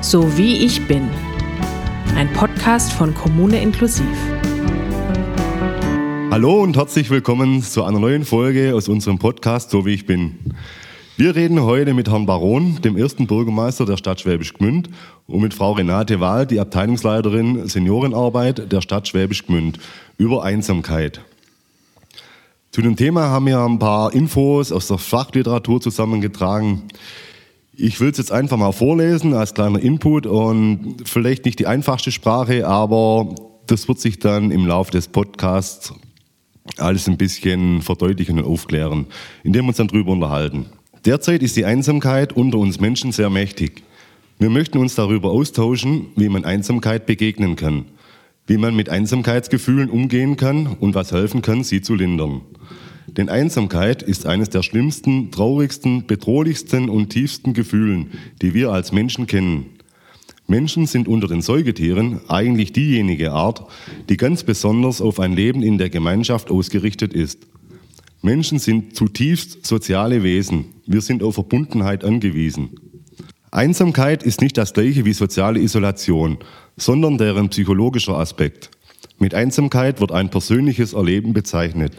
So 0.00 0.38
wie 0.38 0.64
ich 0.64 0.86
bin. 0.86 1.08
Ein 2.14 2.32
Podcast 2.32 2.92
von 2.92 3.12
Kommune 3.14 3.60
Inklusiv. 3.60 4.06
Hallo 6.30 6.62
und 6.62 6.76
herzlich 6.76 7.10
willkommen 7.10 7.62
zu 7.62 7.82
einer 7.82 7.98
neuen 7.98 8.24
Folge 8.24 8.76
aus 8.76 8.88
unserem 8.88 9.18
Podcast 9.18 9.70
So 9.70 9.84
wie 9.84 9.94
ich 9.94 10.06
bin. 10.06 10.38
Wir 11.16 11.34
reden 11.34 11.60
heute 11.62 11.94
mit 11.94 12.08
Herrn 12.08 12.26
Baron, 12.26 12.80
dem 12.80 12.96
ersten 12.96 13.26
Bürgermeister 13.26 13.86
der 13.86 13.96
Stadt 13.96 14.20
Schwäbisch 14.20 14.54
Gmünd, 14.54 14.88
und 15.26 15.42
mit 15.42 15.52
Frau 15.52 15.72
Renate 15.72 16.20
Wahl, 16.20 16.46
die 16.46 16.60
Abteilungsleiterin 16.60 17.68
Seniorenarbeit 17.68 18.70
der 18.70 18.80
Stadt 18.80 19.08
Schwäbisch 19.08 19.46
Gmünd, 19.46 19.80
über 20.16 20.44
Einsamkeit. 20.44 21.22
Zu 22.70 22.82
dem 22.82 22.94
Thema 22.94 23.22
haben 23.30 23.46
wir 23.46 23.58
ein 23.58 23.80
paar 23.80 24.12
Infos 24.12 24.70
aus 24.70 24.86
der 24.86 24.98
Fachliteratur 24.98 25.80
zusammengetragen. 25.80 26.82
Ich 27.80 28.00
will 28.00 28.10
es 28.10 28.18
jetzt 28.18 28.32
einfach 28.32 28.56
mal 28.56 28.72
vorlesen 28.72 29.34
als 29.34 29.54
kleiner 29.54 29.78
Input 29.78 30.26
und 30.26 30.96
vielleicht 31.04 31.44
nicht 31.44 31.60
die 31.60 31.68
einfachste 31.68 32.10
Sprache, 32.10 32.66
aber 32.66 33.36
das 33.68 33.86
wird 33.86 34.00
sich 34.00 34.18
dann 34.18 34.50
im 34.50 34.66
Laufe 34.66 34.90
des 34.90 35.06
Podcasts 35.06 35.94
alles 36.76 37.06
ein 37.06 37.16
bisschen 37.16 37.80
verdeutlichen 37.80 38.40
und 38.40 38.46
aufklären, 38.46 39.06
indem 39.44 39.66
wir 39.66 39.68
uns 39.68 39.76
dann 39.76 39.86
drüber 39.86 40.10
unterhalten. 40.10 40.66
Derzeit 41.04 41.40
ist 41.40 41.54
die 41.54 41.66
Einsamkeit 41.66 42.32
unter 42.32 42.58
uns 42.58 42.80
Menschen 42.80 43.12
sehr 43.12 43.30
mächtig. 43.30 43.84
Wir 44.40 44.50
möchten 44.50 44.78
uns 44.78 44.96
darüber 44.96 45.30
austauschen, 45.30 46.06
wie 46.16 46.28
man 46.28 46.44
Einsamkeit 46.44 47.06
begegnen 47.06 47.54
kann, 47.54 47.84
wie 48.48 48.56
man 48.56 48.74
mit 48.74 48.88
Einsamkeitsgefühlen 48.88 49.88
umgehen 49.88 50.36
kann 50.36 50.66
und 50.66 50.96
was 50.96 51.12
helfen 51.12 51.42
kann, 51.42 51.62
sie 51.62 51.80
zu 51.80 51.94
lindern. 51.94 52.40
Denn 53.16 53.28
Einsamkeit 53.28 54.02
ist 54.02 54.26
eines 54.26 54.50
der 54.50 54.62
schlimmsten, 54.62 55.30
traurigsten, 55.30 56.06
bedrohlichsten 56.06 56.88
und 56.88 57.10
tiefsten 57.10 57.54
Gefühlen, 57.54 58.12
die 58.42 58.54
wir 58.54 58.70
als 58.70 58.92
Menschen 58.92 59.26
kennen. 59.26 59.66
Menschen 60.46 60.86
sind 60.86 61.08
unter 61.08 61.28
den 61.28 61.42
Säugetieren 61.42 62.20
eigentlich 62.28 62.72
diejenige 62.72 63.32
Art, 63.32 63.64
die 64.08 64.16
ganz 64.16 64.44
besonders 64.44 65.02
auf 65.02 65.20
ein 65.20 65.34
Leben 65.34 65.62
in 65.62 65.76
der 65.76 65.90
Gemeinschaft 65.90 66.50
ausgerichtet 66.50 67.12
ist. 67.12 67.40
Menschen 68.22 68.58
sind 68.58 68.96
zutiefst 68.96 69.66
soziale 69.66 70.22
Wesen. 70.22 70.66
Wir 70.86 71.02
sind 71.02 71.22
auf 71.22 71.34
Verbundenheit 71.34 72.02
angewiesen. 72.02 72.70
Einsamkeit 73.50 74.22
ist 74.22 74.40
nicht 74.40 74.58
das 74.58 74.72
gleiche 74.72 75.04
wie 75.04 75.12
soziale 75.12 75.60
Isolation, 75.60 76.38
sondern 76.76 77.18
deren 77.18 77.48
psychologischer 77.50 78.16
Aspekt. 78.16 78.70
Mit 79.18 79.34
Einsamkeit 79.34 80.00
wird 80.00 80.12
ein 80.12 80.30
persönliches 80.30 80.92
Erleben 80.92 81.32
bezeichnet. 81.32 81.92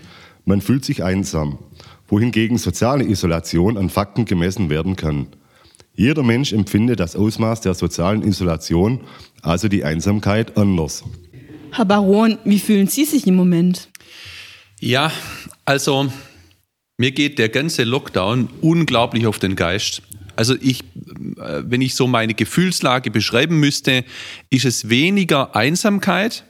Man 0.49 0.61
fühlt 0.61 0.83
sich 0.83 1.03
einsam, 1.03 1.59
wohingegen 2.07 2.57
soziale 2.57 3.03
Isolation 3.05 3.77
an 3.77 3.91
Fakten 3.91 4.25
gemessen 4.25 4.71
werden 4.71 4.95
kann. 4.95 5.27
Jeder 5.93 6.23
Mensch 6.23 6.53
empfindet 6.53 6.99
das 6.99 7.15
Ausmaß 7.15 7.61
der 7.61 7.75
sozialen 7.75 8.23
Isolation, 8.23 9.01
also 9.43 9.67
die 9.67 9.83
Einsamkeit, 9.83 10.57
anders. 10.57 11.03
Herr 11.69 11.85
Baron, 11.85 12.39
wie 12.45 12.57
fühlen 12.57 12.87
Sie 12.87 13.05
sich 13.05 13.27
im 13.27 13.35
Moment? 13.35 13.89
Ja, 14.79 15.11
also 15.65 16.11
mir 16.97 17.11
geht 17.11 17.37
der 17.37 17.49
ganze 17.49 17.83
Lockdown 17.83 18.49
unglaublich 18.59 19.27
auf 19.27 19.37
den 19.37 19.55
Geist. 19.55 20.01
Also 20.35 20.55
ich, 20.59 20.81
äh, 20.81 21.61
wenn 21.63 21.81
ich 21.81 21.93
so 21.93 22.07
meine 22.07 22.33
Gefühlslage 22.33 23.11
beschreiben 23.11 23.59
müsste, 23.59 24.03
ist 24.49 24.65
es 24.65 24.89
weniger 24.89 25.55
Einsamkeit 25.55 26.43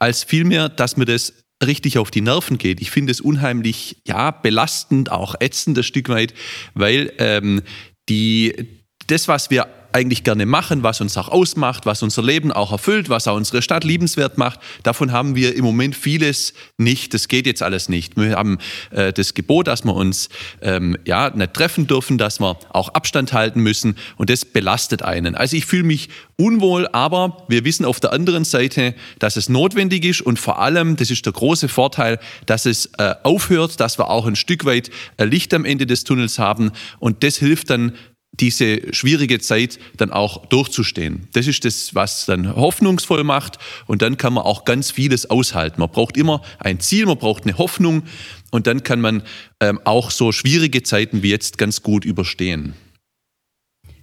als 0.00 0.24
vielmehr, 0.24 0.68
dass 0.68 0.96
mir 0.96 1.04
das 1.04 1.34
richtig 1.64 1.98
auf 1.98 2.10
die 2.10 2.20
Nerven 2.20 2.58
geht. 2.58 2.80
Ich 2.80 2.90
finde 2.90 3.10
es 3.10 3.20
unheimlich, 3.20 3.96
ja, 4.06 4.30
belastend, 4.30 5.10
auch 5.10 5.34
ätzend 5.40 5.78
ein 5.78 5.84
Stück 5.84 6.08
weit, 6.08 6.34
weil 6.74 7.12
ähm, 7.18 7.62
die, 8.08 8.68
das, 9.06 9.28
was 9.28 9.50
wir 9.50 9.66
eigentlich 9.92 10.24
gerne 10.24 10.46
machen, 10.46 10.82
was 10.82 11.00
uns 11.00 11.16
auch 11.16 11.28
ausmacht, 11.28 11.86
was 11.86 12.02
unser 12.02 12.22
Leben 12.22 12.52
auch 12.52 12.72
erfüllt, 12.72 13.08
was 13.08 13.26
auch 13.26 13.36
unsere 13.36 13.62
Stadt 13.62 13.84
liebenswert 13.84 14.36
macht. 14.36 14.60
Davon 14.82 15.12
haben 15.12 15.34
wir 15.34 15.56
im 15.56 15.64
Moment 15.64 15.96
vieles 15.96 16.52
nicht. 16.76 17.14
Das 17.14 17.28
geht 17.28 17.46
jetzt 17.46 17.62
alles 17.62 17.88
nicht. 17.88 18.16
Wir 18.16 18.36
haben 18.36 18.58
äh, 18.90 19.12
das 19.12 19.34
Gebot, 19.34 19.66
dass 19.66 19.84
wir 19.84 19.94
uns 19.94 20.28
ähm, 20.60 20.96
ja 21.06 21.30
nicht 21.30 21.54
treffen 21.54 21.86
dürfen, 21.86 22.18
dass 22.18 22.40
wir 22.40 22.58
auch 22.70 22.90
Abstand 22.90 23.32
halten 23.32 23.60
müssen 23.60 23.96
und 24.16 24.30
das 24.30 24.44
belastet 24.44 25.02
einen. 25.02 25.34
Also 25.34 25.56
ich 25.56 25.64
fühle 25.64 25.84
mich 25.84 26.10
unwohl, 26.36 26.86
aber 26.92 27.44
wir 27.48 27.64
wissen 27.64 27.84
auf 27.84 27.98
der 27.98 28.12
anderen 28.12 28.44
Seite, 28.44 28.94
dass 29.18 29.36
es 29.36 29.48
notwendig 29.48 30.04
ist 30.04 30.20
und 30.20 30.38
vor 30.38 30.60
allem, 30.60 30.96
das 30.96 31.10
ist 31.10 31.24
der 31.24 31.32
große 31.32 31.68
Vorteil, 31.68 32.18
dass 32.46 32.66
es 32.66 32.86
äh, 32.98 33.14
aufhört, 33.22 33.80
dass 33.80 33.98
wir 33.98 34.10
auch 34.10 34.26
ein 34.26 34.36
Stück 34.36 34.64
weit 34.64 34.90
äh, 35.16 35.24
Licht 35.24 35.52
am 35.54 35.64
Ende 35.64 35.86
des 35.86 36.04
Tunnels 36.04 36.38
haben 36.38 36.72
und 36.98 37.24
das 37.24 37.36
hilft 37.36 37.70
dann 37.70 37.92
diese 38.40 38.92
schwierige 38.94 39.38
Zeit 39.40 39.78
dann 39.96 40.10
auch 40.10 40.46
durchzustehen. 40.46 41.28
Das 41.32 41.46
ist 41.46 41.64
das, 41.64 41.94
was 41.94 42.26
dann 42.26 42.54
hoffnungsvoll 42.54 43.24
macht 43.24 43.58
und 43.86 44.02
dann 44.02 44.16
kann 44.16 44.32
man 44.32 44.44
auch 44.44 44.64
ganz 44.64 44.90
vieles 44.90 45.28
aushalten. 45.28 45.80
Man 45.80 45.90
braucht 45.90 46.16
immer 46.16 46.42
ein 46.58 46.80
Ziel, 46.80 47.06
man 47.06 47.18
braucht 47.18 47.44
eine 47.44 47.58
Hoffnung 47.58 48.04
und 48.50 48.66
dann 48.66 48.82
kann 48.82 49.00
man 49.00 49.22
ähm, 49.60 49.80
auch 49.84 50.10
so 50.10 50.32
schwierige 50.32 50.82
Zeiten 50.82 51.22
wie 51.22 51.30
jetzt 51.30 51.58
ganz 51.58 51.82
gut 51.82 52.04
überstehen. 52.04 52.74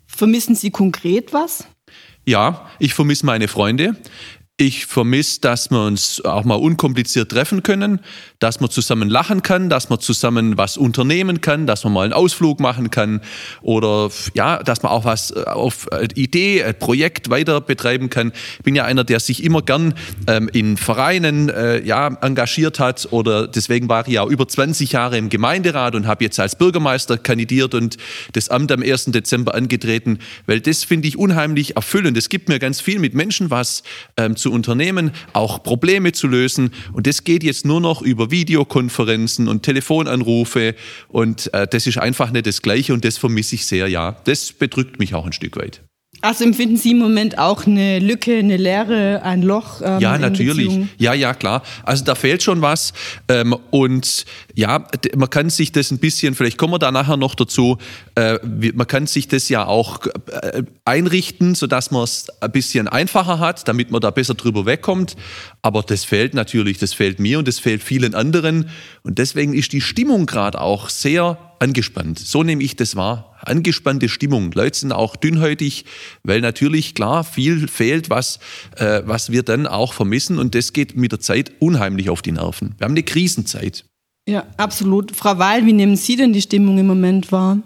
Vermissen 0.07 0.55
Sie 0.55 0.71
konkret 0.71 1.33
was? 1.33 1.67
Ja, 2.25 2.69
ich 2.79 2.93
vermisse 2.93 3.25
meine 3.25 3.47
Freunde. 3.47 3.95
Ich 4.57 4.85
vermisse, 4.85 5.41
dass 5.41 5.69
wir 5.69 5.81
uns 5.81 6.23
auch 6.23 6.45
mal 6.45 6.55
unkompliziert 6.55 7.29
treffen 7.29 7.61
können, 7.61 7.99
dass 8.39 8.61
man 8.61 8.69
zusammen 8.69 9.09
lachen 9.09 9.41
kann, 9.41 9.69
dass 9.69 9.89
man 9.89 9.99
zusammen 9.99 10.57
was 10.57 10.77
unternehmen 10.77 11.41
kann, 11.41 11.67
dass 11.67 11.83
man 11.83 11.91
mal 11.91 12.03
einen 12.03 12.13
Ausflug 12.13 12.61
machen 12.61 12.89
kann 12.89 13.19
oder 13.61 14.09
ja, 14.33 14.63
dass 14.63 14.81
man 14.81 14.93
auch 14.93 15.03
was 15.03 15.31
äh, 15.31 15.43
auf 15.43 15.89
Idee, 16.15 16.71
Projekt 16.79 17.29
weiter 17.29 17.59
betreiben 17.59 18.09
kann. 18.09 18.31
Ich 18.59 18.63
bin 18.63 18.75
ja 18.75 18.85
einer, 18.85 19.03
der 19.03 19.19
sich 19.19 19.43
immer 19.43 19.61
gern 19.61 19.93
ähm, 20.27 20.47
in 20.53 20.77
Vereinen 20.77 21.49
äh, 21.49 21.83
ja, 21.85 22.07
engagiert 22.21 22.79
hat 22.79 23.09
oder 23.11 23.49
deswegen 23.49 23.89
war 23.89 24.07
ich 24.07 24.13
ja 24.13 24.25
über 24.25 24.47
20 24.47 24.93
Jahre 24.93 25.17
im 25.17 25.27
Gemeinderat 25.27 25.95
und 25.95 26.07
habe 26.07 26.23
jetzt 26.23 26.39
als 26.39 26.55
Bürgermeister 26.55 27.17
kandidiert 27.17 27.73
und 27.73 27.97
das 28.31 28.47
Amt 28.47 28.71
am 28.71 28.83
1. 28.83 29.07
Dezember 29.07 29.53
angetreten, 29.53 30.19
weil 30.45 30.61
das 30.61 30.85
finde 30.85 31.09
ich 31.09 31.17
unheimlich 31.17 31.75
erfüllend. 31.75 32.15
Es 32.15 32.29
gibt 32.29 32.47
mir 32.47 32.59
ganz 32.59 32.79
viel 32.79 32.99
mit 32.99 33.13
Menschen 33.13 33.51
was 33.51 33.83
ähm, 34.15 34.37
zu 34.45 34.51
unternehmen, 34.51 35.09
auch 35.33 35.63
Probleme 35.63 36.11
zu 36.11 36.27
lösen. 36.27 36.69
Und 36.93 37.07
das 37.07 37.23
geht 37.23 37.43
jetzt 37.43 37.65
nur 37.65 37.81
noch 37.81 38.03
über 38.03 38.29
Videokonferenzen 38.29 39.47
und 39.47 39.63
Telefonanrufe. 39.63 40.75
Und 41.07 41.51
äh, 41.51 41.67
das 41.67 41.87
ist 41.87 41.97
einfach 41.97 42.29
nicht 42.29 42.45
das 42.45 42.61
Gleiche 42.61 42.93
und 42.93 43.03
das 43.03 43.17
vermisse 43.17 43.55
ich 43.55 43.65
sehr, 43.65 43.87
ja. 43.87 44.17
Das 44.25 44.53
bedrückt 44.53 44.99
mich 44.99 45.15
auch 45.15 45.25
ein 45.25 45.33
Stück 45.33 45.57
weit. 45.57 45.81
Also 46.21 46.43
empfinden 46.43 46.77
Sie 46.77 46.91
im 46.91 46.99
Moment 46.99 47.37
auch 47.37 47.67
eine 47.67 47.99
Lücke, 47.99 48.37
eine 48.37 48.57
Leere, 48.57 49.21
ein 49.23 49.41
Loch? 49.41 49.81
Ähm, 49.83 49.99
ja, 49.99 50.17
natürlich. 50.17 50.71
Ja, 50.97 51.13
ja, 51.13 51.33
klar. 51.33 51.61
Also 51.83 52.03
da 52.03 52.15
fehlt 52.15 52.41
schon 52.41 52.61
was. 52.61 52.93
Ähm, 53.27 53.55
und 53.69 54.25
ja, 54.55 54.87
man 55.15 55.29
kann 55.29 55.49
sich 55.49 55.71
das 55.71 55.91
ein 55.91 55.99
bisschen, 55.99 56.33
vielleicht 56.35 56.57
kommen 56.57 56.73
wir 56.73 56.79
da 56.79 56.91
nachher 56.91 57.17
noch 57.17 57.35
dazu, 57.35 57.77
äh, 58.15 58.39
man 58.73 58.87
kann 58.87 59.07
sich 59.07 59.27
das 59.27 59.49
ja 59.49 59.65
auch 59.65 60.05
äh, 60.05 60.63
einrichten, 60.83 61.55
sodass 61.55 61.91
man 61.91 62.03
es 62.03 62.27
ein 62.41 62.51
bisschen 62.51 62.87
einfacher 62.87 63.39
hat, 63.39 63.67
damit 63.67 63.91
man 63.91 64.01
da 64.01 64.11
besser 64.11 64.33
drüber 64.33 64.65
wegkommt. 64.65 65.15
Aber 65.61 65.83
das 65.83 66.05
fehlt 66.05 66.33
natürlich, 66.33 66.77
das 66.77 66.93
fehlt 66.93 67.19
mir 67.19 67.39
und 67.39 67.47
das 67.47 67.59
fehlt 67.59 67.83
vielen 67.83 68.15
anderen. 68.15 68.69
Und 69.03 69.19
deswegen 69.19 69.53
ist 69.53 69.73
die 69.73 69.81
Stimmung 69.81 70.25
gerade 70.25 70.59
auch 70.59 70.89
sehr 70.89 71.37
angespannt. 71.59 72.19
So 72.19 72.43
nehme 72.43 72.63
ich 72.63 72.75
das 72.75 72.95
wahr. 72.95 73.35
Angespannte 73.41 74.09
Stimmung. 74.09 74.51
Leute 74.53 74.79
sind 74.79 74.91
auch 74.91 75.15
dünnhäutig, 75.15 75.85
weil 76.23 76.41
natürlich 76.41 76.95
klar 76.95 77.23
viel 77.23 77.67
fehlt, 77.67 78.09
was, 78.09 78.39
äh, 78.77 79.01
was 79.05 79.31
wir 79.31 79.43
dann 79.43 79.67
auch 79.67 79.93
vermissen. 79.93 80.39
Und 80.39 80.55
das 80.55 80.73
geht 80.73 80.95
mit 80.95 81.11
der 81.11 81.19
Zeit 81.19 81.51
unheimlich 81.59 82.09
auf 82.09 82.21
die 82.21 82.31
Nerven. 82.31 82.75
Wir 82.77 82.85
haben 82.85 82.93
eine 82.93 83.03
Krisenzeit. 83.03 83.85
Ja, 84.27 84.45
absolut. 84.57 85.15
Frau 85.15 85.37
Wahl, 85.37 85.65
wie 85.65 85.73
nehmen 85.73 85.95
Sie 85.95 86.15
denn 86.15 86.33
die 86.33 86.41
Stimmung 86.41 86.77
im 86.79 86.87
Moment 86.87 87.31
wahr? 87.31 87.59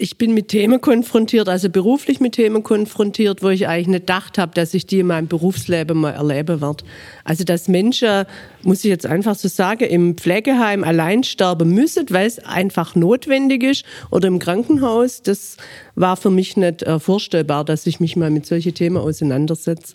Ich 0.00 0.16
bin 0.16 0.32
mit 0.32 0.48
Themen 0.48 0.80
konfrontiert, 0.80 1.48
also 1.48 1.68
beruflich 1.68 2.20
mit 2.20 2.32
Themen 2.32 2.62
konfrontiert, 2.62 3.42
wo 3.42 3.50
ich 3.50 3.68
eigentlich 3.68 3.88
nicht 3.88 4.00
gedacht 4.06 4.38
habe, 4.38 4.52
dass 4.54 4.72
ich 4.72 4.86
die 4.86 5.00
in 5.00 5.08
meinem 5.08 5.28
Berufsleben 5.28 5.98
mal 5.98 6.12
erleben 6.12 6.62
werde. 6.62 6.84
Also 7.24 7.44
dass 7.44 7.68
Menschen, 7.68 8.24
muss 8.62 8.78
ich 8.78 8.88
jetzt 8.88 9.04
einfach 9.04 9.34
so 9.34 9.48
sagen, 9.48 9.84
im 9.84 10.16
Pflegeheim 10.16 10.84
allein 10.84 11.22
sterben 11.22 11.74
müssen, 11.74 12.06
weil 12.08 12.26
es 12.26 12.38
einfach 12.38 12.94
notwendig 12.94 13.62
ist 13.62 13.84
oder 14.10 14.28
im 14.28 14.38
Krankenhaus, 14.38 15.22
das 15.22 15.58
war 15.96 16.16
für 16.16 16.30
mich 16.30 16.56
nicht 16.56 16.82
äh, 16.82 16.98
vorstellbar, 16.98 17.66
dass 17.66 17.86
ich 17.86 18.00
mich 18.00 18.16
mal 18.16 18.30
mit 18.30 18.46
solchen 18.46 18.72
Themen 18.72 18.96
auseinandersetze 18.96 19.94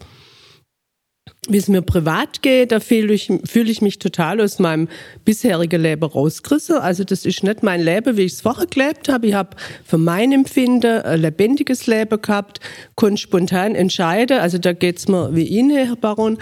wie 1.47 1.57
es 1.57 1.67
mir 1.67 1.81
privat 1.81 2.41
geht, 2.41 2.71
da 2.71 2.79
fühle 2.79 3.13
ich, 3.13 3.31
fühle 3.45 3.71
ich 3.71 3.81
mich 3.81 3.99
total 3.99 4.41
aus 4.41 4.59
meinem 4.59 4.87
bisherigen 5.25 5.81
Leben 5.81 6.03
rausgerissen. 6.03 6.77
Also 6.77 7.03
das 7.03 7.25
ist 7.25 7.43
nicht 7.43 7.63
mein 7.63 7.81
Leben, 7.81 8.17
wie 8.17 8.23
ich 8.23 8.33
es 8.33 8.41
vorher 8.41 8.65
gelebt 8.65 9.09
habe. 9.09 9.27
Ich 9.27 9.33
habe 9.33 9.55
für 9.83 9.97
mein 9.97 10.31
Empfinden 10.31 11.01
ein 11.01 11.21
lebendiges 11.21 11.87
Leben 11.87 12.21
gehabt, 12.21 12.59
konnte 12.95 13.17
spontan 13.21 13.75
entscheiden. 13.75 14.39
Also 14.39 14.57
da 14.57 14.73
geht's 14.73 15.07
mir 15.07 15.35
wie 15.35 15.43
Ihnen, 15.43 15.75
Herr 15.75 15.95
Baron. 15.95 16.37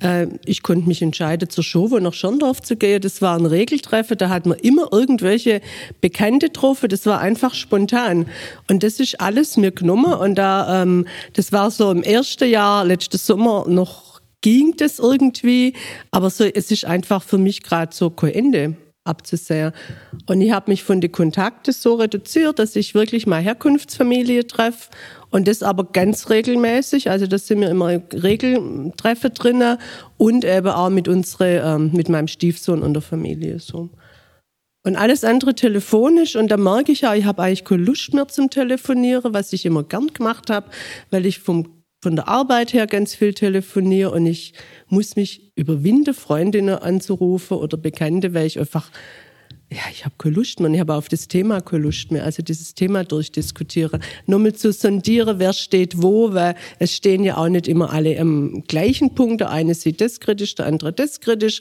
Äh, 0.00 0.26
ich 0.44 0.62
konnte 0.62 0.88
mich 0.88 1.02
entscheiden, 1.02 1.48
zur 1.48 1.62
Show 1.62 1.86
nach 2.00 2.14
Schorndorf 2.14 2.60
zu 2.60 2.76
gehen. 2.76 3.00
Das 3.00 3.22
war 3.22 3.38
ein 3.38 3.46
Regeltreffen, 3.46 4.18
da 4.18 4.30
hat 4.30 4.46
man 4.46 4.58
immer 4.58 4.88
irgendwelche 4.92 5.60
Bekannte 6.00 6.46
getroffen. 6.46 6.88
Das 6.88 7.06
war 7.06 7.20
einfach 7.20 7.54
spontan. 7.54 8.26
Und 8.68 8.82
das 8.82 8.98
ist 8.98 9.20
alles 9.20 9.56
mir 9.56 9.70
genommen. 9.70 10.14
Und 10.14 10.36
da, 10.36 10.82
ähm, 10.82 11.06
das 11.34 11.52
war 11.52 11.70
so 11.70 11.90
im 11.92 12.02
ersten 12.02 12.48
Jahr, 12.48 12.84
letztes 12.84 13.26
Sommer 13.26 13.64
noch 13.68 14.09
ging 14.40 14.74
das 14.76 14.98
irgendwie. 14.98 15.74
Aber 16.10 16.30
so, 16.30 16.44
es 16.44 16.70
ist 16.70 16.84
einfach 16.84 17.22
für 17.22 17.38
mich 17.38 17.62
gerade 17.62 17.94
so 17.94 18.10
kein 18.10 18.32
Ende 18.32 18.76
abzusehen. 19.04 19.72
Und 20.26 20.40
ich 20.40 20.52
habe 20.52 20.70
mich 20.70 20.84
von 20.84 21.00
den 21.00 21.12
Kontakten 21.12 21.72
so 21.72 21.94
reduziert, 21.94 22.58
dass 22.58 22.76
ich 22.76 22.94
wirklich 22.94 23.26
mal 23.26 23.40
Herkunftsfamilie 23.40 24.46
treffe 24.46 24.90
und 25.30 25.48
das 25.48 25.62
aber 25.62 25.84
ganz 25.84 26.28
regelmäßig. 26.28 27.10
Also 27.10 27.26
das 27.26 27.46
sind 27.46 27.60
wir 27.60 27.70
immer 27.70 28.00
Regeltreffen 28.12 29.32
drinnen 29.34 29.78
und 30.18 30.44
eben 30.44 30.68
auch 30.68 30.90
mit 30.90 31.08
unsere, 31.08 31.58
ähm, 31.58 31.90
mit 31.92 32.08
meinem 32.08 32.28
Stiefsohn 32.28 32.82
und 32.82 32.94
der 32.94 33.02
Familie 33.02 33.58
so. 33.58 33.90
Und 34.82 34.96
alles 34.96 35.24
andere 35.24 35.54
telefonisch 35.54 36.36
und 36.36 36.50
da 36.50 36.56
merke 36.56 36.92
ich 36.92 37.02
ja, 37.02 37.14
ich 37.14 37.26
habe 37.26 37.42
eigentlich 37.42 37.64
keine 37.64 37.82
Lust 37.82 38.14
mehr 38.14 38.28
zum 38.28 38.48
Telefonieren, 38.48 39.34
was 39.34 39.52
ich 39.52 39.66
immer 39.66 39.82
gern 39.82 40.08
gemacht 40.08 40.48
habe, 40.48 40.70
weil 41.10 41.26
ich 41.26 41.38
vom 41.38 41.79
von 42.00 42.16
der 42.16 42.28
Arbeit 42.28 42.72
her 42.72 42.86
ganz 42.86 43.14
viel 43.14 43.34
telefoniere 43.34 44.10
und 44.10 44.26
ich 44.26 44.54
muss 44.88 45.16
mich 45.16 45.52
überwinden, 45.54 46.14
Freundinnen 46.14 46.76
anzurufen 46.76 47.58
oder 47.58 47.76
Bekannte, 47.76 48.32
weil 48.32 48.46
ich 48.46 48.58
einfach, 48.58 48.90
ja, 49.70 49.82
ich 49.92 50.06
habe 50.06 50.14
keine 50.16 50.34
Lust 50.34 50.60
mehr. 50.60 50.70
Ich 50.70 50.80
habe 50.80 50.94
auf 50.94 51.08
das 51.08 51.28
Thema 51.28 51.60
keine 51.60 51.82
Lust 51.82 52.10
mehr. 52.10 52.24
Also 52.24 52.42
dieses 52.42 52.74
Thema 52.74 53.04
durchdiskutieren. 53.04 54.02
Nur 54.26 54.38
mal 54.38 54.54
zu 54.54 54.72
sondieren, 54.72 55.38
wer 55.38 55.52
steht 55.52 56.00
wo, 56.02 56.32
weil 56.32 56.54
es 56.78 56.96
stehen 56.96 57.22
ja 57.22 57.36
auch 57.36 57.48
nicht 57.48 57.68
immer 57.68 57.92
alle 57.92 58.18
am 58.18 58.64
gleichen 58.66 59.14
Punkt. 59.14 59.42
Der 59.42 59.50
eine 59.50 59.74
sieht 59.74 60.00
das 60.00 60.20
kritisch, 60.20 60.54
der 60.54 60.66
andere 60.66 60.94
das 60.94 61.20
kritisch. 61.20 61.60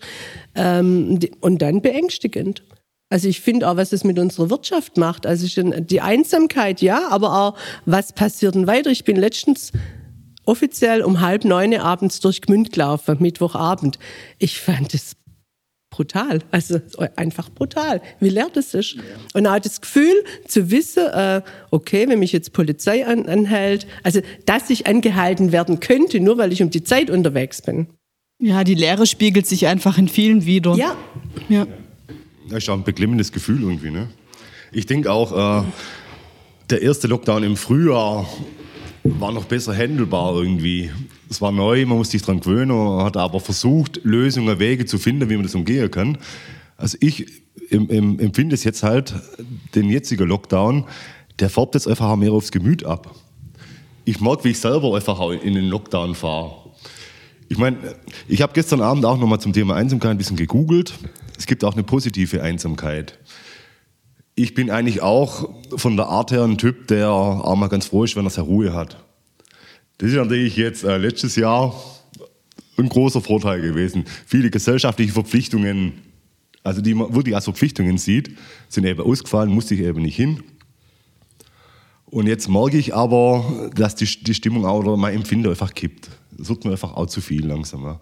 Ähm, 0.56 1.20
und 1.42 1.62
dann 1.62 1.82
beängstigend. 1.82 2.64
Also 3.10 3.28
ich 3.28 3.42
finde 3.42 3.68
auch, 3.68 3.76
was 3.76 3.92
es 3.92 4.04
mit 4.04 4.18
unserer 4.20 4.50
Wirtschaft 4.50 4.96
macht. 4.98 5.26
Also 5.26 5.62
die 5.64 6.02
Einsamkeit, 6.02 6.82
ja, 6.82 7.10
aber 7.10 7.42
auch, 7.42 7.58
was 7.86 8.14
passiert 8.14 8.56
denn 8.56 8.68
weiter? 8.68 8.90
Ich 8.90 9.04
bin 9.04 9.18
letztens 9.18 9.74
offiziell 10.50 11.04
um 11.04 11.22
halb 11.22 11.46
neun 11.46 11.74
abends 11.76 12.20
durch 12.20 12.42
Gmünd 12.42 12.74
gelaufen, 12.74 13.18
Mittwochabend. 13.20 14.00
Ich 14.40 14.60
fand 14.60 14.94
es 14.96 15.16
brutal, 15.92 16.40
also 16.52 16.80
einfach 17.16 17.50
brutal, 17.50 18.02
wie 18.20 18.30
leer 18.30 18.50
das 18.54 18.74
ist. 18.74 18.98
Und 19.34 19.46
auch 19.48 19.60
das 19.60 19.82
Gefühl 19.82 20.24
zu 20.48 20.72
wissen, 20.72 21.06
äh, 21.08 21.42
okay, 21.72 22.08
wenn 22.08 22.20
mich 22.20 22.32
jetzt 22.32 22.54
Polizei 22.54 23.06
an, 23.06 23.28
anhält, 23.28 23.86
also 24.04 24.22
dass 24.46 24.70
ich 24.70 24.88
angehalten 24.88 25.52
werden 25.52 25.80
könnte, 25.80 26.20
nur 26.20 26.38
weil 26.38 26.52
ich 26.52 26.64
um 26.64 26.70
die 26.70 26.84
Zeit 26.84 27.10
unterwegs 27.10 27.62
bin. 27.62 27.88
Ja, 28.42 28.64
die 28.64 28.76
Leere 28.76 29.06
spiegelt 29.06 29.46
sich 29.46 29.68
einfach 29.68 29.98
in 29.98 30.08
vielen 30.08 30.46
wieder. 30.46 30.76
Ja. 30.76 30.96
ja. 31.50 31.68
Das 32.50 32.60
ist 32.60 32.70
auch 32.70 32.76
ein 32.76 32.84
beklemmendes 32.84 33.32
Gefühl 33.32 33.62
irgendwie. 33.62 33.92
Ne? 33.92 34.08
Ich 34.72 34.86
denke 34.86 35.12
auch, 35.12 35.64
äh, 35.64 35.68
der 36.70 36.82
erste 36.82 37.08
Lockdown 37.08 37.44
im 37.44 37.58
Frühjahr 37.58 38.28
war 39.18 39.32
noch 39.32 39.46
besser 39.46 39.76
handelbar 39.76 40.36
irgendwie. 40.36 40.92
Es 41.30 41.42
war 41.42 41.52
neu, 41.52 41.86
man 41.86 41.98
musste 41.98 42.14
sich 42.14 42.22
daran 42.22 42.40
gewöhnen, 42.40 42.76
man 42.76 43.06
hat 43.06 43.18
aber 43.18 43.40
versucht, 43.40 44.02
Lösungen, 44.04 44.60
Wege 44.60 44.86
zu 44.86 44.98
finden, 44.98 45.30
wie 45.30 45.36
man 45.36 45.44
das 45.44 45.56
umgehen 45.56 45.90
kann. 45.90 46.18
Also 46.78 46.98
ich 47.02 47.26
empfinde 47.70 48.56
es 48.56 48.64
jetzt 48.64 48.84
halt, 48.84 49.14
den 49.76 49.90
jetzigen 49.90 50.28
Lockdown, 50.28 50.86
der 51.40 51.50
färbt 51.50 51.76
jetzt 51.76 51.88
einfach 51.88 52.16
mehr 52.16 52.32
aufs 52.32 52.52
Gemüt 52.52 52.86
ab. 52.86 53.16
Ich 54.06 54.20
mag, 54.20 54.44
wie 54.44 54.50
ich 54.50 54.60
selber 54.60 54.96
einfach 54.96 55.20
auch 55.20 55.32
in 55.32 55.54
den 55.54 55.66
Lockdown 55.66 56.16
fahre. 56.16 56.56
Ich 57.48 57.58
meine, 57.58 57.78
ich 58.28 58.42
habe 58.42 58.54
gestern 58.54 58.82
Abend 58.82 59.06
auch 59.06 59.18
nochmal 59.18 59.40
zum 59.40 59.54
Thema 59.54 59.76
Einsamkeit 59.76 60.12
ein 60.12 60.18
bisschen 60.18 60.38
gegoogelt. 60.38 60.94
Es 61.38 61.46
gibt 61.46 61.64
auch 61.64 61.74
eine 61.74 61.84
positive 61.84 62.42
Einsamkeit 62.42 63.18
ich 64.42 64.54
bin 64.54 64.70
eigentlich 64.70 65.02
auch 65.02 65.50
von 65.76 65.98
der 65.98 66.08
Art 66.08 66.32
her 66.32 66.44
ein 66.44 66.58
Typ, 66.58 66.88
der 66.88 67.12
auch 67.12 67.56
mal 67.58 67.68
ganz 67.68 67.88
froh 67.88 68.06
ist, 68.06 68.16
wenn 68.16 68.26
er 68.26 68.30
seine 68.30 68.48
Ruhe 68.48 68.74
hat. 68.74 69.04
Das 69.98 70.12
ist 70.12 70.16
natürlich 70.16 70.56
jetzt 70.56 70.86
äh, 70.86 70.98
letztes 70.98 71.36
Jahr 71.36 71.76
ein 72.78 72.88
großer 72.88 73.20
Vorteil 73.20 73.60
gewesen. 73.62 74.06
Viele 74.26 74.50
gesellschaftliche 74.50 75.12
Verpflichtungen, 75.12 75.92
also 76.64 76.80
die 76.80 76.94
man 76.94 77.14
wirklich 77.14 77.36
als 77.36 77.44
Verpflichtungen 77.44 77.98
sieht, 77.98 78.38
sind 78.70 78.86
eben 78.86 79.02
ausgefallen, 79.02 79.52
musste 79.52 79.76
ich 79.76 79.82
eben 79.82 80.02
nicht 80.04 80.16
hin. 80.16 80.42
Und 82.06 82.28
jetzt 82.28 82.48
merke 82.48 82.78
ich 82.78 82.96
aber, 82.96 83.70
dass 83.76 83.96
die, 83.96 84.06
die 84.06 84.34
Stimmung 84.34 84.66
auch 84.66 84.80
oder 84.80 84.96
mein 84.96 85.16
Empfinden 85.16 85.50
einfach 85.50 85.74
kippt. 85.74 86.10
Das 86.32 86.48
wird 86.48 86.64
mir 86.64 86.72
einfach 86.72 86.94
auch 86.94 87.08
zu 87.08 87.20
viel 87.20 87.46
langsam. 87.46 87.84
Ja. 87.84 88.00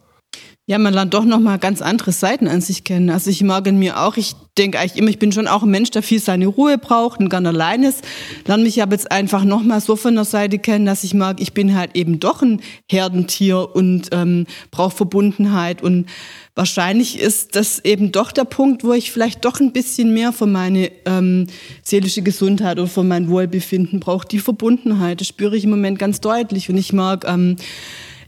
Ja, 0.70 0.78
man 0.80 0.94
lernt 0.94 1.14
doch 1.14 1.24
nochmal 1.24 1.60
ganz 1.60 1.82
andere 1.82 2.12
Seiten 2.12 2.50
an 2.50 2.60
sich 2.60 2.84
kennen. 2.84 3.10
Also 3.10 3.30
ich 3.30 3.42
mag 3.42 3.66
in 3.68 3.80
mir 3.80 4.02
auch, 4.02 4.18
ich 4.18 4.34
denke 4.58 4.78
eigentlich 4.78 4.98
immer, 4.98 5.10
ich 5.10 5.18
bin 5.18 5.32
schon 5.32 5.48
auch 5.48 5.64
ein 5.64 5.70
Mensch, 5.70 5.92
der 5.92 6.04
viel 6.04 6.20
seine 6.20 6.48
Ruhe 6.48 6.78
braucht 6.78 7.22
und 7.22 7.30
gern 7.30 7.46
allein 7.46 7.84
ist. 7.84 8.04
Lerne 8.46 8.64
mich 8.64 8.82
aber 8.82 8.92
jetzt 8.92 9.10
einfach 9.10 9.46
nochmal 9.46 9.80
so 9.80 9.96
von 9.96 10.16
der 10.16 10.26
Seite 10.26 10.60
kennen, 10.60 10.86
dass 10.86 11.06
ich 11.06 11.14
mag, 11.14 11.40
ich 11.40 11.54
bin 11.54 11.74
halt 11.74 11.96
eben 11.96 12.20
doch 12.20 12.42
ein 12.42 12.60
Herdentier 12.92 13.74
und 13.74 14.10
ähm, 14.12 14.46
brauche 14.70 14.94
Verbundenheit. 14.94 15.82
Und 15.82 16.08
wahrscheinlich 16.54 17.18
ist 17.18 17.56
das 17.56 17.80
eben 17.86 18.12
doch 18.12 18.34
der 18.34 18.44
Punkt, 18.44 18.84
wo 18.84 18.92
ich 18.92 19.10
vielleicht 19.10 19.46
doch 19.46 19.62
ein 19.62 19.72
bisschen 19.72 20.14
mehr 20.14 20.34
für 20.34 20.48
meine 20.48 20.92
ähm, 21.06 21.48
seelische 21.82 22.24
Gesundheit 22.24 22.78
oder 22.78 22.90
für 22.90 23.04
mein 23.04 23.30
Wohlbefinden 23.30 24.02
brauche. 24.02 24.28
Die 24.28 24.40
Verbundenheit, 24.40 25.22
das 25.22 25.30
spüre 25.30 25.56
ich 25.56 25.64
im 25.64 25.70
Moment 25.70 25.98
ganz 25.98 26.20
deutlich. 26.20 26.70
Und 26.70 26.76
ich 26.76 26.92
mag... 26.92 27.24
Ähm, 27.26 27.56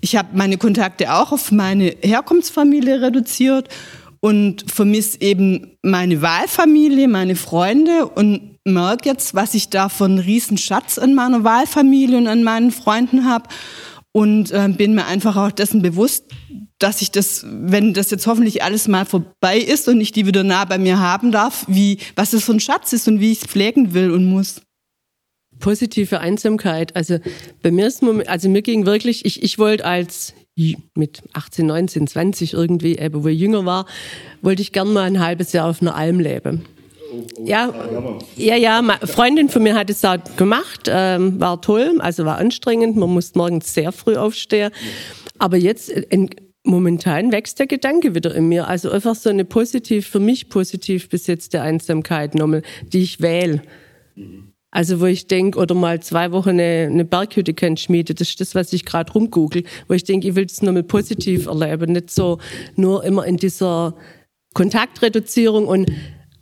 ich 0.01 0.15
habe 0.15 0.29
meine 0.33 0.57
Kontakte 0.57 1.13
auch 1.13 1.31
auf 1.31 1.51
meine 1.51 1.95
Herkunftsfamilie 2.01 3.01
reduziert 3.01 3.69
und 4.21 4.69
vermisse 4.69 5.21
eben 5.21 5.77
meine 5.81 6.21
Wahlfamilie, 6.21 7.07
meine 7.07 7.35
Freunde 7.35 8.07
und 8.07 8.57
merke 8.65 9.09
jetzt, 9.09 9.33
was 9.33 9.53
ich 9.53 9.69
da 9.69 9.89
für 9.89 10.05
einen 10.05 10.19
riesen 10.19 10.57
Schatz 10.57 10.97
an 10.97 11.15
meiner 11.15 11.43
Wahlfamilie 11.43 12.17
und 12.17 12.27
an 12.27 12.43
meinen 12.43 12.71
Freunden 12.71 13.25
habe 13.25 13.49
und 14.11 14.51
äh, 14.51 14.67
bin 14.69 14.95
mir 14.95 15.05
einfach 15.05 15.37
auch 15.37 15.51
dessen 15.51 15.81
bewusst, 15.81 16.25
dass 16.79 17.01
ich 17.01 17.11
das, 17.11 17.45
wenn 17.49 17.93
das 17.93 18.09
jetzt 18.09 18.25
hoffentlich 18.25 18.63
alles 18.63 18.87
mal 18.87 19.05
vorbei 19.05 19.57
ist 19.57 19.87
und 19.87 19.99
ich 19.99 20.11
die 20.11 20.25
wieder 20.25 20.43
nah 20.43 20.65
bei 20.65 20.77
mir 20.77 20.99
haben 20.99 21.31
darf, 21.31 21.65
wie 21.67 21.99
was 22.15 22.31
das 22.31 22.43
für 22.43 22.53
ein 22.53 22.59
Schatz 22.59 22.93
ist 22.93 23.07
und 23.07 23.19
wie 23.19 23.31
ich 23.31 23.41
es 23.41 23.47
pflegen 23.47 23.93
will 23.93 24.11
und 24.11 24.25
muss 24.25 24.61
positive 25.59 26.19
Einsamkeit. 26.19 26.95
Also 26.95 27.19
bei 27.61 27.71
mir 27.71 27.87
ist 27.87 28.03
also 28.03 28.49
mir 28.49 28.61
ging 28.61 28.85
wirklich, 28.85 29.25
ich, 29.25 29.43
ich 29.43 29.59
wollte 29.59 29.85
als 29.85 30.33
mit 30.95 31.21
18, 31.33 31.65
19, 31.65 32.07
20 32.07 32.53
irgendwie, 32.53 32.97
eben, 32.97 33.23
wo 33.23 33.27
ich 33.27 33.39
jünger 33.39 33.65
war, 33.65 33.85
wollte 34.41 34.61
ich 34.61 34.71
gern 34.71 34.91
mal 34.91 35.03
ein 35.03 35.19
halbes 35.19 35.53
Jahr 35.53 35.69
auf 35.69 35.81
einer 35.81 35.95
Alm 35.95 36.19
leben. 36.19 36.65
Ja, 37.43 37.73
ja, 38.35 38.55
ja, 38.55 38.79
eine 38.79 39.07
Freundin 39.07 39.49
von 39.49 39.63
mir 39.63 39.75
hat 39.75 39.89
es 39.89 40.01
da 40.01 40.17
gemacht, 40.17 40.87
ähm, 40.87 41.39
war 41.39 41.61
toll, 41.61 41.95
also 41.99 42.25
war 42.25 42.37
anstrengend, 42.37 42.97
man 42.97 43.09
musste 43.09 43.39
morgens 43.39 43.73
sehr 43.73 43.91
früh 43.91 44.15
aufstehen. 44.15 44.71
Aber 45.39 45.57
jetzt, 45.57 45.89
in, 45.89 46.29
momentan 46.63 47.31
wächst 47.31 47.59
der 47.59 47.67
Gedanke 47.67 48.13
wieder 48.13 48.35
in 48.35 48.47
mir. 48.47 48.67
Also 48.67 48.91
einfach 48.91 49.15
so 49.15 49.29
eine 49.29 49.45
positiv, 49.45 50.07
für 50.07 50.19
mich 50.19 50.49
positiv 50.49 51.09
besetzte 51.09 51.61
Einsamkeit 51.61 52.35
nochmal, 52.35 52.61
die 52.91 53.01
ich 53.01 53.21
wähle. 53.21 53.61
Mhm. 54.15 54.48
Also 54.71 54.99
wo 54.99 55.05
ich 55.05 55.27
denke, 55.27 55.57
oder 55.57 55.73
mal 55.73 55.99
zwei 56.01 56.31
Wochen 56.31 56.49
eine, 56.49 56.87
eine 56.91 57.05
Berghütte 57.05 57.53
kann 57.53 57.75
schmieden, 57.75 58.15
das 58.15 58.29
ist 58.29 58.39
das, 58.39 58.53
was 58.53 58.71
ich 58.71 58.85
gerade 58.85 59.11
rumgoogle, 59.11 59.63
wo 59.87 59.93
ich 59.95 60.03
denke, 60.03 60.27
ich 60.27 60.35
will 60.35 60.45
es 60.45 60.61
nochmal 60.61 60.83
positiv 60.83 61.47
erleben, 61.47 61.93
nicht 61.93 62.11
so 62.11 62.37
nur 62.75 63.03
immer 63.03 63.25
in 63.25 63.37
dieser 63.37 63.95
Kontaktreduzierung 64.53 65.67
und 65.67 65.91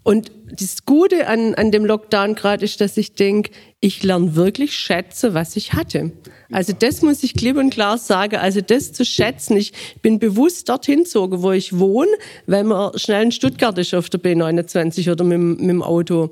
und 0.07 0.31
das 0.50 0.86
Gute 0.86 1.27
an, 1.27 1.53
an 1.55 1.69
dem 1.69 1.84
Lockdown 1.84 2.36
gerade 2.36 2.63
ist, 2.63 2.79
dass 2.79 2.96
ich 2.96 3.15
denke, 3.15 3.51
ich 3.81 4.03
lerne 4.03 4.38
wirklich 4.38 4.74
schätzen, 4.74 5.34
was 5.34 5.57
ich 5.57 5.74
hatte. 5.74 6.13
Also 6.50 6.72
das 6.72 7.01
muss 7.01 7.24
ich 7.24 7.34
klipp 7.34 7.57
und 7.57 7.72
klar 7.72 7.98
sagen. 7.98 8.38
Also 8.38 8.62
das 8.62 8.93
zu 8.93 9.03
schätzen. 9.03 9.57
Ich 9.57 9.74
bin 10.01 10.17
bewusst 10.17 10.69
dorthin 10.69 11.00
gezogen, 11.00 11.41
wo 11.41 11.51
ich 11.51 11.77
wohne, 11.77 12.12
weil 12.46 12.63
man 12.63 12.98
schnell 12.98 13.24
in 13.24 13.31
Stuttgart 13.34 13.77
ist 13.77 13.93
auf 13.93 14.10
der 14.10 14.22
B29 14.22 15.12
oder 15.12 15.25
mit, 15.25 15.60
mit 15.60 15.69
dem 15.69 15.84
Auto 15.84 16.31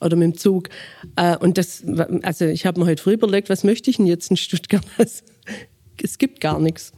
oder 0.00 0.16
mit 0.16 0.34
dem 0.34 0.38
Zug. 0.38 0.68
Äh, 1.16 1.36
und 1.36 1.58
das, 1.58 1.84
also 2.22 2.46
ich 2.46 2.66
habe 2.66 2.80
mir 2.80 2.86
heute 2.86 3.02
früh 3.02 3.14
überlegt, 3.14 3.48
was 3.48 3.64
möchte 3.64 3.90
ich 3.90 3.96
denn 3.96 4.06
jetzt 4.06 4.30
in 4.30 4.36
Stuttgart? 4.36 4.84
Es 6.02 6.18
gibt 6.18 6.42
gar 6.42 6.60
nichts. 6.60 6.92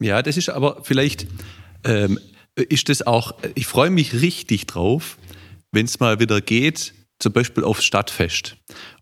Ja, 0.00 0.22
das 0.22 0.38
ist 0.38 0.48
aber 0.48 0.82
vielleicht, 0.82 1.26
ähm, 1.84 2.18
ist 2.54 2.88
das 2.88 3.06
auch, 3.06 3.34
ich 3.54 3.66
freue 3.66 3.90
mich 3.90 4.14
richtig 4.14 4.66
drauf, 4.66 5.18
wenn 5.72 5.84
es 5.84 6.00
mal 6.00 6.18
wieder 6.18 6.40
geht, 6.40 6.94
zum 7.18 7.32
Beispiel 7.32 7.64
aufs 7.64 7.84
Stadtfest. 7.84 8.56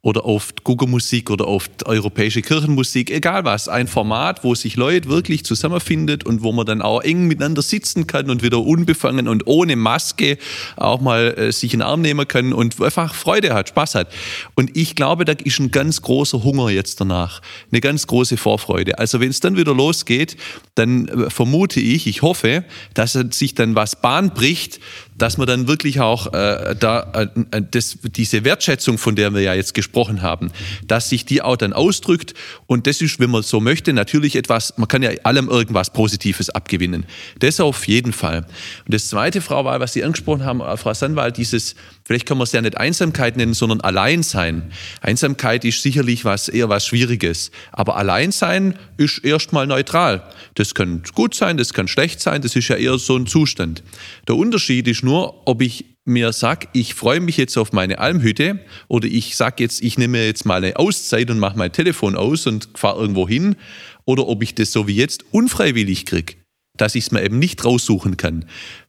Oder 0.06 0.24
auf 0.24 0.54
Google 0.62 0.88
Musik 0.88 1.30
oder 1.30 1.48
auf 1.48 1.68
europäische 1.84 2.40
Kirchenmusik, 2.40 3.10
egal 3.10 3.44
was, 3.44 3.68
ein 3.68 3.88
Format, 3.88 4.44
wo 4.44 4.54
sich 4.54 4.76
Leute 4.76 5.08
wirklich 5.08 5.44
zusammenfindet 5.44 6.24
und 6.24 6.44
wo 6.44 6.52
man 6.52 6.64
dann 6.64 6.80
auch 6.80 7.02
eng 7.02 7.26
miteinander 7.26 7.60
sitzen 7.60 8.06
kann 8.06 8.30
und 8.30 8.44
wieder 8.44 8.60
unbefangen 8.60 9.26
und 9.26 9.48
ohne 9.48 9.74
Maske 9.74 10.38
auch 10.76 11.00
mal 11.00 11.34
äh, 11.36 11.52
sich 11.52 11.74
in 11.74 11.80
den 11.80 11.88
Arm 11.88 12.02
nehmen 12.02 12.28
kann 12.28 12.52
und 12.52 12.80
einfach 12.80 13.14
Freude 13.14 13.52
hat, 13.52 13.70
Spaß 13.70 13.96
hat. 13.96 14.12
Und 14.54 14.76
ich 14.76 14.94
glaube, 14.94 15.24
da 15.24 15.32
ist 15.32 15.58
ein 15.58 15.72
ganz 15.72 16.02
großer 16.02 16.44
Hunger 16.44 16.70
jetzt 16.70 17.00
danach, 17.00 17.42
eine 17.72 17.80
ganz 17.80 18.06
große 18.06 18.36
Vorfreude. 18.36 19.00
Also 19.00 19.18
wenn 19.18 19.30
es 19.30 19.40
dann 19.40 19.56
wieder 19.56 19.74
losgeht, 19.74 20.36
dann 20.76 21.08
äh, 21.08 21.30
vermute 21.30 21.80
ich, 21.80 22.06
ich 22.06 22.22
hoffe, 22.22 22.64
dass 22.94 23.18
sich 23.30 23.56
dann 23.56 23.74
was 23.74 24.00
Bahn 24.00 24.30
bricht, 24.30 24.78
dass 25.18 25.38
man 25.38 25.46
dann 25.46 25.66
wirklich 25.66 26.00
auch 26.00 26.32
äh, 26.32 26.76
da 26.78 27.10
äh, 27.14 27.28
äh, 27.50 27.62
das, 27.70 27.98
diese 28.02 28.44
Wertschätzung, 28.44 28.98
von 28.98 29.16
der 29.16 29.34
wir 29.34 29.40
ja 29.40 29.54
jetzt 29.56 29.74
gesprochen 29.74 30.22
haben, 30.22 30.50
dass 30.86 31.08
sich 31.08 31.24
die 31.24 31.42
auch 31.42 31.56
dann 31.56 31.72
ausdrückt. 31.72 32.34
Und 32.66 32.86
das 32.86 33.00
ist, 33.00 33.18
wenn 33.20 33.30
man 33.30 33.42
so 33.42 33.60
möchte, 33.60 33.92
natürlich 33.92 34.36
etwas, 34.36 34.76
man 34.76 34.88
kann 34.88 35.02
ja 35.02 35.10
allem 35.24 35.48
irgendwas 35.48 35.92
Positives 35.92 36.50
abgewinnen. 36.50 37.06
Das 37.38 37.60
auf 37.60 37.86
jeden 37.88 38.12
Fall. 38.12 38.46
Und 38.84 38.94
das 38.94 39.08
zweite, 39.08 39.40
Frau 39.40 39.64
Wahl, 39.64 39.80
was 39.80 39.92
Sie 39.92 40.04
angesprochen 40.04 40.44
haben, 40.44 40.60
äh, 40.60 40.76
Frau 40.76 40.94
Sandwahl, 40.94 41.32
dieses, 41.32 41.74
vielleicht 42.04 42.26
kann 42.26 42.38
man 42.38 42.44
es 42.44 42.52
ja 42.52 42.60
nicht 42.60 42.76
Einsamkeit 42.76 43.36
nennen, 43.36 43.54
sondern 43.54 43.80
Alleinsein. 43.80 44.70
Einsamkeit 45.00 45.64
ist 45.64 45.82
sicherlich 45.82 46.24
was 46.24 46.48
eher 46.48 46.68
was 46.68 46.86
Schwieriges. 46.86 47.50
Aber 47.72 47.96
Alleinsein 47.96 48.78
ist 48.96 49.24
erstmal 49.24 49.66
neutral. 49.66 50.22
Das 50.54 50.74
kann 50.74 51.02
gut 51.14 51.34
sein, 51.34 51.56
das 51.56 51.72
kann 51.72 51.88
schlecht 51.88 52.20
sein, 52.20 52.42
das 52.42 52.56
ist 52.56 52.68
ja 52.68 52.76
eher 52.76 52.98
so 52.98 53.16
ein 53.16 53.26
Zustand. 53.26 53.82
Der 54.28 54.36
Unterschied 54.36 54.88
ist 54.88 55.02
nur, 55.02 55.46
ob 55.46 55.62
ich 55.62 55.95
mir 56.06 56.32
sage, 56.32 56.68
ich 56.72 56.94
freue 56.94 57.20
mich 57.20 57.36
jetzt 57.36 57.56
auf 57.58 57.72
meine 57.72 57.98
Almhütte 57.98 58.60
oder 58.88 59.06
ich 59.06 59.36
sage 59.36 59.62
jetzt, 59.62 59.82
ich 59.82 59.98
nehme 59.98 60.24
jetzt 60.24 60.46
mal 60.46 60.64
eine 60.64 60.76
Auszeit 60.76 61.30
und 61.30 61.38
mache 61.38 61.58
mein 61.58 61.72
Telefon 61.72 62.16
aus 62.16 62.46
und 62.46 62.68
fahre 62.74 63.00
irgendwo 63.00 63.28
hin 63.28 63.56
oder 64.04 64.26
ob 64.28 64.42
ich 64.42 64.54
das 64.54 64.72
so 64.72 64.86
wie 64.86 64.94
jetzt 64.94 65.24
unfreiwillig 65.32 66.06
kriege, 66.06 66.34
dass 66.76 66.94
ich 66.94 67.04
es 67.04 67.10
mir 67.10 67.22
eben 67.22 67.38
nicht 67.38 67.64
raussuchen 67.64 68.16
kann. 68.16 68.46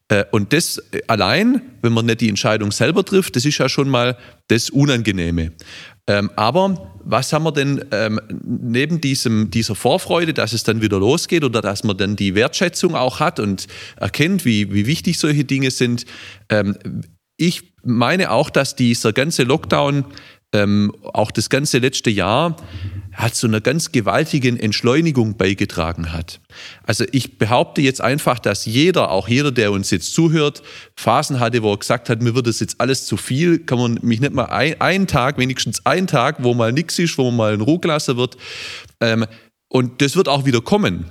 Äh, 0.09 0.25
und 0.31 0.53
das 0.53 0.81
allein, 1.07 1.61
wenn 1.81 1.93
man 1.93 2.05
nicht 2.05 2.21
die 2.21 2.29
Entscheidung 2.29 2.71
selber 2.71 3.03
trifft, 3.03 3.35
das 3.35 3.45
ist 3.45 3.57
ja 3.57 3.67
schon 3.67 3.89
mal 3.89 4.17
das 4.47 4.69
Unangenehme. 4.69 5.51
Ähm, 6.07 6.31
aber 6.35 6.96
was 7.09 7.31
haben 7.31 7.45
wir 7.45 7.51
denn 7.51 7.85
ähm, 7.91 8.19
neben 8.43 8.99
diesem, 8.99 9.49
dieser 9.49 9.75
Vorfreude, 9.75 10.33
dass 10.33 10.51
es 10.51 10.63
dann 10.63 10.81
wieder 10.81 10.99
losgeht 10.99 11.43
oder 11.43 11.61
dass 11.61 11.83
man 11.83 11.97
dann 11.97 12.15
die 12.15 12.35
Wertschätzung 12.35 12.95
auch 12.95 13.19
hat 13.19 13.39
und 13.39 13.67
erkennt, 13.95 14.43
wie, 14.43 14.73
wie 14.73 14.85
wichtig 14.85 15.17
solche 15.17 15.45
Dinge 15.45 15.71
sind? 15.71 16.05
Ähm, 16.49 16.77
ich 17.37 17.73
meine 17.83 18.31
auch, 18.31 18.49
dass 18.49 18.75
dieser 18.75 19.13
ganze 19.13 19.43
Lockdown, 19.43 20.05
ähm, 20.53 20.93
auch 21.03 21.31
das 21.31 21.49
ganze 21.49 21.79
letzte 21.79 22.09
Jahr, 22.09 22.55
hat 23.13 23.33
zu 23.33 23.47
einer 23.47 23.61
ganz 23.61 23.91
gewaltigen 23.91 24.59
Entschleunigung 24.59 25.37
beigetragen 25.37 26.13
hat. 26.13 26.39
Also 26.83 27.03
ich 27.11 27.39
behaupte 27.39 27.81
jetzt 27.81 27.99
einfach, 27.99 28.37
dass 28.37 28.65
jeder, 28.65 29.09
auch 29.09 29.27
jeder, 29.27 29.51
der 29.51 29.71
uns 29.71 29.89
jetzt 29.89 30.13
zuhört, 30.13 30.61
Phasen 30.95 31.39
hatte, 31.39 31.63
wo 31.63 31.73
er 31.73 31.79
gesagt 31.79 32.09
hat, 32.09 32.21
mir 32.21 32.35
wird 32.35 32.45
das 32.45 32.59
jetzt 32.59 32.79
alles 32.79 33.07
zu 33.07 33.17
viel, 33.17 33.57
kann 33.59 33.79
man 33.79 33.99
mich 34.03 34.21
nicht 34.21 34.33
mal 34.33 34.45
ein, 34.45 34.79
einen 34.79 35.07
Tag, 35.07 35.39
wenigstens 35.39 35.83
einen 35.85 36.05
Tag, 36.05 36.43
wo 36.43 36.53
mal 36.53 36.71
nichts 36.71 36.99
ist, 36.99 37.17
wo 37.17 37.25
man 37.25 37.35
mal 37.35 37.53
in 37.55 37.61
Ruhe 37.61 37.79
gelassen 37.79 38.17
wird. 38.17 38.37
Ähm, 39.01 39.25
und 39.67 40.01
das 40.01 40.15
wird 40.15 40.29
auch 40.29 40.45
wieder 40.45 40.61
kommen. 40.61 41.05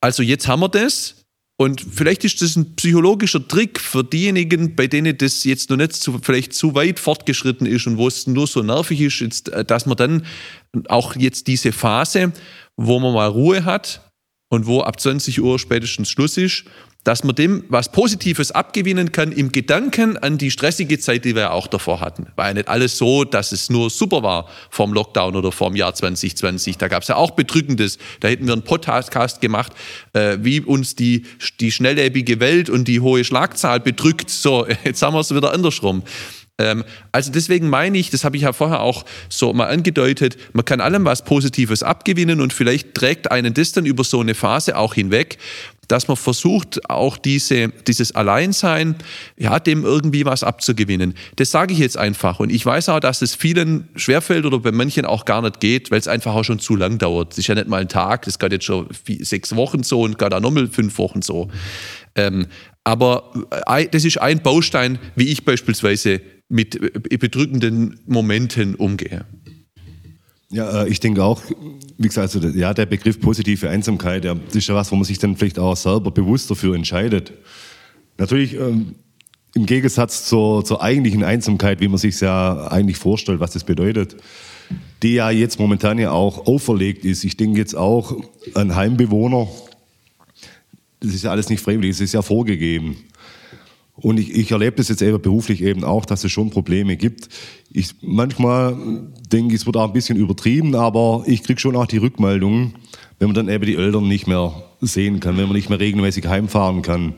Also 0.00 0.22
jetzt 0.22 0.48
haben 0.48 0.60
wir 0.60 0.68
das. 0.68 1.23
Und 1.56 1.80
vielleicht 1.80 2.24
ist 2.24 2.42
das 2.42 2.56
ein 2.56 2.74
psychologischer 2.74 3.46
Trick 3.46 3.78
für 3.78 4.02
diejenigen, 4.02 4.74
bei 4.74 4.88
denen 4.88 5.16
das 5.16 5.44
jetzt 5.44 5.70
noch 5.70 5.76
nicht 5.76 5.92
zu, 5.92 6.18
vielleicht 6.20 6.52
zu 6.52 6.74
weit 6.74 6.98
fortgeschritten 6.98 7.66
ist 7.66 7.86
und 7.86 7.96
wo 7.96 8.08
es 8.08 8.26
nur 8.26 8.48
so 8.48 8.62
nervig 8.62 9.00
ist, 9.00 9.20
jetzt, 9.20 9.48
äh, 9.50 9.64
dass 9.64 9.86
man 9.86 9.96
dann 9.96 10.26
auch 10.88 11.14
jetzt 11.14 11.46
diese 11.46 11.70
Phase, 11.70 12.32
wo 12.76 12.98
man 12.98 13.14
mal 13.14 13.28
Ruhe 13.28 13.64
hat 13.64 14.10
und 14.48 14.66
wo 14.66 14.80
ab 14.80 14.98
20 14.98 15.40
Uhr 15.40 15.60
spätestens 15.60 16.10
Schluss 16.10 16.36
ist, 16.36 16.64
dass 17.04 17.22
man 17.22 17.36
dem 17.36 17.64
was 17.68 17.92
Positives 17.92 18.50
abgewinnen 18.50 19.12
kann 19.12 19.30
im 19.30 19.52
Gedanken 19.52 20.16
an 20.16 20.38
die 20.38 20.50
stressige 20.50 20.98
Zeit, 20.98 21.24
die 21.24 21.36
wir 21.36 21.52
auch 21.52 21.66
davor 21.66 22.00
hatten. 22.00 22.26
War 22.34 22.48
ja 22.48 22.54
nicht 22.54 22.68
alles 22.68 22.98
so, 22.98 23.24
dass 23.24 23.52
es 23.52 23.70
nur 23.70 23.90
super 23.90 24.22
war 24.22 24.48
vom 24.70 24.92
Lockdown 24.92 25.36
oder 25.36 25.52
vom 25.52 25.76
Jahr 25.76 25.94
2020. 25.94 26.78
Da 26.78 26.88
gab 26.88 27.02
es 27.02 27.08
ja 27.08 27.16
auch 27.16 27.32
Bedrückendes. 27.32 27.98
Da 28.20 28.28
hätten 28.28 28.46
wir 28.46 28.54
einen 28.54 28.62
Podcast 28.62 29.40
gemacht, 29.40 29.72
äh, 30.14 30.38
wie 30.40 30.60
uns 30.60 30.96
die, 30.96 31.26
die 31.60 31.70
schnelllebige 31.70 32.40
Welt 32.40 32.70
und 32.70 32.88
die 32.88 33.00
hohe 33.00 33.22
Schlagzahl 33.24 33.80
bedrückt. 33.80 34.30
So, 34.30 34.66
jetzt 34.84 35.02
haben 35.02 35.14
wir 35.14 35.20
es 35.20 35.34
wieder 35.34 35.52
andersrum. 35.52 36.02
Ähm, 36.56 36.84
also 37.10 37.32
deswegen 37.32 37.68
meine 37.68 37.98
ich, 37.98 38.10
das 38.10 38.24
habe 38.24 38.36
ich 38.36 38.44
ja 38.44 38.52
vorher 38.52 38.80
auch 38.80 39.04
so 39.28 39.52
mal 39.52 39.66
angedeutet, 39.66 40.36
man 40.52 40.64
kann 40.64 40.80
allem 40.80 41.04
was 41.04 41.24
Positives 41.24 41.82
abgewinnen 41.82 42.40
und 42.40 42.52
vielleicht 42.52 42.94
trägt 42.94 43.32
einen 43.32 43.54
das 43.54 43.72
dann 43.72 43.86
über 43.86 44.04
so 44.04 44.20
eine 44.20 44.36
Phase 44.36 44.78
auch 44.78 44.94
hinweg, 44.94 45.38
dass 45.88 46.08
man 46.08 46.16
versucht, 46.16 46.88
auch 46.88 47.18
diese, 47.18 47.68
dieses 47.86 48.14
Alleinsein, 48.14 48.96
ja, 49.36 49.58
dem 49.58 49.84
irgendwie 49.84 50.24
was 50.24 50.42
abzugewinnen. 50.42 51.14
Das 51.36 51.50
sage 51.50 51.72
ich 51.72 51.78
jetzt 51.78 51.96
einfach. 51.96 52.40
Und 52.40 52.50
ich 52.50 52.64
weiß 52.64 52.88
auch, 52.88 53.00
dass 53.00 53.22
es 53.22 53.34
vielen 53.34 53.88
schwerfällt 53.96 54.46
oder 54.46 54.58
bei 54.58 54.72
manchen 54.72 55.04
auch 55.04 55.24
gar 55.24 55.42
nicht 55.42 55.60
geht, 55.60 55.90
weil 55.90 55.98
es 55.98 56.08
einfach 56.08 56.34
auch 56.34 56.44
schon 56.44 56.58
zu 56.58 56.76
lang 56.76 56.98
dauert. 56.98 57.32
Es 57.32 57.38
ist 57.38 57.46
ja 57.46 57.54
nicht 57.54 57.68
mal 57.68 57.80
ein 57.80 57.88
Tag, 57.88 58.22
das 58.22 58.38
geht 58.38 58.52
jetzt 58.52 58.64
schon 58.64 58.88
sechs 59.20 59.54
Wochen 59.56 59.82
so 59.82 60.02
und 60.02 60.18
geht 60.18 60.32
auch 60.32 60.40
nochmal 60.40 60.68
fünf 60.68 60.98
Wochen 60.98 61.22
so. 61.22 61.48
Ähm, 62.14 62.46
aber 62.84 63.32
äh, 63.66 63.88
das 63.88 64.04
ist 64.04 64.20
ein 64.20 64.42
Baustein, 64.42 64.98
wie 65.16 65.28
ich 65.28 65.44
beispielsweise 65.44 66.20
mit 66.48 66.76
äh, 66.76 67.16
bedrückenden 67.16 68.00
Momenten 68.06 68.74
umgehe. 68.74 69.24
Ja, 70.50 70.84
äh, 70.84 70.88
ich 70.88 71.00
denke 71.00 71.22
auch, 71.22 71.42
wie 71.98 72.08
gesagt, 72.08 72.34
also, 72.34 72.48
ja, 72.48 72.74
der 72.74 72.86
Begriff 72.86 73.20
positive 73.20 73.68
Einsamkeit, 73.68 74.24
ja, 74.24 74.34
das 74.34 74.56
ist 74.56 74.68
ja 74.68 74.74
was, 74.74 74.90
wo 74.92 74.96
man 74.96 75.04
sich 75.04 75.18
dann 75.18 75.36
vielleicht 75.36 75.58
auch 75.58 75.76
selber 75.76 76.10
bewusst 76.10 76.50
dafür 76.50 76.74
entscheidet. 76.74 77.32
Natürlich 78.18 78.54
ähm, 78.54 78.94
im 79.54 79.66
Gegensatz 79.66 80.26
zur, 80.26 80.64
zur 80.64 80.82
eigentlichen 80.82 81.24
Einsamkeit, 81.24 81.80
wie 81.80 81.88
man 81.88 81.98
sich 81.98 82.20
ja 82.20 82.66
eigentlich 82.68 82.96
vorstellt, 82.98 83.40
was 83.40 83.52
das 83.52 83.64
bedeutet, 83.64 84.16
die 85.02 85.14
ja 85.14 85.30
jetzt 85.30 85.58
momentan 85.58 85.98
ja 85.98 86.10
auch 86.10 86.46
auferlegt 86.46 87.04
ist. 87.04 87.24
Ich 87.24 87.36
denke 87.36 87.58
jetzt 87.58 87.76
auch 87.76 88.16
an 88.54 88.74
Heimbewohner, 88.74 89.48
das 91.00 91.14
ist 91.14 91.24
ja 91.24 91.30
alles 91.30 91.50
nicht 91.50 91.62
freiwillig, 91.62 91.90
es 91.90 92.00
ist 92.00 92.14
ja 92.14 92.22
vorgegeben. 92.22 92.96
Und 93.96 94.18
ich, 94.18 94.34
ich 94.34 94.50
erlebe 94.50 94.76
das 94.76 94.88
jetzt 94.88 95.02
eben 95.02 95.20
beruflich 95.20 95.62
eben 95.62 95.84
auch, 95.84 96.04
dass 96.04 96.24
es 96.24 96.32
schon 96.32 96.50
Probleme 96.50 96.96
gibt. 96.96 97.28
Ich, 97.70 97.94
manchmal 98.02 98.76
denke 99.32 99.54
es 99.54 99.66
wird 99.66 99.76
auch 99.76 99.86
ein 99.86 99.92
bisschen 99.92 100.16
übertrieben, 100.16 100.74
aber 100.74 101.22
ich 101.26 101.42
kriege 101.42 101.60
schon 101.60 101.76
auch 101.76 101.86
die 101.86 101.98
Rückmeldungen, 101.98 102.74
wenn 103.18 103.28
man 103.28 103.34
dann 103.34 103.48
eben 103.48 103.64
die 103.64 103.76
Eltern 103.76 104.08
nicht 104.08 104.26
mehr 104.26 104.52
sehen 104.80 105.20
kann, 105.20 105.36
wenn 105.36 105.46
man 105.46 105.54
nicht 105.54 105.70
mehr 105.70 105.78
regelmäßig 105.78 106.26
heimfahren 106.26 106.82
kann. 106.82 107.14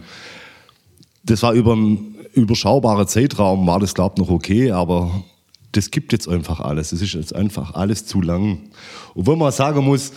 Das 1.24 1.42
war 1.42 1.54
über 1.54 1.72
einen 1.72 2.16
überschaubaren 2.34 3.08
Zeitraum, 3.08 3.66
war 3.66 3.80
das 3.80 3.94
glaube 3.94 4.16
ich 4.16 4.22
noch 4.22 4.30
okay, 4.30 4.70
aber 4.70 5.24
das 5.72 5.90
gibt 5.90 6.12
jetzt 6.12 6.28
einfach 6.28 6.60
alles. 6.60 6.92
Es 6.92 7.00
ist 7.00 7.14
jetzt 7.14 7.34
einfach 7.34 7.74
alles 7.74 8.06
zu 8.06 8.20
lang. 8.20 8.70
Obwohl 9.14 9.36
man 9.36 9.50
sagen 9.52 9.84
muss, 9.84 10.12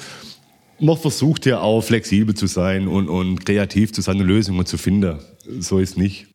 man 0.79 0.97
versucht 0.97 1.45
ja 1.45 1.61
auch 1.61 1.81
flexibel 1.81 2.35
zu 2.35 2.47
sein 2.47 2.87
und, 2.87 3.09
und 3.09 3.45
kreativ 3.45 3.93
zu 3.93 4.01
sein 4.01 4.19
und 4.19 4.27
Lösungen 4.27 4.65
zu 4.65 4.77
finden. 4.77 5.19
So 5.59 5.79
ist 5.79 5.97
nicht. 5.97 6.27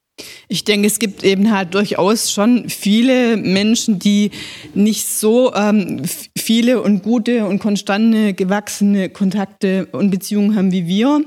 Ich 0.47 0.63
denke, 0.63 0.87
es 0.87 1.01
gibt 1.01 1.25
eben 1.25 1.51
halt 1.51 1.75
durchaus 1.75 2.31
schon 2.31 2.69
viele 2.69 3.37
Menschen, 3.37 3.99
die 3.99 4.31
nicht 4.73 5.09
so 5.09 5.53
ähm, 5.55 6.03
viele 6.39 6.83
und 6.83 7.03
gute 7.03 7.47
und 7.47 7.59
konstante 7.59 8.33
gewachsene 8.33 9.09
Kontakte 9.09 9.87
und 9.91 10.11
Beziehungen 10.11 10.55
haben 10.55 10.71
wie 10.71 10.87
wir. 10.87 11.25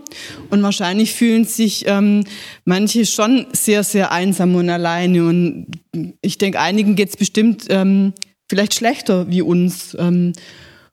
Und 0.50 0.64
wahrscheinlich 0.64 1.14
fühlen 1.14 1.44
sich 1.44 1.86
ähm, 1.88 2.24
manche 2.64 3.06
schon 3.06 3.48
sehr, 3.52 3.84
sehr 3.84 4.12
einsam 4.12 4.56
und 4.56 4.70
alleine. 4.70 5.26
Und 5.26 5.68
ich 6.22 6.38
denke, 6.38 6.60
einigen 6.62 6.96
geht 6.96 7.10
es 7.10 7.18
bestimmt 7.18 7.66
ähm, 7.70 8.14
vielleicht 8.50 8.74
schlechter 8.74 9.30
wie 9.30 9.42
uns. 9.42 9.98
Ähm, 10.00 10.32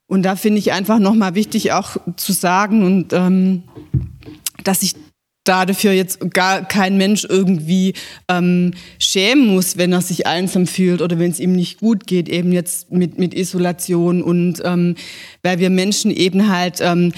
und 0.07 0.23
da 0.25 0.35
finde 0.35 0.59
ich 0.59 0.73
einfach 0.73 0.99
nochmal 0.99 1.35
wichtig 1.35 1.73
auch 1.73 1.97
zu 2.17 2.33
sagen 2.33 2.85
und 2.85 3.13
ähm, 3.13 3.63
dass 4.63 4.83
ich 4.83 4.95
dafür 5.45 5.93
jetzt 5.93 6.33
gar 6.33 6.67
kein 6.67 6.97
Mensch 6.97 7.25
irgendwie 7.29 7.95
ähm, 8.29 8.73
schämen 8.99 9.47
muss, 9.47 9.77
wenn 9.77 9.93
er 9.93 10.01
sich 10.01 10.27
einsam 10.27 10.67
fühlt 10.67 11.03
oder 11.03 11.19
wenn 11.19 11.31
es 11.31 11.41
ihm 11.41 11.53
nicht 11.53 11.81
gut 11.81 12.07
geht, 12.07 12.29
eben 12.29 12.53
jetzt 12.53 12.91
mit, 12.91 13.19
mit 13.19 13.35
Isolation 13.35 14.23
und 14.23 14.63
ähm, 14.65 14.97
weil 15.43 15.59
wir 15.59 15.71
Menschen 15.71 16.11
eben 16.11 16.49
halt 16.49 16.79
ähm, 16.81 17.13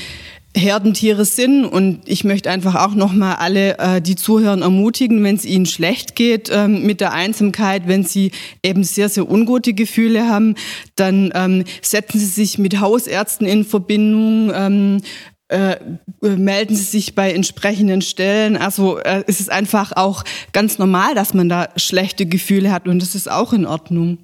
Herdentiere 0.56 1.24
sind. 1.24 1.64
Und 1.66 2.00
ich 2.06 2.24
möchte 2.24 2.50
einfach 2.50 2.74
auch 2.74 2.94
nochmal 2.94 3.36
alle, 3.36 3.78
äh, 3.78 4.00
die 4.00 4.16
zuhören, 4.16 4.62
ermutigen, 4.62 5.22
wenn 5.22 5.36
es 5.36 5.44
ihnen 5.44 5.66
schlecht 5.66 6.16
geht 6.16 6.50
ähm, 6.52 6.82
mit 6.84 7.00
der 7.00 7.12
Einsamkeit, 7.12 7.86
wenn 7.86 8.04
sie 8.04 8.32
eben 8.62 8.82
sehr, 8.82 9.08
sehr 9.08 9.30
ungute 9.30 9.74
Gefühle 9.74 10.28
haben, 10.28 10.54
dann 10.96 11.30
ähm, 11.34 11.64
setzen 11.82 12.18
sie 12.18 12.26
sich 12.26 12.58
mit 12.58 12.80
Hausärzten 12.80 13.46
in 13.46 13.64
Verbindung, 13.64 14.50
ähm, 14.54 15.02
äh, 15.48 15.76
melden 16.20 16.74
Sie 16.74 16.82
sich 16.82 17.14
bei 17.14 17.32
entsprechenden 17.32 18.02
Stellen. 18.02 18.56
Also 18.56 18.98
äh, 18.98 19.22
es 19.26 19.48
einfach 19.48 19.92
auch 19.92 20.24
ganz 20.52 20.78
normal, 20.78 21.14
dass 21.14 21.34
man 21.34 21.48
da 21.48 21.68
schlechte 21.76 22.26
Gefühle 22.26 22.72
hat 22.72 22.88
und 22.88 23.00
das 23.00 23.14
ist 23.14 23.30
auch 23.30 23.52
in 23.52 23.66
Ordnung. 23.66 24.18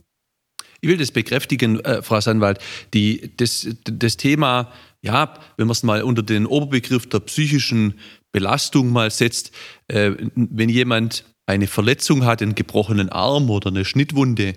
Ich 0.80 0.88
will 0.88 0.96
das 0.96 1.12
bekräftigen, 1.12 1.78
äh, 1.80 2.02
Frau 2.02 2.20
Sanwald. 2.20 2.58
Die, 2.92 3.30
das, 3.36 3.68
das 3.84 4.16
Thema, 4.16 4.72
ja, 5.00 5.32
wenn 5.56 5.68
man 5.68 5.72
es 5.72 5.84
mal 5.84 6.02
unter 6.02 6.24
den 6.24 6.44
Oberbegriff 6.44 7.08
der 7.08 7.20
psychischen 7.20 7.94
Belastung 8.32 8.90
mal 8.90 9.10
setzt, 9.10 9.52
äh, 9.86 10.10
wenn 10.34 10.68
jemand 10.68 11.24
eine 11.46 11.68
Verletzung 11.68 12.24
hat, 12.24 12.42
einen 12.42 12.56
gebrochenen 12.56 13.10
Arm 13.10 13.48
oder 13.48 13.70
eine 13.70 13.84
Schnittwunde, 13.84 14.54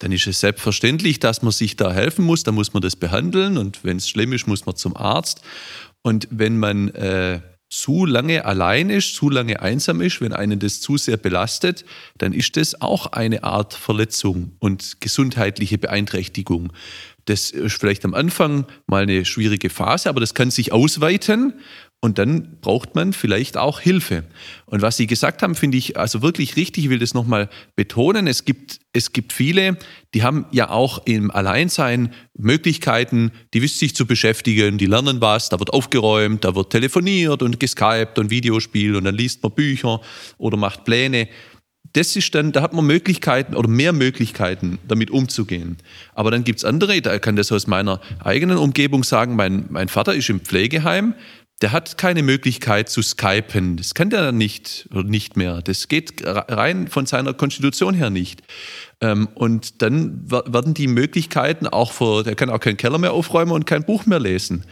dann 0.00 0.12
ist 0.12 0.26
es 0.26 0.40
selbstverständlich, 0.40 1.18
dass 1.18 1.42
man 1.42 1.52
sich 1.52 1.76
da 1.76 1.92
helfen 1.92 2.24
muss. 2.24 2.44
Da 2.44 2.52
muss 2.52 2.72
man 2.72 2.82
das 2.82 2.96
behandeln 2.96 3.58
und 3.58 3.84
wenn 3.84 3.96
es 3.96 4.08
schlimm 4.08 4.32
ist, 4.32 4.46
muss 4.46 4.66
man 4.66 4.76
zum 4.76 4.96
Arzt. 4.96 5.42
Und 6.02 6.28
wenn 6.30 6.58
man 6.58 6.88
äh, 6.88 7.40
zu 7.70 8.06
lange 8.06 8.44
allein 8.44 8.88
ist, 8.88 9.14
zu 9.14 9.28
lange 9.28 9.60
einsam 9.60 10.00
ist, 10.00 10.20
wenn 10.20 10.32
einen 10.32 10.58
das 10.58 10.80
zu 10.80 10.96
sehr 10.96 11.18
belastet, 11.18 11.84
dann 12.16 12.32
ist 12.32 12.56
das 12.56 12.80
auch 12.80 13.12
eine 13.12 13.44
Art 13.44 13.74
Verletzung 13.74 14.52
und 14.58 15.00
gesundheitliche 15.00 15.76
Beeinträchtigung. 15.76 16.72
Das 17.26 17.50
ist 17.50 17.78
vielleicht 17.78 18.06
am 18.06 18.14
Anfang 18.14 18.64
mal 18.86 19.02
eine 19.02 19.26
schwierige 19.26 19.68
Phase, 19.68 20.08
aber 20.08 20.20
das 20.20 20.32
kann 20.32 20.50
sich 20.50 20.72
ausweiten 20.72 21.52
und 22.00 22.18
dann 22.18 22.58
braucht 22.60 22.94
man 22.94 23.12
vielleicht 23.12 23.56
auch 23.56 23.80
Hilfe. 23.80 24.22
Und 24.66 24.82
was 24.82 24.96
Sie 24.96 25.08
gesagt 25.08 25.42
haben, 25.42 25.56
finde 25.56 25.78
ich 25.78 25.96
also 25.96 26.22
wirklich 26.22 26.56
richtig. 26.56 26.84
Ich 26.84 26.90
will 26.90 27.00
das 27.00 27.12
nochmal 27.12 27.48
betonen. 27.74 28.28
Es 28.28 28.44
gibt, 28.44 28.78
es 28.92 29.12
gibt 29.12 29.32
viele, 29.32 29.76
die 30.14 30.22
haben 30.22 30.46
ja 30.52 30.70
auch 30.70 31.04
im 31.06 31.32
Alleinsein 31.32 32.14
Möglichkeiten, 32.38 33.32
die 33.52 33.62
wissen 33.62 33.78
sich 33.78 33.96
zu 33.96 34.06
beschäftigen, 34.06 34.78
die 34.78 34.86
lernen 34.86 35.20
was, 35.20 35.48
da 35.48 35.58
wird 35.58 35.72
aufgeräumt, 35.72 36.44
da 36.44 36.54
wird 36.54 36.70
telefoniert 36.70 37.42
und 37.42 37.58
geskypt 37.58 38.18
und 38.20 38.30
Videospiel 38.30 38.94
und 38.94 39.04
dann 39.04 39.16
liest 39.16 39.42
man 39.42 39.52
Bücher 39.52 40.00
oder 40.38 40.56
macht 40.56 40.84
Pläne 40.84 41.28
das 41.92 42.16
ist 42.16 42.34
dann, 42.34 42.52
da 42.52 42.62
hat 42.62 42.72
man 42.72 42.86
Möglichkeiten 42.86 43.54
oder 43.54 43.68
mehr 43.68 43.92
Möglichkeiten, 43.92 44.78
damit 44.86 45.10
umzugehen. 45.10 45.78
Aber 46.14 46.30
dann 46.30 46.44
gibt 46.44 46.58
es 46.58 46.64
andere, 46.64 47.00
da 47.00 47.18
kann 47.18 47.36
das 47.36 47.50
aus 47.50 47.66
meiner 47.66 48.00
eigenen 48.22 48.58
Umgebung 48.58 49.04
sagen, 49.04 49.36
mein, 49.36 49.66
mein 49.70 49.88
Vater 49.88 50.14
ist 50.14 50.28
im 50.28 50.40
Pflegeheim, 50.40 51.14
der 51.60 51.72
hat 51.72 51.98
keine 51.98 52.22
Möglichkeit 52.22 52.88
zu 52.88 53.02
skypen. 53.02 53.76
Das 53.76 53.94
kann 53.94 54.10
der 54.10 54.32
nicht 54.32 54.88
nicht 54.92 55.36
mehr. 55.36 55.60
Das 55.62 55.88
geht 55.88 56.22
rein 56.24 56.88
von 56.88 57.06
seiner 57.06 57.34
Konstitution 57.34 57.94
her 57.94 58.10
nicht. 58.10 58.42
Ähm, 59.00 59.28
und 59.34 59.82
dann 59.82 60.30
werden 60.30 60.74
die 60.74 60.86
Möglichkeiten 60.86 61.66
auch 61.66 61.92
für, 61.92 62.22
der 62.22 62.36
kann 62.36 62.50
auch 62.50 62.60
keinen 62.60 62.76
Keller 62.76 62.98
mehr 62.98 63.12
aufräumen 63.12 63.52
und 63.52 63.66
kein 63.66 63.84
Buch 63.84 64.06
mehr 64.06 64.20
lesen. 64.20 64.64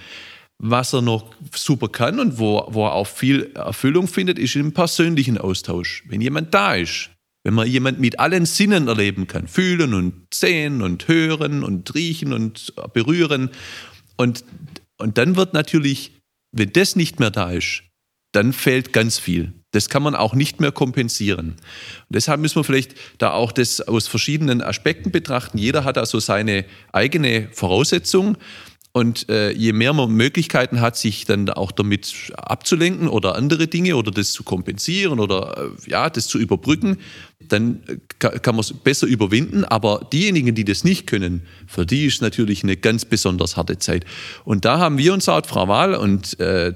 Was 0.58 0.94
er 0.94 1.02
noch 1.02 1.34
super 1.54 1.88
kann 1.88 2.18
und 2.18 2.38
wo, 2.38 2.66
wo 2.68 2.86
er 2.86 2.94
auch 2.94 3.06
viel 3.06 3.52
Erfüllung 3.54 4.08
findet, 4.08 4.38
ist 4.38 4.56
im 4.56 4.72
persönlichen 4.72 5.38
Austausch. 5.38 6.02
Wenn 6.08 6.20
jemand 6.20 6.54
da 6.54 6.74
ist, 6.74 7.10
wenn 7.44 7.54
man 7.54 7.68
jemand 7.68 8.00
mit 8.00 8.18
allen 8.18 8.46
Sinnen 8.46 8.88
erleben 8.88 9.26
kann, 9.26 9.48
fühlen 9.48 9.92
und 9.92 10.26
sehen 10.32 10.82
und 10.82 11.06
hören 11.08 11.62
und 11.62 11.94
riechen 11.94 12.32
und 12.32 12.74
berühren. 12.92 13.50
Und, 14.16 14.44
und 14.96 15.18
dann 15.18 15.36
wird 15.36 15.52
natürlich 15.52 16.15
wenn 16.56 16.72
das 16.72 16.96
nicht 16.96 17.20
mehr 17.20 17.30
da 17.30 17.50
ist, 17.50 17.82
dann 18.32 18.52
fehlt 18.52 18.92
ganz 18.92 19.18
viel. 19.18 19.52
Das 19.72 19.88
kann 19.88 20.02
man 20.02 20.14
auch 20.14 20.34
nicht 20.34 20.60
mehr 20.60 20.72
kompensieren. 20.72 21.50
Und 21.50 21.56
deshalb 22.08 22.40
müssen 22.40 22.56
wir 22.56 22.64
vielleicht 22.64 22.94
da 23.18 23.32
auch 23.32 23.52
das 23.52 23.80
aus 23.80 24.08
verschiedenen 24.08 24.62
Aspekten 24.62 25.10
betrachten. 25.10 25.58
Jeder 25.58 25.84
hat 25.84 25.98
also 25.98 26.18
seine 26.18 26.64
eigene 26.92 27.48
Voraussetzung. 27.52 28.36
Und 28.96 29.28
äh, 29.28 29.52
je 29.52 29.74
mehr 29.74 29.92
man 29.92 30.10
Möglichkeiten 30.10 30.80
hat, 30.80 30.96
sich 30.96 31.26
dann 31.26 31.50
auch 31.50 31.70
damit 31.70 32.32
abzulenken 32.34 33.08
oder 33.08 33.34
andere 33.34 33.66
Dinge 33.66 33.94
oder 33.94 34.10
das 34.10 34.32
zu 34.32 34.42
kompensieren 34.42 35.20
oder 35.20 35.70
äh, 35.86 35.90
ja, 35.90 36.08
das 36.08 36.28
zu 36.28 36.38
überbrücken, 36.38 36.96
dann 37.38 37.82
äh, 37.88 38.38
kann 38.38 38.54
man 38.54 38.60
es 38.60 38.72
besser 38.72 39.06
überwinden. 39.06 39.66
Aber 39.66 40.08
diejenigen, 40.10 40.54
die 40.54 40.64
das 40.64 40.82
nicht 40.82 41.06
können, 41.06 41.42
für 41.66 41.84
die 41.84 42.06
ist 42.06 42.22
natürlich 42.22 42.62
eine 42.62 42.78
ganz 42.78 43.04
besonders 43.04 43.58
harte 43.58 43.78
Zeit. 43.78 44.06
Und 44.46 44.64
da 44.64 44.78
haben 44.78 44.96
wir 44.96 45.12
uns 45.12 45.28
auch, 45.28 45.44
Frau 45.44 45.68
Wahl 45.68 45.94
und 45.94 46.40
äh, 46.40 46.72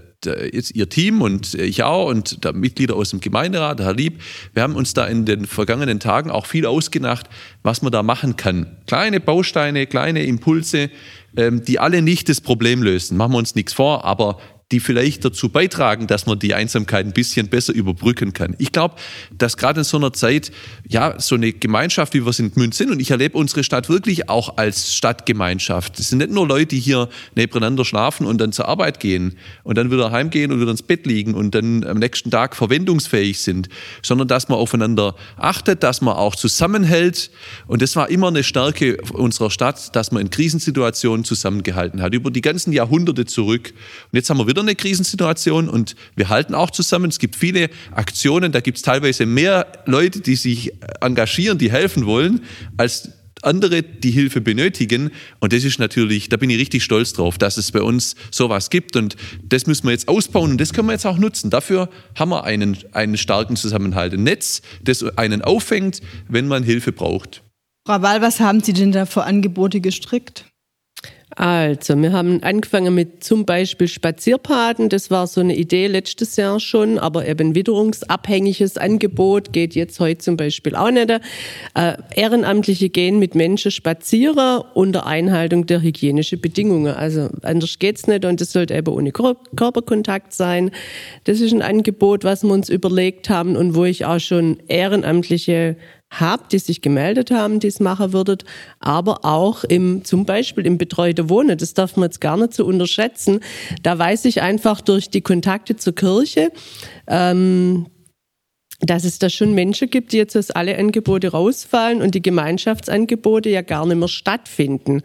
jetzt 0.53 0.75
Ihr 0.75 0.89
Team 0.89 1.23
und 1.23 1.55
ich 1.55 1.83
auch 1.83 2.09
und 2.09 2.45
der 2.45 2.53
Mitglieder 2.53 2.97
aus 2.97 3.11
dem 3.11 3.21
Gemeinderat, 3.21 3.79
der 3.79 3.87
Herr 3.87 3.95
Lieb, 3.95 4.21
wir 4.53 4.63
haben 4.63 4.77
uns 4.77 4.93
da 4.93 5.07
in 5.07 5.25
den 5.25 5.47
vergangenen 5.47 6.01
Tagen 6.01 6.31
auch 6.31 6.47
viel 6.47 6.67
ausgedacht, 6.67 7.29
was 7.63 7.81
man 7.83 7.93
da 7.93 8.03
machen 8.03 8.37
kann. 8.37 8.67
Kleine 8.87 9.21
Bausteine, 9.21 9.87
kleine 9.87 10.25
Impulse, 10.25 10.91
die 11.33 11.79
alle 11.79 12.03
nicht 12.03 12.29
das 12.29 12.41
Problem 12.41 12.83
lösen. 12.83 13.17
Machen 13.17 13.33
wir 13.33 13.39
uns 13.39 13.55
nichts 13.55 13.73
vor, 13.73 14.05
aber 14.05 14.39
die 14.73 14.81
vielleicht 14.81 15.25
dazu 15.25 15.49
beitragen, 15.49 16.07
dass 16.07 16.27
man 16.27 16.39
die 16.39 16.55
Einsamkeit 16.55 17.05
ein 17.05 17.13
bisschen 17.13 17.49
besser 17.49 17.73
überbrücken 17.73 18.33
kann. 18.33 18.55
Ich 18.59 18.71
glaube, 18.71 18.95
dass 19.37 19.57
gerade 19.57 19.81
in 19.81 19.85
so 19.85 19.97
einer 19.97 20.13
Zeit, 20.13 20.53
ja, 20.89 21.19
so 21.19 21.35
eine 21.35 21.53
Gemeinschaft, 21.53 22.15
wie 22.15 22.25
wir 22.25 22.31
es 22.31 22.39
in 22.39 22.53
Gmünd 22.53 22.75
sind, 22.75 22.91
und 22.91 23.01
ich 23.01 23.11
erlebe 23.11 23.37
unsere 23.37 23.65
Stadt 23.65 23.89
wirklich 23.89 24.29
auch 24.29 24.57
als 24.59 24.95
Stadtgemeinschaft. 24.95 25.99
Es 25.99 26.11
sind 26.11 26.19
nicht 26.19 26.31
nur 26.31 26.47
Leute, 26.47 26.67
die 26.67 26.81
hier 26.81 27.09
nebeneinander 27.35 27.85
schlafen 27.85 28.27
und 28.27 28.41
dann 28.41 28.53
zur 28.53 28.69
Arbeit 28.69 29.01
gehen 29.01 29.37
und 29.65 29.77
dann 29.77 29.91
wieder 29.91 30.13
heimgehen 30.13 30.53
und 30.53 30.61
wieder 30.61 30.71
ins 30.71 30.83
Bett 30.83 31.05
liegen 31.05 31.35
und 31.35 31.55
dann 31.55 31.85
am 31.85 31.99
nächsten 31.99 32.31
Tag 32.31 32.55
verwendungsfähig 32.55 33.41
sind, 33.41 33.69
sondern 34.03 34.29
dass 34.29 34.49
man 34.49 34.59
aufeinander 34.59 35.17
achtet, 35.37 35.83
dass 35.83 36.01
man 36.01 36.15
auch 36.15 36.37
zusammenhält. 36.37 37.31
Und 37.67 37.83
das 37.83 37.97
war 37.97 38.09
immer 38.09 38.29
eine 38.29 38.45
Stärke 38.45 38.99
unserer 39.13 39.51
Stadt, 39.51 39.97
dass 39.97 40.13
man 40.13 40.23
in 40.23 40.31
Krisensituationen 40.31 41.25
zusammengehalten 41.25 42.01
hat, 42.03 42.15
über 42.15 42.31
die 42.31 42.41
ganzen 42.41 42.73
Jahrhunderte 42.73 43.25
zurück. 43.25 43.73
Und 44.13 44.17
jetzt 44.17 44.31
haben 44.31 44.39
wir 44.39 44.47
wieder 44.47 44.60
wieder 44.61 44.71
eine 44.71 44.77
Krisensituation 44.77 45.69
und 45.69 45.97
wir 46.17 46.29
halten 46.29 46.55
auch 46.55 46.71
zusammen. 46.71 47.11
Es 47.11 47.19
gibt 47.19 47.37
viele 47.37 47.71
Aktionen, 47.93 48.53
da 48.53 48.61
gibt 48.61 48.79
es 48.79 48.83
teilweise 48.83 49.27
mehr 49.27 49.67
Leute, 49.87 50.21
die 50.21 50.37
sich 50.37 50.73
engagieren, 51.01 51.59
die 51.59 51.71
helfen 51.71 52.07
wollen, 52.07 52.43
als 52.77 53.11
andere, 53.43 53.83
die 53.83 54.11
Hilfe 54.11 54.41
benötigen. 54.41 55.11
Und 55.39 55.53
das 55.53 55.65
ist 55.65 55.79
natürlich, 55.79 56.29
da 56.29 56.37
bin 56.37 56.51
ich 56.51 56.59
richtig 56.59 56.85
stolz 56.85 57.15
drauf, 57.15 57.39
dass 57.39 57.57
es 57.57 57.73
bei 57.73 57.81
uns 57.81 58.15
sowas 58.31 58.69
gibt. 58.69 58.97
Und 58.97 59.17
das 59.43 59.67
müssen 59.67 59.85
wir 59.85 59.93
jetzt 59.93 60.09
ausbauen 60.09 60.53
und 60.53 60.61
das 60.61 60.75
können 60.75 60.89
wir 60.89 60.93
jetzt 60.93 61.07
auch 61.07 61.19
nutzen. 61.19 61.49
Dafür 61.49 61.89
haben 62.19 62.31
wir 62.31 62.45
einen, 62.45 62.77
einen 62.93 63.17
starken 63.17 63.57
Zusammenhalt. 63.57 64.13
Ein 64.13 64.25
Netz, 64.25 64.61
das 64.83 65.03
einen 65.17 65.43
auffängt, 65.43 66.01
wenn 66.29 66.49
man 66.49 66.63
Hilfe 66.63 66.93
braucht. 66.93 67.43
Frau 67.87 68.03
Wall, 68.03 68.21
was 68.21 68.41
haben 68.41 68.63
Sie 68.63 68.75
denn 68.75 68.93
da 68.93 69.07
für 69.07 69.25
Angebote 69.25 69.81
gestrickt? 69.81 70.45
Also, 71.37 71.97
wir 71.97 72.13
haben 72.13 72.43
angefangen 72.43 72.93
mit 72.95 73.23
zum 73.23 73.47
Beispiel 73.47 73.87
Spazierpaten. 73.87 74.89
Das 74.89 75.13
war 75.13 75.29
so 75.29 75.41
eine 75.41 75.55
Idee 75.55 75.87
letztes 75.87 76.35
Jahr 76.37 76.59
schon, 76.59 76.99
aber 76.99 77.27
eben 77.27 77.55
witterungsabhängiges 77.55 78.77
Angebot 78.77 79.53
geht 79.53 79.77
jetzt 79.77 80.01
heute 80.01 80.19
zum 80.19 80.37
Beispiel 80.37 80.75
auch 80.75 80.91
nicht. 80.91 81.09
Äh, 81.09 81.21
Ehrenamtliche 82.17 82.89
gehen 82.89 83.21
mit 83.21 83.37
Menschen 83.37 83.71
spazieren 83.71 84.63
unter 84.75 85.07
Einhaltung 85.07 85.67
der 85.67 85.83
hygienischen 85.83 86.41
Bedingungen. 86.41 86.95
Also 86.95 87.29
anders 87.43 87.79
geht's 87.79 88.09
nicht 88.09 88.25
und 88.25 88.41
es 88.41 88.53
sollte 88.53 88.75
eben 88.75 88.93
ohne 88.93 89.13
Körperkontakt 89.13 90.33
sein. 90.33 90.73
Das 91.25 91.41
ist 91.41 91.53
ein 91.53 91.63
Angebot, 91.63 92.25
was 92.25 92.43
wir 92.43 92.53
uns 92.53 92.69
überlegt 92.69 93.31
haben 93.31 93.57
und 93.57 93.77
wo 93.77 93.85
ich 93.85 94.05
auch 94.05 94.19
schon 94.19 94.59
Ehrenamtliche 94.67 95.77
habt, 96.11 96.53
die 96.53 96.59
sich 96.59 96.83
gemeldet 96.83 97.31
haben, 97.31 97.61
die 97.61 97.69
es 97.69 97.81
machen 97.81 98.13
würdet, 98.13 98.45
aber 98.81 99.25
auch 99.25 99.65
im, 99.65 100.05
zum 100.05 100.27
Beispiel 100.27 100.67
im 100.67 100.77
betreute 100.77 101.31
Wohnen. 101.31 101.57
Das 101.57 101.75
darf 101.75 101.97
man 101.97 102.09
jetzt 102.09 102.21
gar 102.21 102.37
nicht 102.37 102.55
so 102.55 102.67
unterschätzen. 102.67 103.41
Da 103.83 103.99
weiß 103.99 104.25
ich 104.25 104.43
einfach 104.43 104.81
durch 104.81 105.11
die 105.11 105.21
Kontakte 105.21 105.77
zur 105.77 105.95
Kirche, 105.95 106.51
ähm, 107.07 107.87
dass 108.81 109.05
es 109.05 109.19
da 109.19 109.29
schon 109.29 109.55
Menschen 109.55 109.91
gibt, 109.91 110.13
die 110.13 110.17
jetzt 110.17 110.37
aus 110.37 110.51
alle 110.51 110.77
Angebote 110.77 111.29
rausfallen 111.29 112.03
und 112.03 112.15
die 112.15 112.23
Gemeinschaftsangebote 112.23 113.51
ja 113.51 113.63
gar 113.63 113.87
nicht 113.87 113.99
mehr 113.99 114.09
stattfinden. 114.09 115.03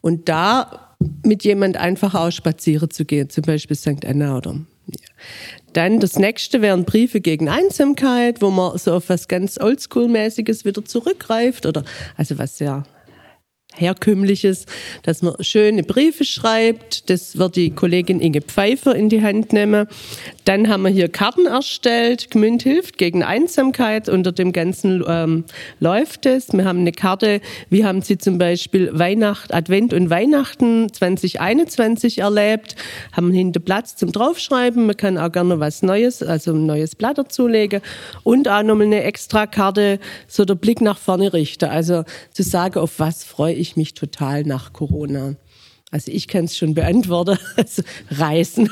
Und 0.00 0.28
da 0.28 0.96
mit 1.24 1.44
jemand 1.44 1.76
einfach 1.76 2.14
auch 2.14 2.30
spazieren 2.30 2.90
zu 2.90 3.04
gehen, 3.04 3.30
zum 3.30 3.42
Beispiel 3.42 3.76
St. 3.76 4.04
Anna 4.04 4.36
oder 4.36 4.56
dann 5.78 6.00
das 6.00 6.18
nächste 6.18 6.60
wären 6.60 6.84
Briefe 6.84 7.20
gegen 7.20 7.48
Einsamkeit, 7.48 8.42
wo 8.42 8.50
man 8.50 8.76
so 8.78 8.94
auf 8.94 9.08
was 9.08 9.28
ganz 9.28 9.58
Oldschool-mäßiges 9.58 10.64
wieder 10.64 10.84
zurückgreift 10.84 11.66
oder 11.66 11.84
also 12.16 12.36
was 12.36 12.58
ja 12.58 12.82
herkömmliches, 13.78 14.66
dass 15.02 15.22
man 15.22 15.34
schöne 15.40 15.82
Briefe 15.82 16.24
schreibt. 16.24 17.08
Das 17.10 17.38
wird 17.38 17.56
die 17.56 17.70
Kollegin 17.70 18.20
Inge 18.20 18.42
Pfeiffer 18.42 18.94
in 18.94 19.08
die 19.08 19.22
Hand 19.22 19.52
nehmen. 19.52 19.86
Dann 20.44 20.68
haben 20.68 20.82
wir 20.82 20.90
hier 20.90 21.08
Karten 21.08 21.46
erstellt. 21.46 22.30
Gmünd 22.30 22.62
hilft 22.62 22.98
gegen 22.98 23.22
Einsamkeit. 23.22 24.08
Unter 24.08 24.32
dem 24.32 24.52
Ganzen 24.52 25.04
ähm, 25.06 25.44
läuft 25.78 26.26
es. 26.26 26.52
Wir 26.52 26.64
haben 26.64 26.80
eine 26.80 26.92
Karte, 26.92 27.40
wie 27.70 27.84
haben 27.84 28.02
Sie 28.02 28.18
zum 28.18 28.38
Beispiel 28.38 28.90
Weihnacht, 28.98 29.52
Advent 29.52 29.92
und 29.92 30.10
Weihnachten 30.10 30.92
2021 30.92 32.18
erlebt. 32.18 32.76
Haben 33.12 33.32
hinter 33.32 33.60
Platz 33.60 33.96
zum 33.96 34.10
Draufschreiben. 34.10 34.86
Man 34.86 34.96
kann 34.96 35.18
auch 35.18 35.30
gerne 35.30 35.60
was 35.60 35.82
Neues, 35.82 36.22
also 36.22 36.52
ein 36.52 36.66
neues 36.66 36.96
Blatt 36.96 37.18
dazulegen. 37.18 37.80
Und 38.22 38.48
auch 38.48 38.62
nochmal 38.62 38.86
eine 38.86 39.02
extra 39.02 39.46
Karte, 39.46 39.98
so 40.26 40.44
der 40.44 40.54
Blick 40.54 40.80
nach 40.80 40.98
vorne 40.98 41.32
richten. 41.32 41.66
Also 41.66 42.04
zu 42.32 42.42
sagen, 42.42 42.78
auf 42.78 42.98
was 42.98 43.24
freue 43.24 43.54
ich 43.54 43.67
mich 43.76 43.94
total 43.94 44.44
nach 44.44 44.72
Corona. 44.72 45.36
Also 45.90 46.12
ich 46.12 46.28
kann 46.28 46.44
es 46.44 46.56
schon 46.56 46.74
beantworten. 46.74 47.38
Also 47.56 47.82
Reisen. 48.10 48.70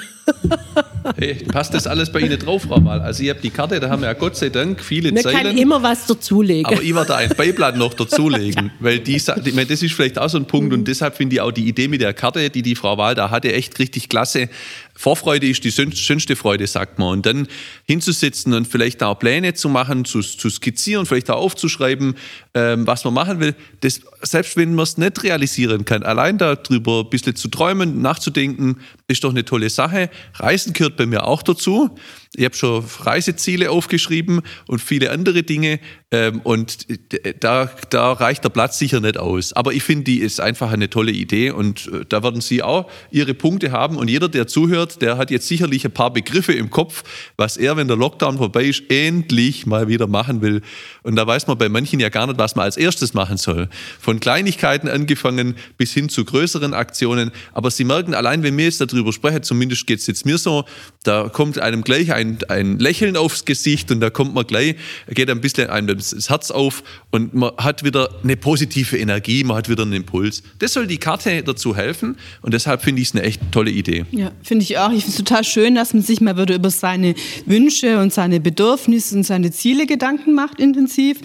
Hey, 1.16 1.34
passt 1.34 1.72
das 1.72 1.86
alles 1.86 2.10
bei 2.10 2.20
Ihnen 2.20 2.38
drauf, 2.38 2.62
Frau 2.62 2.84
Wahl? 2.84 3.00
Also, 3.00 3.22
ihr 3.22 3.32
habt 3.32 3.44
die 3.44 3.50
Karte, 3.50 3.78
da 3.78 3.88
haben 3.88 4.02
wir 4.02 4.08
ja 4.08 4.14
Gott 4.14 4.36
sei 4.36 4.48
Dank 4.48 4.80
viele 4.80 5.12
Man 5.12 5.22
Zeilen. 5.22 5.36
kann 5.36 5.58
immer 5.58 5.82
was 5.82 6.06
dazulegen. 6.06 6.66
Aber 6.66 6.82
ich 6.82 6.94
werde 6.94 7.08
da 7.08 7.16
ein 7.16 7.30
Beiblatt 7.36 7.76
noch 7.76 7.94
dazulegen, 7.94 8.72
weil 8.80 8.98
die, 8.98 9.16
ich 9.16 9.24
das 9.24 9.38
ist 9.82 9.92
vielleicht 9.92 10.18
auch 10.18 10.28
so 10.28 10.38
ein 10.38 10.46
Punkt 10.46 10.72
und 10.72 10.86
deshalb 10.86 11.16
finde 11.16 11.36
ich 11.36 11.40
auch 11.40 11.52
die 11.52 11.68
Idee 11.68 11.88
mit 11.88 12.00
der 12.00 12.12
Karte, 12.12 12.50
die 12.50 12.62
die 12.62 12.74
Frau 12.74 12.98
Wahl 12.98 13.14
da 13.14 13.30
hatte, 13.30 13.52
echt 13.52 13.78
richtig 13.78 14.08
klasse. 14.08 14.48
Vorfreude 14.96 15.46
ist 15.46 15.62
die 15.62 15.70
schön- 15.70 15.92
schönste 15.94 16.36
Freude, 16.36 16.66
sagt 16.66 16.98
man. 16.98 17.08
Und 17.08 17.26
dann 17.26 17.46
hinzusitzen 17.86 18.54
und 18.54 18.66
vielleicht 18.66 19.02
auch 19.02 19.18
Pläne 19.18 19.54
zu 19.54 19.68
machen, 19.68 20.04
zu, 20.04 20.20
zu 20.20 20.48
skizzieren, 20.48 21.06
vielleicht 21.06 21.30
auch 21.30 21.36
aufzuschreiben, 21.40 22.14
ähm, 22.54 22.86
was 22.86 23.04
man 23.04 23.14
machen 23.14 23.38
will. 23.38 23.54
Das, 23.80 24.00
selbst 24.22 24.56
wenn 24.56 24.74
man 24.74 24.84
es 24.84 24.96
nicht 24.96 25.22
realisieren 25.22 25.84
kann, 25.84 26.02
allein 26.02 26.38
darüber 26.38 27.00
ein 27.00 27.10
bisschen 27.10 27.36
zu 27.36 27.48
träumen, 27.48 28.00
nachzudenken, 28.00 28.80
ist 29.08 29.22
doch 29.22 29.30
eine 29.30 29.44
tolle 29.44 29.70
Sache. 29.70 30.10
Reisen 30.34 30.72
gehört 30.72 30.96
bei 30.96 31.06
mir 31.06 31.26
auch 31.26 31.42
dazu. 31.42 31.90
Ich 32.34 32.44
habe 32.44 32.56
schon 32.56 32.84
Reiseziele 33.00 33.70
aufgeschrieben 33.70 34.42
und 34.66 34.80
viele 34.80 35.10
andere 35.10 35.42
Dinge. 35.42 35.78
Ähm, 36.10 36.40
und 36.42 36.90
d- 36.90 37.34
da, 37.38 37.70
da 37.90 38.12
reicht 38.12 38.44
der 38.44 38.48
Platz 38.50 38.78
sicher 38.78 39.00
nicht 39.00 39.16
aus. 39.16 39.52
Aber 39.52 39.72
ich 39.72 39.82
finde, 39.84 40.04
die 40.04 40.18
ist 40.18 40.40
einfach 40.40 40.72
eine 40.72 40.90
tolle 40.90 41.12
Idee 41.12 41.50
und 41.50 41.86
äh, 41.86 42.04
da 42.08 42.22
werden 42.22 42.40
Sie 42.40 42.62
auch 42.62 42.90
Ihre 43.10 43.34
Punkte 43.34 43.70
haben. 43.70 43.96
Und 43.96 44.10
jeder, 44.10 44.28
der 44.28 44.48
zuhört, 44.48 45.00
der 45.02 45.18
hat 45.18 45.30
jetzt 45.30 45.46
sicherlich 45.46 45.84
ein 45.84 45.92
paar 45.92 46.12
Begriffe 46.12 46.52
im 46.52 46.70
Kopf, 46.70 47.04
was 47.36 47.56
er, 47.56 47.76
wenn 47.76 47.88
der 47.88 47.96
Lockdown 47.96 48.38
vorbei 48.38 48.64
ist, 48.64 48.82
endlich 48.90 49.66
mal 49.66 49.88
wieder 49.88 50.08
machen 50.08 50.42
will. 50.42 50.62
Und 51.04 51.16
da 51.16 51.26
weiß 51.26 51.46
man 51.46 51.56
bei 51.58 51.68
manchen 51.68 52.00
ja 52.00 52.08
gar 52.08 52.26
nicht, 52.26 52.38
was 52.38 52.56
man 52.56 52.64
als 52.64 52.76
erstes 52.76 53.14
machen 53.14 53.36
soll. 53.36 53.68
Von 54.00 54.18
Kleinigkeiten 54.20 54.88
angefangen 54.88 55.54
bis 55.78 55.92
hin 55.92 56.08
zu 56.08 56.24
größeren 56.24 56.74
Aktionen. 56.74 57.30
Aber 57.52 57.70
Sie 57.70 57.84
merken, 57.84 58.12
allein 58.14 58.42
wenn 58.42 58.56
wir 58.58 58.64
jetzt 58.64 58.80
darüber 58.80 58.95
sprechen, 59.12 59.42
zumindest 59.42 59.86
geht 59.86 60.00
es 60.00 60.06
jetzt 60.06 60.26
mir 60.26 60.38
so, 60.38 60.64
da 61.04 61.28
kommt 61.28 61.58
einem 61.58 61.82
gleich 61.82 62.12
ein, 62.12 62.38
ein 62.48 62.78
Lächeln 62.78 63.16
aufs 63.16 63.44
Gesicht 63.44 63.90
und 63.90 64.00
da 64.00 64.10
kommt 64.10 64.34
man 64.34 64.46
gleich, 64.46 64.76
geht 65.08 65.30
ein 65.30 65.40
bisschen 65.40 65.70
einem 65.70 65.96
das 65.96 66.28
Herz 66.28 66.50
auf 66.50 66.82
und 67.10 67.34
man 67.34 67.52
hat 67.58 67.84
wieder 67.84 68.08
eine 68.22 68.36
positive 68.36 68.96
Energie, 68.96 69.44
man 69.44 69.56
hat 69.56 69.68
wieder 69.68 69.82
einen 69.82 69.92
Impuls. 69.92 70.42
Das 70.58 70.72
soll 70.72 70.86
die 70.86 70.98
Karte 70.98 71.42
dazu 71.42 71.76
helfen 71.76 72.16
und 72.42 72.54
deshalb 72.54 72.82
finde 72.82 73.02
ich 73.02 73.08
es 73.08 73.14
eine 73.14 73.24
echt 73.24 73.40
tolle 73.52 73.70
Idee. 73.70 74.04
Ja, 74.10 74.32
finde 74.42 74.64
ich 74.64 74.78
auch. 74.78 74.90
Ich 74.90 75.04
finde 75.04 75.10
es 75.10 75.16
total 75.16 75.44
schön, 75.44 75.74
dass 75.74 75.92
man 75.92 76.02
sich 76.02 76.20
mal 76.20 76.36
wieder 76.36 76.54
über 76.54 76.70
seine 76.70 77.14
Wünsche 77.46 77.98
und 77.98 78.12
seine 78.12 78.40
Bedürfnisse 78.40 79.16
und 79.16 79.24
seine 79.24 79.50
Ziele 79.50 79.86
Gedanken 79.86 80.34
macht 80.34 80.60
intensiv. 80.60 81.18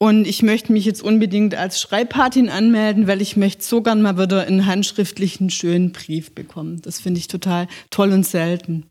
Und 0.00 0.28
ich 0.28 0.42
möchte 0.42 0.72
mich 0.72 0.84
jetzt 0.84 1.02
unbedingt 1.02 1.56
als 1.56 1.80
Schreibpatin 1.80 2.48
anmelden, 2.48 3.08
weil 3.08 3.20
ich 3.20 3.36
möchte 3.36 3.64
so 3.64 3.82
gern 3.82 4.00
mal 4.00 4.16
wieder 4.16 4.46
einen 4.46 4.64
handschriftlichen 4.64 5.50
schönen 5.50 5.90
Brief 5.90 6.32
bekommen. 6.34 6.80
Das 6.82 7.00
finde 7.00 7.18
ich 7.18 7.26
total 7.26 7.66
toll 7.90 8.12
und 8.12 8.24
selten. 8.24 8.86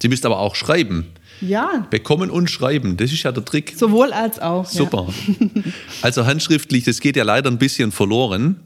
Sie 0.00 0.08
müsst 0.08 0.26
aber 0.26 0.40
auch 0.40 0.56
schreiben. 0.56 1.06
Ja, 1.40 1.86
Bekommen 1.90 2.28
und 2.28 2.50
schreiben, 2.50 2.96
das 2.96 3.12
ist 3.12 3.22
ja 3.22 3.32
der 3.32 3.44
Trick. 3.44 3.74
sowohl 3.76 4.12
als 4.12 4.40
auch. 4.40 4.66
Super. 4.66 5.08
Also 6.02 6.26
handschriftlich, 6.26 6.84
das 6.84 7.00
geht 7.00 7.16
ja 7.16 7.24
leider 7.24 7.50
ein 7.50 7.58
bisschen 7.58 7.92
verloren. 7.92 8.60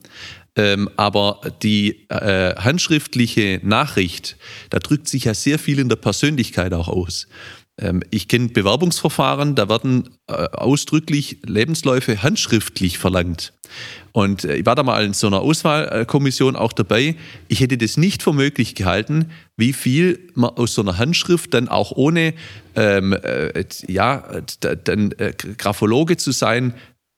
Ähm, 0.56 0.88
aber 0.96 1.40
die 1.62 2.06
äh, 2.08 2.54
handschriftliche 2.54 3.60
Nachricht, 3.64 4.36
da 4.70 4.78
drückt 4.78 5.08
sich 5.08 5.24
ja 5.24 5.34
sehr 5.34 5.58
viel 5.58 5.80
in 5.80 5.88
der 5.88 5.96
Persönlichkeit 5.96 6.72
auch 6.72 6.86
aus. 6.88 7.26
Ähm, 7.80 8.02
ich 8.10 8.28
kenne 8.28 8.48
Bewerbungsverfahren, 8.48 9.54
da 9.54 9.68
werden 9.68 10.10
äh, 10.28 10.32
ausdrücklich 10.32 11.38
Lebensläufe 11.44 12.22
handschriftlich 12.22 12.98
verlangt. 12.98 13.52
Und 14.12 14.44
äh, 14.44 14.56
ich 14.56 14.66
war 14.66 14.76
da 14.76 14.84
mal 14.84 15.04
in 15.04 15.12
so 15.12 15.26
einer 15.26 15.40
Auswahlkommission 15.40 16.54
auch 16.54 16.72
dabei. 16.72 17.16
Ich 17.48 17.60
hätte 17.60 17.76
das 17.76 17.96
nicht 17.96 18.22
für 18.22 18.32
möglich 18.32 18.76
gehalten, 18.76 19.32
wie 19.56 19.72
viel 19.72 20.30
man 20.34 20.50
aus 20.50 20.74
so 20.74 20.82
einer 20.82 20.98
Handschrift 20.98 21.52
dann 21.52 21.68
auch 21.68 21.90
ohne 21.92 22.34
ähm, 22.76 23.12
äh, 23.12 23.64
ja, 23.88 24.24
dann 24.60 25.14
Graphologe 25.58 26.16
zu 26.16 26.32
sein, 26.32 26.74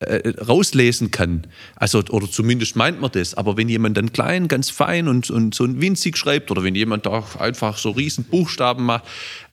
äh, 0.07 0.35
rauslesen 0.40 1.11
kann. 1.11 1.47
Also, 1.75 2.03
oder 2.11 2.31
zumindest 2.31 2.77
meint 2.77 3.01
man 3.01 3.11
das. 3.12 3.35
Aber 3.35 3.57
wenn 3.57 3.69
jemand 3.69 3.97
dann 3.97 4.12
klein, 4.12 4.49
ganz 4.49 4.71
fein 4.71 5.09
und, 5.09 5.31
und 5.31 5.55
so 5.55 5.64
ein 5.64 5.81
winzig 5.81 6.16
schreibt 6.16 6.51
oder 6.51 6.62
wenn 6.62 6.75
jemand 6.75 7.07
da 7.07 7.25
einfach 7.38 7.79
so 7.79 7.90
riesen 7.90 8.25
Buchstaben 8.25 8.85
macht, 8.85 9.05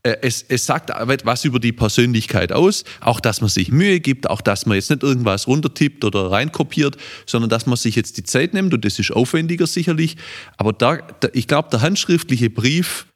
äh, 0.03 0.17
es, 0.21 0.43
es 0.47 0.65
sagt 0.65 0.91
was 1.23 1.45
über 1.45 1.59
die 1.59 1.71
Persönlichkeit 1.71 2.51
aus. 2.51 2.83
Auch, 2.99 3.19
dass 3.19 3.41
man 3.41 3.49
sich 3.49 3.71
Mühe 3.71 3.99
gibt, 3.99 4.29
auch, 4.29 4.41
dass 4.41 4.65
man 4.65 4.75
jetzt 4.75 4.89
nicht 4.89 5.03
irgendwas 5.03 5.47
runtertippt 5.47 6.03
oder 6.03 6.29
reinkopiert, 6.31 6.97
sondern 7.25 7.49
dass 7.49 7.65
man 7.65 7.77
sich 7.77 7.95
jetzt 7.95 8.17
die 8.17 8.23
Zeit 8.23 8.53
nimmt 8.53 8.73
und 8.73 8.85
das 8.85 8.99
ist 8.99 9.11
aufwendiger 9.11 9.67
sicherlich. 9.67 10.17
Aber 10.57 10.73
da, 10.73 10.97
da 10.97 11.29
ich 11.33 11.47
glaube, 11.47 11.69
der 11.71 11.81
handschriftliche 11.81 12.49
Brief 12.49 13.07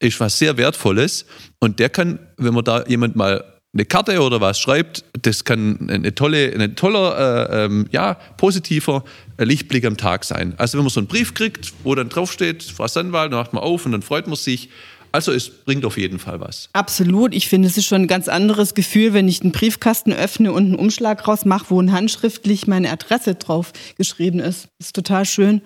ist 0.00 0.20
was 0.20 0.38
sehr 0.38 0.56
Wertvolles 0.56 1.26
und 1.60 1.78
der 1.78 1.88
kann, 1.88 2.18
wenn 2.36 2.54
man 2.54 2.64
da 2.64 2.84
jemand 2.86 3.16
mal 3.16 3.53
eine 3.74 3.84
Karte 3.84 4.20
oder 4.20 4.40
was 4.40 4.58
schreibt, 4.58 5.04
das 5.22 5.44
kann 5.44 5.90
eine 5.90 6.14
tolle, 6.14 6.54
ein 6.54 6.76
toller, 6.76 7.48
äh, 7.50 7.64
ähm, 7.64 7.86
ja, 7.90 8.14
positiver 8.36 9.04
Lichtblick 9.36 9.84
am 9.84 9.96
Tag 9.96 10.24
sein. 10.24 10.54
Also 10.58 10.78
wenn 10.78 10.84
man 10.84 10.90
so 10.90 11.00
einen 11.00 11.08
Brief 11.08 11.34
kriegt, 11.34 11.72
wo 11.82 11.94
dann 11.94 12.08
draufsteht, 12.08 12.62
Frau 12.62 12.86
Sandwald, 12.86 13.32
dann 13.32 13.40
macht 13.40 13.52
man 13.52 13.62
auf 13.62 13.84
und 13.84 13.92
dann 13.92 14.02
freut 14.02 14.26
man 14.28 14.36
sich. 14.36 14.70
Also 15.10 15.32
es 15.32 15.48
bringt 15.48 15.84
auf 15.84 15.96
jeden 15.96 16.18
Fall 16.18 16.40
was. 16.40 16.68
Absolut. 16.72 17.34
Ich 17.34 17.48
finde, 17.48 17.68
es 17.68 17.76
ist 17.76 17.86
schon 17.86 18.02
ein 18.02 18.06
ganz 18.08 18.28
anderes 18.28 18.74
Gefühl, 18.74 19.12
wenn 19.12 19.28
ich 19.28 19.42
einen 19.42 19.52
Briefkasten 19.52 20.12
öffne 20.12 20.52
und 20.52 20.64
einen 20.64 20.74
Umschlag 20.74 21.26
rausmache, 21.26 21.66
wo 21.68 21.80
handschriftlich 21.82 22.66
meine 22.66 22.90
Adresse 22.90 23.36
drauf 23.36 23.72
geschrieben 23.96 24.40
ist. 24.40 24.68
Das 24.78 24.88
ist 24.88 24.96
total 24.96 25.24
schön. 25.24 25.62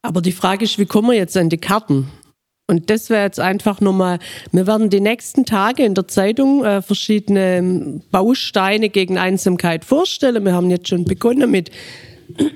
Aber 0.00 0.22
die 0.22 0.32
Frage 0.32 0.64
ist, 0.64 0.78
wie 0.78 0.86
kommen 0.86 1.08
wir 1.08 1.16
jetzt 1.16 1.36
an 1.36 1.50
die 1.50 1.58
Karten? 1.58 2.08
Und 2.68 2.90
das 2.90 3.10
wäre 3.10 3.22
jetzt 3.22 3.38
einfach 3.38 3.80
nochmal, 3.80 4.18
wir 4.50 4.66
werden 4.66 4.90
die 4.90 5.00
nächsten 5.00 5.44
Tage 5.44 5.84
in 5.84 5.94
der 5.94 6.08
Zeitung 6.08 6.64
äh, 6.64 6.82
verschiedene 6.82 7.58
ähm, 7.58 8.02
Bausteine 8.10 8.88
gegen 8.88 9.18
Einsamkeit 9.18 9.84
vorstellen. 9.84 10.44
Wir 10.44 10.52
haben 10.52 10.70
jetzt 10.70 10.88
schon 10.88 11.04
begonnen 11.04 11.50
mit 11.50 11.70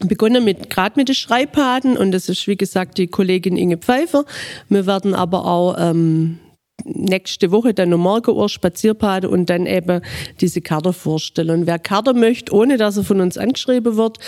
begonnen 0.00 0.44
mit 0.44 0.70
gerade 0.70 0.98
mit 0.98 1.08
den 1.08 1.14
Schreibpaden 1.14 1.96
und 1.96 2.10
das 2.12 2.28
ist 2.28 2.48
wie 2.48 2.56
gesagt 2.56 2.96
die 2.96 3.06
Kollegin 3.06 3.58
Inge 3.58 3.76
Pfeiffer. 3.76 4.24
Wir 4.70 4.86
werden 4.86 5.14
aber 5.14 5.44
auch 5.44 5.76
ähm, 5.78 6.38
nächste 6.84 7.50
Woche 7.50 7.74
dann 7.74 7.90
noch 7.90 7.98
Morgenuhr 7.98 8.48
Spazierpade 8.48 9.28
und 9.28 9.48
dann 9.50 9.66
eben 9.66 10.00
diese 10.40 10.60
Karte 10.60 10.92
vorstellen. 10.92 11.50
Und 11.50 11.66
wer 11.66 11.78
Karte 11.78 12.14
möchte, 12.14 12.52
ohne 12.52 12.76
dass 12.76 12.96
er 12.96 13.04
von 13.04 13.20
uns 13.20 13.38
angeschrieben 13.38 13.96
wird, 13.96 14.18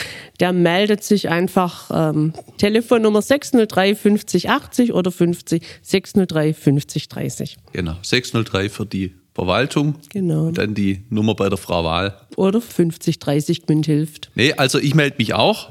der 0.40 0.52
meldet 0.52 1.04
sich 1.04 1.28
einfach 1.28 1.90
ähm, 1.92 2.32
Telefonnummer 2.58 3.22
603 3.22 3.94
50 3.94 4.50
80 4.50 4.92
oder 4.92 5.10
50 5.10 5.62
603 5.82 6.54
50 6.54 7.08
30. 7.08 7.56
Genau. 7.72 7.96
603 8.02 8.68
für 8.68 8.86
die 8.86 9.14
Verwaltung. 9.34 9.96
Genau. 10.10 10.46
Und 10.46 10.58
dann 10.58 10.74
die 10.74 11.04
Nummer 11.10 11.34
bei 11.34 11.48
der 11.48 11.58
Frau 11.58 11.84
Wahl. 11.84 12.14
Oder 12.36 12.60
50 12.60 13.18
30 13.18 13.66
Gmünd 13.66 13.86
hilft. 13.86 14.30
Nee, 14.34 14.52
also 14.52 14.78
ich 14.78 14.94
melde 14.94 15.16
mich 15.18 15.34
auch. 15.34 15.70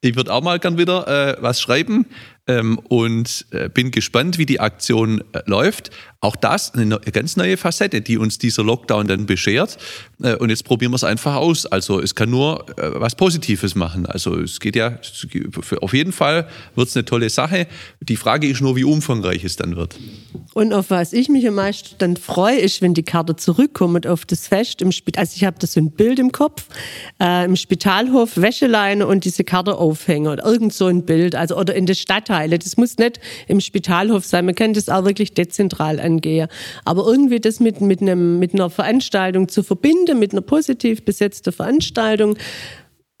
Ich 0.00 0.16
würde 0.16 0.32
auch 0.32 0.42
mal 0.42 0.58
gern 0.58 0.78
wieder 0.78 1.06
äh, 1.06 1.36
was 1.40 1.60
schreiben 1.60 2.06
ähm, 2.46 2.78
und 2.88 3.46
äh, 3.50 3.68
bin 3.68 3.90
gespannt, 3.90 4.38
wie 4.38 4.46
die 4.46 4.60
Aktion 4.60 5.22
äh, 5.32 5.42
läuft. 5.46 5.90
Auch 6.20 6.36
das 6.36 6.72
eine, 6.74 7.00
eine 7.02 7.12
ganz 7.12 7.36
neue 7.36 7.56
Facette, 7.56 8.00
die 8.00 8.16
uns 8.16 8.38
dieser 8.38 8.62
Lockdown 8.62 9.06
dann 9.08 9.26
beschert. 9.26 9.76
Äh, 10.22 10.36
und 10.36 10.50
jetzt 10.50 10.64
probieren 10.64 10.92
wir 10.92 10.96
es 10.96 11.04
einfach 11.04 11.34
aus. 11.36 11.66
Also 11.66 12.00
es 12.00 12.14
kann 12.14 12.30
nur 12.30 12.66
äh, 12.78 12.90
was 13.00 13.14
Positives 13.16 13.74
machen. 13.74 14.06
Also 14.06 14.38
es 14.38 14.60
geht 14.60 14.76
ja, 14.76 14.98
für- 15.60 15.82
auf 15.82 15.94
jeden 15.94 16.12
Fall 16.12 16.48
wird 16.76 16.88
es 16.88 16.96
eine 16.96 17.04
tolle 17.04 17.28
Sache. 17.30 17.66
Die 18.00 18.16
Frage 18.16 18.48
ist 18.48 18.60
nur, 18.60 18.76
wie 18.76 18.84
umfangreich 18.84 19.44
es 19.44 19.56
dann 19.56 19.76
wird. 19.76 19.96
Und 20.54 20.72
auf 20.72 20.90
was 20.90 21.12
ich 21.12 21.28
mich 21.28 21.46
am 21.48 21.54
meisten 21.54 21.96
dann 21.98 22.16
freue, 22.16 22.58
ist, 22.58 22.82
wenn 22.82 22.94
die 22.94 23.02
Karte 23.02 23.34
zurückkommt 23.36 24.06
auf 24.06 24.24
das 24.24 24.46
Fest 24.46 24.80
im 24.82 24.92
Spital. 24.92 25.22
Also 25.22 25.34
ich 25.36 25.44
habe 25.44 25.56
da 25.58 25.66
so 25.66 25.80
ein 25.80 25.90
Bild 25.90 26.18
im 26.18 26.30
Kopf, 26.30 26.66
äh, 27.20 27.44
im 27.44 27.56
Spitalhof 27.56 28.36
Wäscheleine 28.36 29.06
und 29.06 29.24
diese 29.24 29.42
Karte 29.44 29.76
aufhängen 29.76 30.28
oder 30.28 30.44
irgend 30.44 30.72
so 30.72 30.86
ein 30.86 31.04
Bild, 31.04 31.34
also 31.34 31.56
oder 31.56 31.74
in 31.74 31.86
der 31.86 31.94
Stadtteile. 32.32 32.58
Das 32.58 32.76
muss 32.76 32.98
nicht 32.98 33.20
im 33.48 33.60
Spitalhof 33.60 34.24
sein. 34.24 34.46
Man 34.46 34.54
kann 34.54 34.72
das 34.72 34.88
auch 34.88 35.04
wirklich 35.04 35.34
dezentral 35.34 36.00
angehen. 36.00 36.48
Aber 36.84 37.06
irgendwie 37.06 37.40
das 37.40 37.60
mit, 37.60 37.80
mit, 37.80 38.00
einem, 38.00 38.38
mit 38.38 38.54
einer 38.54 38.70
Veranstaltung 38.70 39.48
zu 39.48 39.62
verbinden, 39.62 40.18
mit 40.18 40.32
einer 40.32 40.40
positiv 40.40 41.04
besetzten 41.04 41.52
Veranstaltung, 41.52 42.36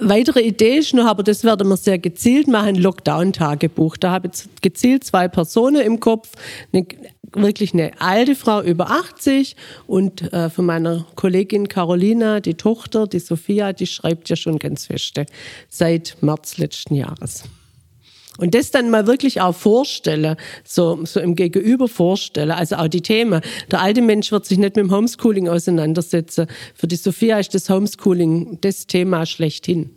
Weitere 0.04 0.40
Idee 0.40 0.78
ist 0.78 0.94
noch, 0.94 1.06
aber 1.06 1.22
das 1.22 1.44
werden 1.44 1.68
wir 1.68 1.76
sehr 1.76 1.96
gezielt 1.96 2.48
machen, 2.48 2.74
Lockdown-Tagebuch. 2.74 3.96
Da 3.96 4.10
habe 4.10 4.30
ich 4.34 4.48
gezielt 4.60 5.04
zwei 5.04 5.28
Personen 5.28 5.80
im 5.80 6.00
Kopf, 6.00 6.32
eine, 6.72 6.84
wirklich 7.32 7.72
eine 7.72 7.92
alte 8.00 8.34
Frau 8.34 8.62
über 8.62 8.90
80 8.90 9.54
und 9.86 10.32
äh, 10.32 10.50
von 10.50 10.66
meiner 10.66 11.06
Kollegin 11.14 11.68
Carolina, 11.68 12.40
die 12.40 12.54
Tochter, 12.54 13.06
die 13.06 13.20
Sophia, 13.20 13.72
die 13.72 13.86
schreibt 13.86 14.28
ja 14.28 14.34
schon 14.34 14.58
ganz 14.58 14.86
feste 14.86 15.24
seit 15.68 16.16
März 16.20 16.58
letzten 16.58 16.96
Jahres. 16.96 17.44
Und 18.38 18.54
das 18.54 18.70
dann 18.70 18.88
mal 18.90 19.06
wirklich 19.06 19.40
auch 19.42 19.54
vorstellen, 19.54 20.36
so, 20.64 21.04
so 21.04 21.20
im 21.20 21.36
Gegenüber 21.36 21.86
vorstellen, 21.86 22.50
also 22.50 22.76
auch 22.76 22.88
die 22.88 23.02
Themen. 23.02 23.42
Der 23.70 23.82
alte 23.82 24.00
Mensch 24.00 24.32
wird 24.32 24.46
sich 24.46 24.56
nicht 24.56 24.76
mit 24.76 24.84
dem 24.84 24.90
Homeschooling 24.90 25.48
auseinandersetzen. 25.48 26.46
Für 26.74 26.88
die 26.88 26.96
Sophia 26.96 27.38
ist 27.38 27.54
das 27.54 27.68
Homeschooling 27.68 28.58
das 28.62 28.86
Thema 28.86 29.26
schlechthin. 29.26 29.90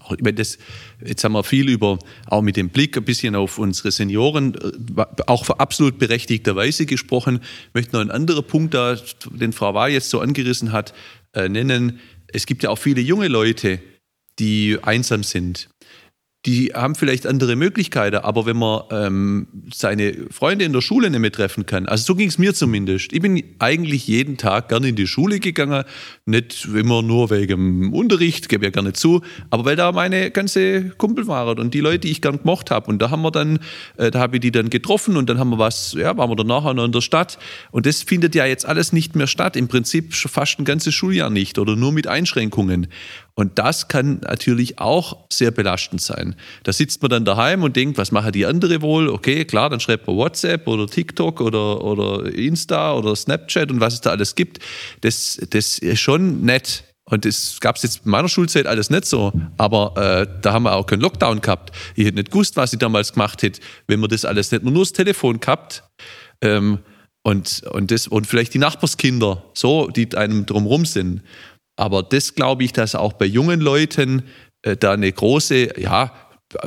Auch, 0.00 0.16
wenn 0.20 0.36
das, 0.36 0.56
jetzt 1.04 1.22
haben 1.22 1.32
wir 1.32 1.44
viel 1.44 1.68
über, 1.68 1.98
auch 2.26 2.40
mit 2.40 2.56
dem 2.56 2.70
Blick 2.70 2.96
ein 2.96 3.04
bisschen 3.04 3.34
auf 3.36 3.58
unsere 3.58 3.90
Senioren, 3.90 4.54
äh, 4.96 5.04
auch 5.26 5.50
absolut 5.50 5.98
berechtigterweise 5.98 6.86
gesprochen. 6.86 7.40
Ich 7.68 7.74
möchte 7.74 7.92
noch 7.92 8.00
einen 8.00 8.10
anderen 8.10 8.44
Punkt 8.44 8.72
da, 8.72 8.96
den 9.30 9.52
Frau 9.52 9.74
Wahl 9.74 9.90
jetzt 9.90 10.08
so 10.08 10.20
angerissen 10.20 10.72
hat, 10.72 10.94
äh, 11.34 11.50
nennen. 11.50 12.00
Es 12.32 12.46
gibt 12.46 12.62
ja 12.62 12.70
auch 12.70 12.78
viele 12.78 13.02
junge 13.02 13.28
Leute, 13.28 13.80
die 14.38 14.78
einsam 14.80 15.22
sind 15.22 15.68
die 16.46 16.72
haben 16.74 16.94
vielleicht 16.94 17.26
andere 17.26 17.54
Möglichkeiten, 17.54 18.16
aber 18.16 18.46
wenn 18.46 18.56
man 18.56 18.82
ähm, 18.90 19.48
seine 19.74 20.14
Freunde 20.30 20.64
in 20.64 20.72
der 20.72 20.80
Schule 20.80 21.10
nicht 21.10 21.20
mehr 21.20 21.30
treffen 21.30 21.66
kann, 21.66 21.86
also 21.86 22.04
so 22.04 22.14
ging 22.14 22.28
es 22.28 22.38
mir 22.38 22.54
zumindest. 22.54 23.12
Ich 23.12 23.20
bin 23.20 23.42
eigentlich 23.58 24.06
jeden 24.06 24.38
Tag 24.38 24.70
gerne 24.70 24.88
in 24.88 24.96
die 24.96 25.06
Schule 25.06 25.38
gegangen, 25.38 25.84
nicht 26.24 26.64
immer 26.64 27.02
nur 27.02 27.28
wegen 27.28 27.92
Unterricht, 27.92 28.48
gebe 28.48 28.64
ja 28.64 28.70
gerne 28.70 28.94
zu, 28.94 29.20
aber 29.50 29.66
weil 29.66 29.76
da 29.76 29.92
meine 29.92 30.30
ganze 30.30 30.90
Kumpel 30.96 31.26
waren 31.26 31.58
und 31.58 31.74
die 31.74 31.80
Leute, 31.80 32.00
die 32.00 32.10
ich 32.10 32.22
gern 32.22 32.38
gemocht 32.38 32.70
habe. 32.70 32.90
Und 32.90 33.02
da 33.02 33.10
haben 33.10 33.20
wir 33.20 33.30
dann, 33.30 33.58
äh, 33.98 34.10
da 34.10 34.20
habe 34.20 34.36
ich 34.36 34.40
die 34.40 34.50
dann 34.50 34.70
getroffen 34.70 35.18
und 35.18 35.28
dann 35.28 35.38
haben 35.38 35.50
wir 35.50 35.58
was, 35.58 35.92
ja, 35.92 36.16
waren 36.16 36.30
wir 36.30 36.36
dann 36.36 36.46
nachher 36.46 36.72
noch 36.72 36.86
in 36.86 36.92
der 36.92 37.02
Stadt. 37.02 37.38
Und 37.70 37.84
das 37.84 38.02
findet 38.02 38.34
ja 38.34 38.46
jetzt 38.46 38.64
alles 38.64 38.94
nicht 38.94 39.14
mehr 39.14 39.26
statt. 39.26 39.56
Im 39.56 39.68
Prinzip 39.68 40.14
fast 40.14 40.58
ein 40.58 40.64
ganzes 40.64 40.94
Schuljahr 40.94 41.28
nicht 41.28 41.58
oder 41.58 41.76
nur 41.76 41.92
mit 41.92 42.06
Einschränkungen. 42.06 42.86
Und 43.40 43.58
das 43.58 43.88
kann 43.88 44.20
natürlich 44.20 44.78
auch 44.80 45.16
sehr 45.32 45.50
belastend 45.50 46.02
sein. 46.02 46.36
Da 46.62 46.74
sitzt 46.74 47.00
man 47.00 47.10
dann 47.10 47.24
daheim 47.24 47.62
und 47.62 47.74
denkt, 47.74 47.96
was 47.96 48.12
machen 48.12 48.32
die 48.32 48.44
andere 48.44 48.82
wohl? 48.82 49.08
Okay, 49.08 49.46
klar, 49.46 49.70
dann 49.70 49.80
schreibt 49.80 50.06
man 50.06 50.16
WhatsApp 50.16 50.68
oder 50.68 50.86
TikTok 50.86 51.40
oder, 51.40 51.82
oder 51.82 52.26
Insta 52.34 52.92
oder 52.92 53.16
Snapchat 53.16 53.70
und 53.70 53.80
was 53.80 53.94
es 53.94 54.02
da 54.02 54.10
alles 54.10 54.34
gibt. 54.34 54.58
Das, 55.00 55.40
das 55.48 55.78
ist 55.78 56.00
schon 56.00 56.42
nett. 56.42 56.84
Und 57.06 57.24
das 57.24 57.58
gab 57.60 57.76
es 57.76 57.82
jetzt 57.82 58.04
in 58.04 58.10
meiner 58.10 58.28
Schulzeit 58.28 58.66
alles 58.66 58.90
nicht 58.90 59.06
so. 59.06 59.32
Aber 59.56 59.94
äh, 59.96 60.26
da 60.42 60.52
haben 60.52 60.64
wir 60.64 60.74
auch 60.74 60.84
keinen 60.84 61.00
Lockdown 61.00 61.40
gehabt. 61.40 61.74
Ich 61.96 62.04
hätte 62.04 62.16
nicht 62.16 62.30
gewusst, 62.30 62.56
was 62.56 62.74
ich 62.74 62.78
damals 62.78 63.14
gemacht 63.14 63.42
hätte, 63.42 63.62
wenn 63.86 64.00
man 64.00 64.10
das 64.10 64.26
alles 64.26 64.52
nicht 64.52 64.64
nur 64.64 64.74
das 64.74 64.92
Telefon 64.92 65.40
gehabt. 65.40 65.82
Ähm, 66.42 66.80
und, 67.22 67.62
und, 67.72 67.90
das, 67.90 68.06
und 68.06 68.26
vielleicht 68.26 68.52
die 68.52 68.58
Nachbarskinder, 68.58 69.44
so, 69.54 69.88
die 69.88 70.14
einem 70.14 70.46
drumherum 70.46 70.84
sind. 70.84 71.22
Aber 71.80 72.02
das 72.02 72.34
glaube 72.34 72.62
ich, 72.62 72.74
dass 72.74 72.94
auch 72.94 73.14
bei 73.14 73.24
jungen 73.24 73.58
Leuten 73.58 74.24
äh, 74.60 74.76
da 74.76 74.92
eine 74.92 75.10
große, 75.10 75.80
ja, 75.80 76.12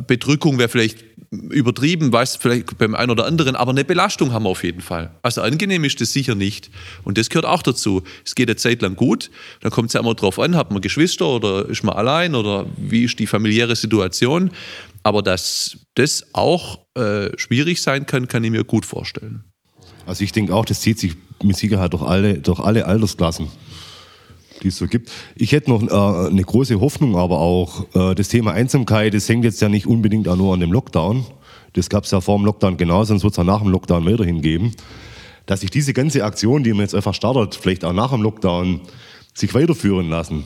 Bedrückung 0.08 0.58
wäre 0.58 0.70
vielleicht 0.70 1.04
übertrieben, 1.30 2.12
weiß 2.12 2.38
vielleicht 2.38 2.80
beim 2.80 2.96
einen 2.96 3.12
oder 3.12 3.28
anderen, 3.28 3.56
aber 3.56 3.72
eine 3.72 3.86
Belastung 3.86 4.34
haben 4.34 4.44
wir 4.44 4.50
auf 4.50 4.64
jeden 4.64 4.82
Fall. 4.82 5.12
Also 5.22 5.42
angenehm 5.42 5.84
ist 5.84 6.02
das 6.02 6.14
sicher 6.14 6.34
nicht. 6.34 6.72
Und 7.04 7.20
das 7.20 7.30
gehört 7.30 7.46
auch 7.46 7.62
dazu. 7.62 8.02
Es 8.26 8.34
geht 8.34 8.50
eine 8.50 8.56
Zeit 8.56 8.82
lang 8.82 8.96
gut, 8.96 9.30
dann 9.62 9.70
kommt 9.70 9.90
es 9.90 9.94
ja 9.94 10.00
immer 10.00 10.16
drauf 10.16 10.40
an, 10.40 10.56
hat 10.56 10.72
man 10.72 10.82
Geschwister 10.82 11.28
oder 11.28 11.70
ist 11.70 11.84
man 11.84 11.96
allein 11.96 12.34
oder 12.34 12.66
wie 12.78 13.04
ist 13.04 13.20
die 13.20 13.28
familiäre 13.28 13.76
Situation. 13.76 14.50
Aber 15.04 15.22
dass 15.22 15.78
das 15.94 16.26
auch 16.34 16.80
äh, 16.96 17.30
schwierig 17.38 17.84
sein 17.84 18.08
kann, 18.08 18.28
kann 18.28 18.44
ich 18.44 18.50
mir 18.50 18.64
gut 18.64 18.88
vorstellen. 18.88 19.44
Also 20.08 20.24
ich 20.24 20.32
denke 20.32 20.56
auch, 20.56 20.66
das 20.66 20.82
zieht 20.82 20.98
sich 20.98 21.14
mit 21.44 21.56
Sicherheit 21.56 21.94
durch 21.94 22.02
alle, 22.02 22.40
durch 22.40 22.60
alle 22.60 22.88
Altersklassen 22.88 23.50
die 24.62 24.68
es 24.68 24.78
so 24.78 24.88
gibt. 24.88 25.12
Ich 25.36 25.52
hätte 25.52 25.70
noch 25.70 25.82
äh, 25.82 26.30
eine 26.30 26.44
große 26.44 26.80
Hoffnung, 26.80 27.18
aber 27.18 27.40
auch 27.40 27.86
äh, 27.96 28.16
das 28.16 28.30
Thema 28.30 28.52
Einsamkeit, 28.52 29.14
das 29.14 29.28
hängt 29.28 29.46
jetzt 29.46 29.62
ja 29.62 29.70
nicht 29.70 29.88
unbedingt 29.88 30.28
auch 30.28 30.36
nur 30.36 30.54
an 30.54 30.60
dem 30.60 30.72
Lockdown. 30.72 31.26
Das 31.74 31.90
gab 31.90 32.04
es 32.04 32.12
ja 32.12 32.22
vor 32.22 32.38
dem 32.38 32.46
Lockdown 32.46 32.78
genauso, 32.78 33.10
sonst 33.10 33.24
wird 33.24 33.34
es 33.34 33.40
auch 33.40 33.44
nach 33.44 33.62
dem 33.62 33.70
Lockdown 33.70 34.06
weiterhin 34.06 34.42
geben. 34.42 34.72
Dass 35.46 35.62
sich 35.62 35.72
diese 35.72 35.94
ganze 35.94 36.24
Aktion, 36.24 36.64
die 36.64 36.72
man 36.72 36.82
jetzt 36.82 36.96
einfach 36.96 37.14
startet, 37.14 37.56
vielleicht 37.56 37.84
auch 37.84 37.94
nach 37.94 38.12
dem 38.12 38.22
Lockdown, 38.22 38.82
sich 39.34 39.54
weiterführen 39.54 40.10
lassen. 40.10 40.46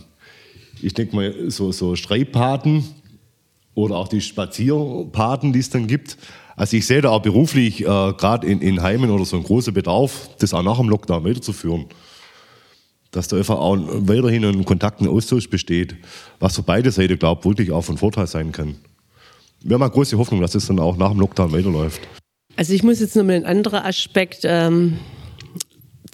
Ich 0.81 0.93
denke 0.93 1.15
mal, 1.15 1.49
so, 1.49 1.71
so 1.71 1.95
Streitpaten 1.95 2.85
oder 3.75 3.97
auch 3.97 4.07
die 4.07 4.21
Spazierpaten, 4.21 5.51
die 5.51 5.59
es 5.59 5.69
dann 5.69 5.87
gibt. 5.87 6.17
Also 6.55 6.77
ich 6.77 6.87
sehe 6.87 7.01
da 7.01 7.09
auch 7.09 7.21
beruflich, 7.21 7.81
äh, 7.81 7.83
gerade 7.83 8.47
in, 8.47 8.61
in 8.61 8.81
Heimen 8.81 9.11
oder 9.11 9.25
so 9.25 9.35
einen 9.35 9.45
großen 9.45 9.73
Bedarf, 9.73 10.29
das 10.39 10.53
auch 10.53 10.63
nach 10.63 10.77
dem 10.77 10.89
Lockdown 10.89 11.25
weiterzuführen 11.25 11.85
dass 13.11 13.27
da 13.27 13.37
einfach 13.37 13.57
auch 13.57 13.77
weiterhin 13.77 14.45
ein 14.45 14.65
Kontakt, 14.65 15.01
ein 15.01 15.07
Austausch 15.07 15.49
besteht, 15.49 15.95
was 16.39 16.55
für 16.55 16.63
beide 16.63 16.91
Seiten, 16.91 17.17
glaube 17.17 17.41
ich, 17.41 17.45
wirklich 17.45 17.71
auch 17.71 17.83
von 17.83 17.97
Vorteil 17.97 18.27
sein 18.27 18.51
kann. 18.51 18.75
Wir 19.61 19.75
haben 19.75 19.81
eine 19.83 19.91
große 19.91 20.17
Hoffnung, 20.17 20.41
dass 20.41 20.51
das 20.51 20.67
dann 20.67 20.79
auch 20.79 20.97
nach 20.97 21.11
dem 21.11 21.19
Lockdown 21.19 21.51
weiterläuft. 21.51 22.01
Also 22.55 22.73
ich 22.73 22.83
muss 22.83 22.99
jetzt 22.99 23.15
noch 23.15 23.23
mal 23.23 23.33
einen 23.33 23.45
anderen 23.45 23.83
Aspekt 23.83 24.41
ähm, 24.43 24.97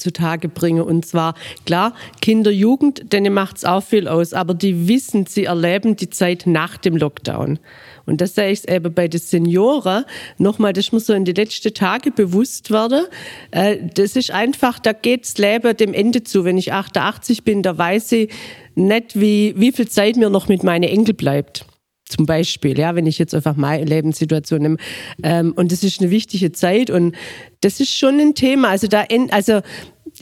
zutage 0.04 0.50
bringen. 0.50 0.84
Und 0.84 1.06
zwar, 1.06 1.34
klar, 1.66 1.94
Kinder, 2.22 2.52
Jugend, 2.52 3.12
denen 3.12 3.34
macht 3.34 3.58
es 3.58 3.66
auch 3.66 3.84
viel 3.84 4.08
aus, 4.08 4.34
aber 4.34 4.54
die 4.54 4.88
wissen, 4.88 5.26
sie 5.26 5.46
erleben 5.46 5.96
die 5.96 6.10
Zeit 6.10 6.44
nach 6.46 6.78
dem 6.78 6.98
Lockdown. 6.98 7.60
Und 8.06 8.20
das 8.20 8.36
sehe 8.36 8.52
ich 8.52 8.68
eben 8.68 8.94
bei 8.94 9.08
den 9.08 9.20
Senioren 9.20 10.04
nochmal, 10.38 10.74
das 10.74 10.92
muss 10.92 11.06
so 11.06 11.14
in 11.14 11.26
die 11.26 11.32
letzten 11.32 11.74
Tage 11.74 12.12
bewusst 12.12 12.70
werden. 12.70 13.06
Äh, 13.52 13.78
das 13.94 14.16
ist 14.16 14.32
einfach, 14.32 14.80
da 14.80 14.94
geht 14.94 15.24
das 15.24 15.38
Leben 15.38 15.76
dem 15.78 15.94
Ende 15.94 16.24
zu. 16.24 16.44
Wenn 16.44 16.58
ich 16.58 16.74
88 16.74 17.44
bin, 17.44 17.64
da 17.64 17.78
weiß 17.78 18.12
ich 18.12 18.34
nicht, 18.76 19.20
wie, 19.20 19.54
wie 19.58 19.72
viel 19.72 19.88
Zeit 19.88 20.18
mir 20.18 20.30
noch 20.30 20.48
mit 20.48 20.64
meinen 20.64 20.84
Enkel 20.84 21.14
bleibt. 21.14 21.66
Zum 22.10 22.26
Beispiel, 22.26 22.78
ja, 22.78 22.96
wenn 22.96 23.08
ich 23.08 23.18
jetzt 23.18 23.34
einfach 23.34 23.56
meine 23.56 23.86
Lebenssituation 23.86 24.62
nehme. 24.62 24.78
Ähm, 25.24 25.54
und 25.56 25.72
das 25.72 25.84
ist 25.84 26.02
eine 26.02 26.12
wichtige 26.12 26.52
Zeit 26.52 26.90
und 26.90 27.16
das 27.62 27.80
ist 27.80 27.96
schon 27.96 28.20
ein 28.20 28.36
Thema. 28.36 28.70
Also 28.70 28.88
da, 28.88 29.06
also 29.32 29.62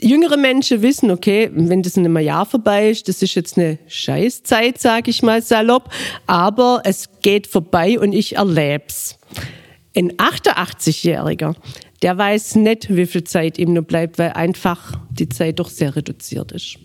jüngere 0.02 0.36
Menschen 0.36 0.82
wissen, 0.82 1.10
okay, 1.10 1.50
wenn 1.52 1.82
das 1.82 1.96
in 1.96 2.04
einem 2.04 2.18
Jahr 2.18 2.44
vorbei 2.44 2.90
ist, 2.90 3.08
das 3.08 3.22
ist 3.22 3.34
jetzt 3.34 3.56
eine 3.56 3.78
Scheißzeit, 3.86 4.78
sage 4.78 5.10
ich 5.10 5.22
mal 5.22 5.42
salopp, 5.42 5.90
aber 6.26 6.82
es 6.84 7.08
geht 7.22 7.46
vorbei 7.46 7.98
und 7.98 8.12
ich 8.12 8.36
erleb's. 8.36 9.18
Ein 9.96 10.12
88-Jähriger, 10.12 11.54
der 12.02 12.18
weiß 12.18 12.56
nicht, 12.56 12.94
wie 12.94 13.06
viel 13.06 13.24
Zeit 13.24 13.58
ihm 13.58 13.72
noch 13.74 13.84
bleibt, 13.84 14.18
weil 14.18 14.32
einfach 14.32 14.98
die 15.10 15.28
Zeit 15.28 15.58
doch 15.58 15.68
sehr 15.68 15.94
reduziert 15.94 16.52
ist. 16.52 16.78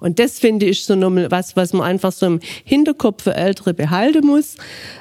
Und 0.00 0.18
das 0.18 0.38
finde 0.38 0.66
ich 0.66 0.84
so 0.84 0.94
nochmal 0.94 1.30
was, 1.30 1.56
was 1.56 1.72
man 1.72 1.82
einfach 1.82 2.12
so 2.12 2.26
im 2.26 2.40
Hinterkopf 2.64 3.24
für 3.24 3.34
Ältere 3.34 3.74
behalten 3.74 4.26
muss. 4.26 4.56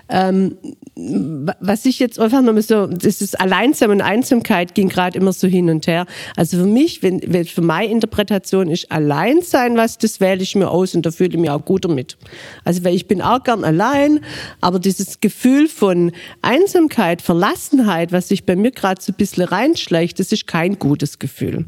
Ähm, 0.09 0.57
was 0.95 1.85
ich 1.85 1.99
jetzt 1.99 2.19
einfach 2.19 2.41
nochmal 2.41 2.63
so, 2.63 2.87
das 2.87 3.21
ist 3.21 3.39
Alleinsam 3.39 3.91
und 3.91 4.01
Einsamkeit 4.01 4.73
ging 4.73 4.89
gerade 4.89 5.17
immer 5.17 5.33
so 5.33 5.47
hin 5.47 5.69
und 5.69 5.85
her. 5.85 6.05
Also 6.35 6.57
für 6.57 6.65
mich, 6.65 7.03
wenn, 7.03 7.21
wenn 7.25 7.45
für 7.45 7.61
meine 7.61 7.91
Interpretation 7.91 8.69
ist 8.69 8.91
Alleinsein 8.91 9.77
was, 9.77 9.97
das 9.97 10.19
wähle 10.19 10.41
ich 10.41 10.55
mir 10.55 10.69
aus 10.69 10.95
und 10.95 11.05
da 11.05 11.11
fühle 11.11 11.29
ich 11.29 11.37
mich 11.37 11.49
auch 11.49 11.63
gut 11.63 11.85
damit. 11.85 12.17
Also 12.63 12.83
weil 12.83 12.95
ich 12.95 13.07
bin 13.07 13.21
auch 13.21 13.43
gern 13.43 13.63
allein, 13.63 14.21
aber 14.61 14.79
dieses 14.79 15.19
Gefühl 15.19 15.67
von 15.67 16.11
Einsamkeit, 16.41 17.21
Verlassenheit, 17.21 18.11
was 18.11 18.29
sich 18.29 18.45
bei 18.45 18.55
mir 18.55 18.71
gerade 18.71 19.01
so 19.01 19.11
ein 19.11 19.15
bisschen 19.15 19.43
reinschleicht, 19.43 20.19
das 20.19 20.31
ist 20.31 20.47
kein 20.47 20.79
gutes 20.79 21.19
Gefühl. 21.19 21.65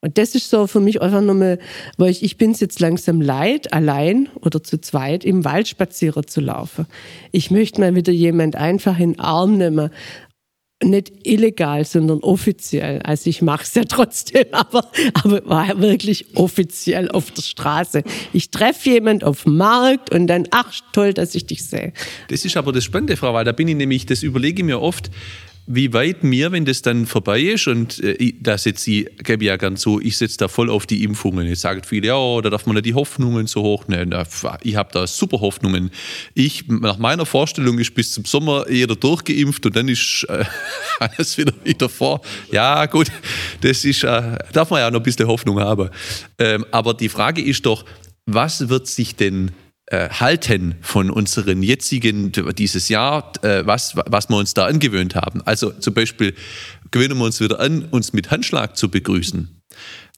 Und 0.00 0.16
das 0.16 0.34
ist 0.34 0.48
so 0.48 0.66
für 0.68 0.80
mich 0.80 1.02
einfach 1.02 1.20
nochmal, 1.20 1.58
weil 1.96 2.10
ich, 2.10 2.22
ich 2.22 2.36
bin 2.36 2.52
es 2.52 2.60
jetzt 2.60 2.78
langsam 2.78 3.20
leid, 3.20 3.72
allein 3.72 4.28
oder 4.40 4.62
zu 4.62 4.80
zweit 4.80 5.24
im 5.24 5.44
Wald 5.44 5.66
spazieren 5.66 6.26
zu 6.26 6.40
laufen. 6.40 6.86
Ich 7.32 7.50
möchte 7.50 7.80
mal 7.80 7.94
wieder 7.96 8.12
jemand 8.12 8.54
einfach 8.54 8.98
in 8.98 9.14
den 9.14 9.20
Arm 9.20 9.58
nehmen. 9.58 9.90
Nicht 10.80 11.26
illegal, 11.26 11.84
sondern 11.84 12.20
offiziell. 12.20 13.00
Also 13.02 13.28
ich 13.28 13.42
mache 13.42 13.64
es 13.64 13.74
ja 13.74 13.82
trotzdem, 13.88 14.46
aber, 14.52 14.88
aber 15.14 15.44
war 15.44 15.80
wirklich 15.80 16.36
offiziell 16.36 17.10
auf 17.10 17.32
der 17.32 17.42
Straße. 17.42 18.04
Ich 18.32 18.52
treffe 18.52 18.90
jemand 18.90 19.24
auf 19.24 19.42
dem 19.42 19.56
Markt 19.56 20.14
und 20.14 20.28
dann, 20.28 20.46
ach 20.52 20.72
toll, 20.92 21.12
dass 21.12 21.34
ich 21.34 21.46
dich 21.46 21.66
sehe. 21.66 21.92
Das 22.28 22.44
ist 22.44 22.56
aber 22.56 22.70
das 22.70 22.84
Spannende, 22.84 23.16
Frau 23.16 23.34
Weil, 23.34 23.44
da 23.44 23.50
bin 23.50 23.66
ich 23.66 23.74
nämlich, 23.74 24.06
das 24.06 24.22
überlege 24.22 24.62
ich 24.62 24.66
mir 24.66 24.80
oft, 24.80 25.10
wie 25.70 25.92
weit 25.92 26.24
mir, 26.24 26.50
wenn 26.50 26.64
das 26.64 26.80
dann 26.80 27.06
vorbei 27.06 27.40
ist, 27.42 27.68
und 27.68 28.02
äh, 28.02 28.32
da 28.40 28.56
setze 28.56 28.90
ich, 28.90 29.06
gebe 29.18 29.44
ja 29.44 29.56
gern 29.56 29.76
so, 29.76 30.00
ich 30.00 30.16
setze 30.16 30.38
da 30.38 30.48
voll 30.48 30.70
auf 30.70 30.86
die 30.86 31.04
Impfungen. 31.04 31.46
Jetzt 31.46 31.60
sagen 31.60 31.82
viele, 31.84 32.08
ja, 32.08 32.40
da 32.40 32.48
darf 32.48 32.64
man 32.64 32.74
nicht 32.74 32.86
die 32.86 32.94
Hoffnungen 32.94 33.46
so 33.46 33.62
hoch 33.62 33.86
nehmen. 33.86 34.14
Ich 34.62 34.76
habe 34.76 34.88
da 34.92 35.06
super 35.06 35.40
Hoffnungen. 35.40 35.90
Ich, 36.34 36.66
nach 36.68 36.96
meiner 36.96 37.26
Vorstellung 37.26 37.78
ist 37.78 37.94
bis 37.94 38.12
zum 38.12 38.24
Sommer 38.24 38.68
jeder 38.70 38.96
durchgeimpft 38.96 39.66
und 39.66 39.76
dann 39.76 39.88
ist 39.88 40.26
äh, 40.28 40.44
alles 41.00 41.36
wieder 41.36 41.52
wieder 41.62 41.90
vor. 41.90 42.22
Ja, 42.50 42.86
gut, 42.86 43.08
das 43.60 43.84
ist, 43.84 44.04
äh, 44.04 44.38
darf 44.52 44.70
man 44.70 44.80
ja 44.80 44.90
noch 44.90 45.00
ein 45.00 45.02
bisschen 45.02 45.26
Hoffnung 45.26 45.60
haben. 45.60 45.90
Ähm, 46.38 46.64
aber 46.70 46.94
die 46.94 47.10
Frage 47.10 47.42
ist 47.42 47.66
doch, 47.66 47.84
was 48.24 48.70
wird 48.70 48.86
sich 48.86 49.16
denn 49.16 49.50
äh, 49.90 50.10
halten 50.10 50.74
von 50.80 51.10
unseren 51.10 51.62
jetzigen, 51.62 52.32
dieses 52.56 52.88
Jahr, 52.88 53.32
äh, 53.42 53.66
was, 53.66 53.96
was 53.96 54.28
wir 54.28 54.36
uns 54.36 54.54
da 54.54 54.66
angewöhnt 54.66 55.14
haben. 55.14 55.42
Also 55.42 55.70
zum 55.70 55.94
Beispiel 55.94 56.34
gewöhnen 56.90 57.16
wir 57.16 57.24
uns 57.24 57.40
wieder 57.40 57.58
an, 57.60 57.86
uns 57.90 58.12
mit 58.12 58.30
Handschlag 58.30 58.76
zu 58.76 58.90
begrüßen. 58.90 59.48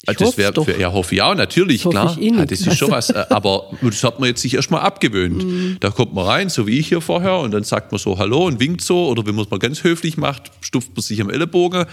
Ich 0.09 0.17
das 0.17 0.29
hoff's 0.29 0.39
wäre 0.39 0.53
doch. 0.53 0.67
ja 0.67 0.93
hoffe 0.93 1.23
auch 1.23 1.35
natürlich 1.35 1.85
hoffe 1.85 1.93
klar. 1.93 2.19
Ja, 2.19 2.47
das 2.47 2.63
ist 2.63 2.79
schon 2.79 2.91
was, 2.91 3.11
äh, 3.11 3.27
aber 3.31 3.71
das 3.83 4.03
hat 4.03 4.19
man 4.19 4.31
jetzt 4.31 4.41
sich 4.41 4.55
erstmal 4.55 4.81
abgewöhnt. 4.81 5.45
Mhm. 5.45 5.77
Da 5.79 5.91
kommt 5.91 6.15
man 6.15 6.25
rein, 6.25 6.49
so 6.49 6.67
wie 6.67 6.79
ich 6.79 6.89
hier 6.89 7.03
vorher, 7.03 7.39
und 7.39 7.51
dann 7.53 7.65
sagt 7.65 7.93
man 7.93 7.99
so 7.99 8.19
Hallo 8.19 8.47
und 8.47 8.61
winkt 8.61 8.81
so, 8.81 9.09
oder 9.09 9.27
wenn 9.27 9.35
man 9.35 9.45
es 9.45 9.51
mal 9.51 9.59
ganz 9.59 9.85
höflich 9.85 10.17
macht, 10.17 10.51
stuft 10.63 10.97
man 10.97 11.03
sich 11.03 11.21
am 11.21 11.29
Ellenbogen. 11.29 11.85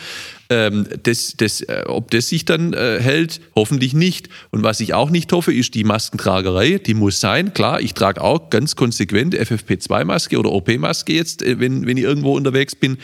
Ähm, 0.49 0.87
das, 1.03 1.33
das, 1.37 1.61
äh, 1.61 1.83
ob 1.87 2.11
das 2.11 2.29
sich 2.29 2.45
dann 2.45 2.73
äh, 2.73 2.99
hält, 3.01 3.41
hoffentlich 3.55 3.93
nicht. 3.93 4.29
Und 4.51 4.63
was 4.63 4.79
ich 4.79 4.93
auch 4.93 5.09
nicht 5.09 5.31
hoffe, 5.31 5.53
ist 5.53 5.75
die 5.75 5.83
Maskentragerei. 5.83 6.77
Die 6.77 6.93
muss 6.93 7.19
sein. 7.19 7.53
Klar, 7.53 7.81
ich 7.81 7.93
trage 7.93 8.21
auch 8.21 8.49
ganz 8.49 8.75
konsequent 8.75 9.35
FFP2-Maske 9.35 10.37
oder 10.37 10.51
OP-Maske 10.51 11.13
jetzt, 11.13 11.41
äh, 11.41 11.59
wenn, 11.59 11.85
wenn 11.85 11.97
ich 11.97 12.03
irgendwo 12.03 12.35
unterwegs 12.35 12.75
bin. 12.75 12.97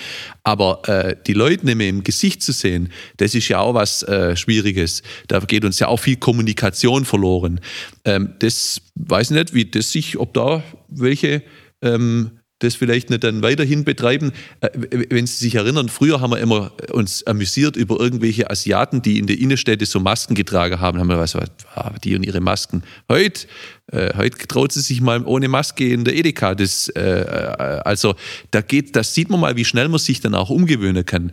Aber 0.43 0.81
äh, 0.87 1.15
die 1.27 1.33
Leute 1.33 1.65
nicht 1.65 1.81
im 1.81 2.03
Gesicht 2.03 2.41
zu 2.41 2.51
sehen, 2.51 2.89
das 3.17 3.35
ist 3.35 3.47
ja 3.49 3.59
auch 3.59 3.73
was 3.73 4.03
äh, 4.03 4.35
Schwieriges. 4.35 5.03
Da 5.27 5.39
geht 5.39 5.65
uns 5.65 5.79
ja 5.79 5.87
auch 5.87 5.97
viel 5.97 6.15
Kommunikation 6.15 7.05
verloren. 7.05 7.59
Ähm, 8.05 8.33
das 8.39 8.81
weiß 8.95 9.31
ich 9.31 9.37
nicht, 9.37 9.53
wie 9.53 9.65
das 9.65 9.91
sich, 9.91 10.17
ob 10.17 10.33
da 10.33 10.63
welche 10.87 11.43
ähm, 11.81 12.31
das 12.63 12.75
vielleicht 12.75 13.09
nicht 13.09 13.23
dann 13.23 13.41
weiterhin 13.41 13.83
betreiben. 13.83 14.31
Äh, 14.61 14.69
Wenn 15.09 15.27
Sie 15.27 15.37
sich 15.37 15.55
erinnern, 15.55 15.89
früher 15.89 16.21
haben 16.21 16.31
wir 16.31 16.39
immer 16.39 16.71
uns 16.91 17.25
amüsiert 17.27 17.75
über 17.75 17.99
irgendwelche 17.99 18.49
Asiaten, 18.49 19.01
die 19.01 19.19
in 19.19 19.27
der 19.27 19.39
Innenstädte 19.39 19.85
so 19.85 19.99
Masken 19.99 20.35
getragen 20.35 20.79
haben. 20.79 20.99
Haben 20.99 21.09
wir 21.09 21.19
was, 21.19 21.35
ah, 21.35 21.93
die 22.03 22.15
und 22.15 22.23
ihre 22.23 22.41
Masken. 22.41 22.83
Heute, 23.09 23.47
äh, 23.91 24.15
heute 24.15 24.37
traut 24.47 24.71
sie 24.71 24.81
sich 24.81 25.01
mal 25.01 25.23
ohne 25.25 25.47
Maske 25.47 25.87
in 25.87 26.03
der 26.03 26.15
Edeka. 26.15 26.55
Das, 26.55 26.89
äh, 26.89 27.01
äh, 27.01 27.81
also 27.85 28.15
da 28.51 28.61
geht, 28.61 28.95
das 28.95 29.13
sieht 29.13 29.29
man 29.29 29.39
mal, 29.39 29.55
wie 29.55 29.65
schnell 29.65 29.89
man 29.89 29.99
sich 29.99 30.21
dann 30.21 30.35
auch 30.35 30.49
umgewöhnen 30.49 31.05
kann. 31.05 31.31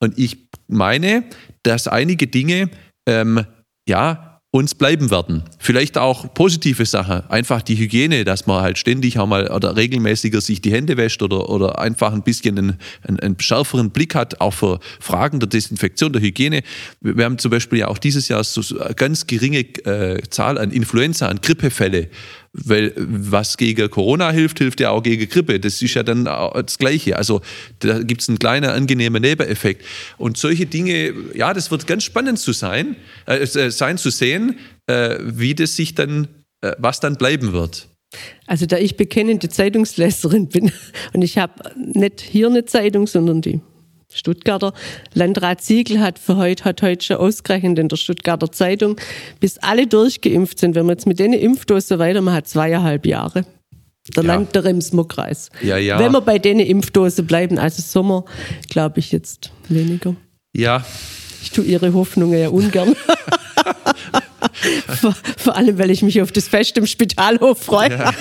Und 0.00 0.18
ich 0.18 0.48
meine, 0.68 1.24
dass 1.62 1.86
einige 1.86 2.26
Dinge 2.26 2.70
ähm, 3.06 3.44
ja 3.88 4.31
uns 4.52 4.74
bleiben 4.74 5.10
werden. 5.10 5.44
Vielleicht 5.58 5.96
auch 5.96 6.34
positive 6.34 6.84
Sachen. 6.84 7.28
Einfach 7.30 7.62
die 7.62 7.74
Hygiene, 7.74 8.24
dass 8.24 8.46
man 8.46 8.60
halt 8.60 8.76
ständig 8.76 9.18
auch 9.18 9.26
mal 9.26 9.50
oder 9.50 9.76
regelmäßiger 9.76 10.42
sich 10.42 10.60
die 10.60 10.70
Hände 10.70 10.98
wäscht 10.98 11.22
oder, 11.22 11.48
oder 11.48 11.78
einfach 11.78 12.12
ein 12.12 12.22
bisschen 12.22 12.58
einen, 12.58 12.78
einen, 13.02 13.18
einen 13.18 13.40
schärferen 13.40 13.90
Blick 13.90 14.14
hat, 14.14 14.42
auch 14.42 14.52
für 14.52 14.78
Fragen 15.00 15.40
der 15.40 15.48
Desinfektion, 15.48 16.12
der 16.12 16.20
Hygiene. 16.20 16.62
Wir 17.00 17.24
haben 17.24 17.38
zum 17.38 17.50
Beispiel 17.50 17.78
ja 17.78 17.88
auch 17.88 17.96
dieses 17.96 18.28
Jahr 18.28 18.44
so 18.44 18.62
ganz 18.94 19.26
geringe 19.26 19.60
äh, 19.86 20.20
Zahl 20.28 20.58
an 20.58 20.70
Influenza, 20.70 21.28
an 21.28 21.40
Grippefälle. 21.40 22.10
Weil 22.54 22.92
was 22.96 23.56
gegen 23.56 23.88
Corona 23.88 24.30
hilft, 24.30 24.58
hilft 24.58 24.80
ja 24.80 24.90
auch 24.90 25.02
gegen 25.02 25.26
Grippe. 25.26 25.58
Das 25.58 25.80
ist 25.80 25.94
ja 25.94 26.02
dann 26.02 26.26
das 26.26 26.76
Gleiche. 26.76 27.16
Also 27.16 27.40
da 27.78 28.02
gibt 28.02 28.20
es 28.20 28.28
einen 28.28 28.38
kleinen 28.38 28.68
angenehmen 28.68 29.22
Nebeneffekt. 29.22 29.84
Und 30.18 30.36
solche 30.36 30.66
Dinge, 30.66 31.14
ja, 31.34 31.54
das 31.54 31.70
wird 31.70 31.86
ganz 31.86 32.04
spannend 32.04 32.38
zu 32.38 32.52
sein, 32.52 32.96
äh, 33.26 33.36
äh, 33.38 33.70
sein 33.70 33.96
zu 33.96 34.10
sehen, 34.10 34.58
äh, 34.86 35.18
wie 35.22 35.54
das 35.54 35.76
sich 35.76 35.94
dann, 35.94 36.28
äh, 36.60 36.72
was 36.78 37.00
dann 37.00 37.16
bleiben 37.16 37.54
wird. 37.54 37.88
Also 38.46 38.66
da 38.66 38.76
ich 38.76 38.98
bekennende 38.98 39.48
Zeitungsleserin 39.48 40.48
bin 40.48 40.72
und 41.14 41.22
ich 41.22 41.38
habe 41.38 41.54
nicht 41.76 42.20
hier 42.20 42.48
eine 42.48 42.66
Zeitung, 42.66 43.06
sondern 43.06 43.40
die 43.40 43.60
Stuttgarter 44.14 44.72
Landrat 45.14 45.62
Siegel 45.62 46.00
hat 46.00 46.18
für 46.18 46.36
heute, 46.36 46.64
hat 46.64 46.82
heute 46.82 47.04
schon 47.04 47.16
ausgerechnet 47.16 47.78
in 47.78 47.88
der 47.88 47.96
Stuttgarter 47.96 48.50
Zeitung, 48.52 48.96
bis 49.40 49.58
alle 49.58 49.86
durchgeimpft 49.86 50.58
sind, 50.58 50.74
wenn 50.74 50.86
man 50.86 50.96
jetzt 50.96 51.06
mit 51.06 51.18
denen 51.18 51.34
Impfdosen 51.34 51.98
weitermacht, 51.98 52.36
hat 52.36 52.48
zweieinhalb 52.48 53.06
Jahre. 53.06 53.44
Der 54.16 54.24
Ja. 54.24 54.34
Land, 54.34 54.54
der 54.54 54.64
Remsmokreis. 54.64 55.50
Ja, 55.62 55.76
ja. 55.76 55.98
Wenn 55.98 56.10
wir 56.12 56.20
bei 56.20 56.38
denen 56.38 56.60
Impfdosen 56.60 57.26
bleiben, 57.26 57.58
also 57.58 57.80
Sommer, 57.82 58.24
glaube 58.68 58.98
ich 58.98 59.12
jetzt 59.12 59.52
weniger. 59.68 60.16
Ja, 60.54 60.84
Ich 61.42 61.50
tue 61.50 61.64
ihre 61.64 61.92
Hoffnungen 61.92 62.38
ja 62.38 62.48
ungern. 62.48 62.94
vor, 65.00 65.14
vor 65.36 65.56
allem, 65.56 65.78
weil 65.78 65.90
ich 65.90 66.02
mich 66.02 66.20
auf 66.20 66.32
das 66.32 66.48
Fest 66.48 66.76
im 66.78 66.86
Spitalhof 66.86 67.62
freue. 67.62 68.12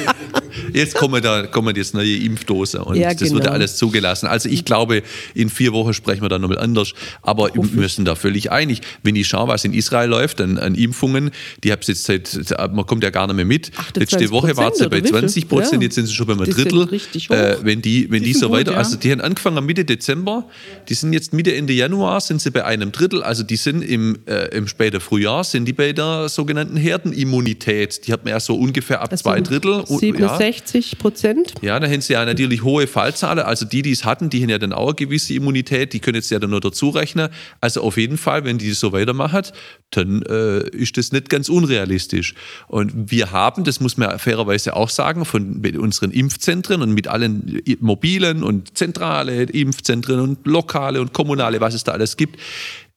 jetzt 0.73 0.95
kommen 0.95 1.21
da 1.21 1.47
kommen 1.47 1.75
jetzt 1.75 1.93
neue 1.93 2.15
Impfdosen 2.17 2.81
und 2.81 2.95
Ja, 2.95 3.13
das 3.13 3.21
wird 3.21 3.31
ja 3.31 3.39
genau. 3.39 3.51
alles 3.51 3.77
zugelassen. 3.77 4.27
Also 4.27 4.49
ich 4.49 4.65
glaube, 4.65 5.03
in 5.33 5.49
vier 5.49 5.73
Wochen 5.73 5.93
sprechen 5.93 6.21
wir 6.21 6.29
dann 6.29 6.41
nochmal 6.41 6.59
anders, 6.59 6.93
aber 7.21 7.49
wir 7.55 7.89
sind 7.89 8.05
da 8.05 8.15
völlig 8.15 8.51
einig. 8.51 8.81
Wenn 9.03 9.15
ich 9.15 9.27
schaue, 9.27 9.47
was 9.47 9.65
in 9.65 9.73
Israel 9.73 10.09
läuft 10.09 10.41
an, 10.41 10.57
an 10.57 10.75
Impfungen, 10.75 11.31
die 11.63 11.71
habe 11.71 11.81
jetzt 11.85 12.03
seit, 12.05 12.45
man 12.73 12.85
kommt 12.85 13.03
ja 13.03 13.09
gar 13.09 13.27
nicht 13.27 13.35
mehr 13.35 13.45
mit. 13.45 13.71
28 13.77 14.11
Letzte 14.11 14.31
Woche 14.31 14.57
war 14.57 14.73
sie 14.73 14.87
bei 14.89 14.97
wie 14.97 15.01
viel? 15.07 15.11
20 15.11 15.49
Prozent, 15.49 15.81
Ja. 15.81 15.85
jetzt 15.87 15.95
sind 15.95 16.07
sie 16.07 16.13
schon 16.13 16.27
bei 16.27 16.35
sind 16.45 16.55
Drittel. 16.57 16.87
Äh, 17.29 17.57
wenn 17.63 17.81
die, 17.81 18.09
wenn 18.11 18.23
die, 18.23 18.33
so 18.33 18.47
gut, 18.47 18.57
weiter, 18.57 18.73
ja. 18.73 18.77
also 18.77 18.97
die 18.97 19.11
haben 19.11 19.21
angefangen 19.21 19.65
Mitte 19.65 19.85
Dezember, 19.85 20.47
die 20.89 20.93
sind 20.93 21.13
jetzt 21.13 21.33
Mitte 21.33 21.55
Ende 21.55 21.73
Januar, 21.73 22.21
sind 22.21 22.41
sie 22.41 22.51
bei 22.51 22.65
einem 22.65 22.91
Drittel, 22.91 23.23
also 23.23 23.43
die 23.43 23.55
sind 23.55 23.81
im, 23.81 24.19
äh, 24.25 24.55
im 24.55 24.67
späten 24.67 24.99
Frühjahr, 24.99 25.43
sind 25.43 25.65
die 25.65 25.73
bei 25.73 25.93
der 25.93 26.10
sogenannten 26.29 26.77
Herdenimmunität. 26.77 28.07
Die 28.07 28.13
hat 28.13 28.23
man 28.23 28.31
ja 28.31 28.39
so 28.39 28.55
ungefähr 28.55 29.01
ab 29.01 29.11
Also 29.11 29.23
zwei 29.23 29.41
Drittel. 29.41 29.81
Und- 29.81 29.89
ja. 30.01 30.37
67 30.37 30.97
Prozent. 30.97 31.53
Ja, 31.61 31.79
da 31.79 31.87
haben 31.87 32.01
sie 32.01 32.13
ja 32.13 32.25
natürlich 32.25 32.63
hohe 32.63 32.87
Fallzahlen. 32.87 33.39
Also 33.39 33.65
die, 33.65 33.81
die 33.81 33.91
es 33.91 34.05
hatten, 34.05 34.29
die 34.29 34.41
haben 34.41 34.49
ja 34.49 34.57
dann 34.57 34.73
auch 34.73 34.87
eine 34.89 34.95
gewisse 34.95 35.33
Immunität, 35.33 35.93
die 35.93 35.99
können 35.99 36.15
jetzt 36.15 36.31
ja 36.31 36.39
dann 36.39 36.49
nur 36.49 36.61
dazu 36.61 36.89
rechnen. 36.89 37.29
Also 37.59 37.81
auf 37.81 37.97
jeden 37.97 38.17
Fall, 38.17 38.43
wenn 38.45 38.57
die 38.57 38.69
das 38.69 38.79
so 38.79 38.91
weitermachen, 38.91 39.43
dann 39.91 40.21
äh, 40.23 40.69
ist 40.69 40.97
das 40.97 41.11
nicht 41.11 41.29
ganz 41.29 41.49
unrealistisch. 41.49 42.33
Und 42.67 43.11
wir 43.11 43.31
haben, 43.31 43.63
das 43.63 43.79
muss 43.79 43.97
man 43.97 44.17
fairerweise 44.19 44.75
auch 44.75 44.89
sagen, 44.89 45.25
von 45.25 45.59
mit 45.61 45.75
unseren 45.77 46.11
Impfzentren 46.11 46.81
und 46.81 46.93
mit 46.93 47.07
allen 47.07 47.61
mobilen 47.79 48.43
und 48.43 48.77
zentrale 48.77 49.43
Impfzentren 49.43 50.19
und 50.19 50.45
lokale 50.47 51.01
und 51.01 51.13
kommunale, 51.13 51.59
was 51.61 51.73
es 51.73 51.83
da 51.83 51.91
alles 51.91 52.17
gibt, 52.17 52.35
äh, 52.35 52.39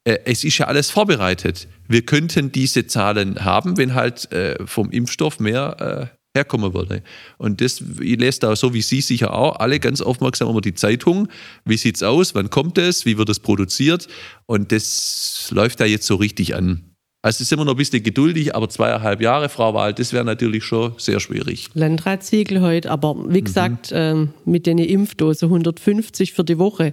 es 0.04 0.44
ist 0.44 0.58
ja 0.58 0.66
alles 0.66 0.90
vorbereitet. 0.90 1.66
Wir 1.88 2.02
könnten 2.02 2.52
diese 2.52 2.86
Zahlen 2.86 3.44
haben, 3.44 3.76
wenn 3.78 3.94
halt 3.94 4.30
äh, 4.32 4.56
vom 4.66 4.90
Impfstoff 4.90 5.40
mehr 5.40 6.10
äh, 6.12 6.16
herkommen 6.36 6.74
würde. 6.74 7.02
Und 7.38 7.60
das, 7.60 7.80
ich 8.00 8.18
lese 8.18 8.40
da 8.40 8.56
so 8.56 8.74
wie 8.74 8.82
Sie 8.82 9.00
sicher 9.00 9.34
auch, 9.34 9.56
alle 9.56 9.78
ganz 9.80 10.00
aufmerksam 10.00 10.50
über 10.50 10.60
die 10.60 10.74
Zeitung. 10.74 11.28
Wie 11.64 11.76
sieht's 11.76 12.02
aus? 12.02 12.34
Wann 12.34 12.50
kommt 12.50 12.76
es? 12.76 13.06
Wie 13.06 13.16
wird 13.16 13.28
es 13.28 13.40
produziert? 13.40 14.08
Und 14.46 14.72
das 14.72 15.48
läuft 15.52 15.80
da 15.80 15.84
jetzt 15.84 16.06
so 16.06 16.16
richtig 16.16 16.54
an. 16.54 16.90
Also 17.22 17.42
sind 17.42 17.58
wir 17.58 17.64
noch 17.64 17.72
ein 17.72 17.78
bisschen 17.78 18.02
geduldig, 18.02 18.54
aber 18.54 18.68
zweieinhalb 18.68 19.22
Jahre, 19.22 19.48
Frau 19.48 19.72
Wahl, 19.72 19.94
das 19.94 20.12
wäre 20.12 20.26
natürlich 20.26 20.62
schon 20.62 20.92
sehr 20.98 21.20
schwierig. 21.20 21.70
Landratssiegel 21.72 22.60
heute, 22.60 22.90
aber 22.90 23.16
wie 23.28 23.40
gesagt, 23.40 23.92
ähm, 23.94 24.34
mit 24.44 24.66
den 24.66 24.76
Impfdosen 24.76 25.46
150 25.46 26.34
für 26.34 26.44
die 26.44 26.58
Woche. 26.58 26.92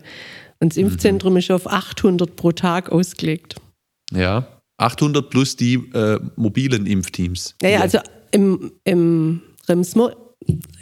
Und 0.62 0.72
das 0.74 0.78
Impfzentrum 0.78 1.36
ist 1.38 1.52
auf 1.52 1.68
800 1.68 2.36
pro 2.36 2.52
Tag 2.52 2.92
ausgelegt. 2.92 3.56
Ja. 4.14 4.48
800 4.78 5.30
plus 5.30 5.56
die 5.56 5.76
äh, 5.94 6.20
mobilen 6.36 6.86
Impfteams. 6.86 7.56
Naja, 7.62 7.78
Ja. 7.78 7.82
also 7.82 8.00
im, 8.32 8.72
im 8.84 9.42
Remsmo 9.68 10.12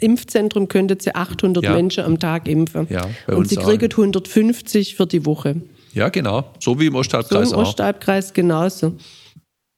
Impfzentrum 0.00 0.68
könnten 0.68 0.98
sie 1.00 1.14
800 1.14 1.64
Ja. 1.64 1.74
Menschen 1.74 2.04
am 2.04 2.18
Tag 2.18 2.48
impfen. 2.48 2.86
Ja, 2.88 3.06
Und 3.26 3.48
sie 3.48 3.56
kriegen 3.56 3.90
150 3.90 4.94
für 4.96 5.06
die 5.06 5.26
Woche. 5.26 5.60
Ja, 5.92 6.08
genau. 6.08 6.44
So 6.60 6.78
wie 6.80 6.86
im 6.86 6.94
So 6.94 7.00
Osthalbkreis 7.00 7.50
im 7.52 7.58
auch. 7.58 7.62
Ostalbkreis 7.62 8.32
genauso. 8.32 8.94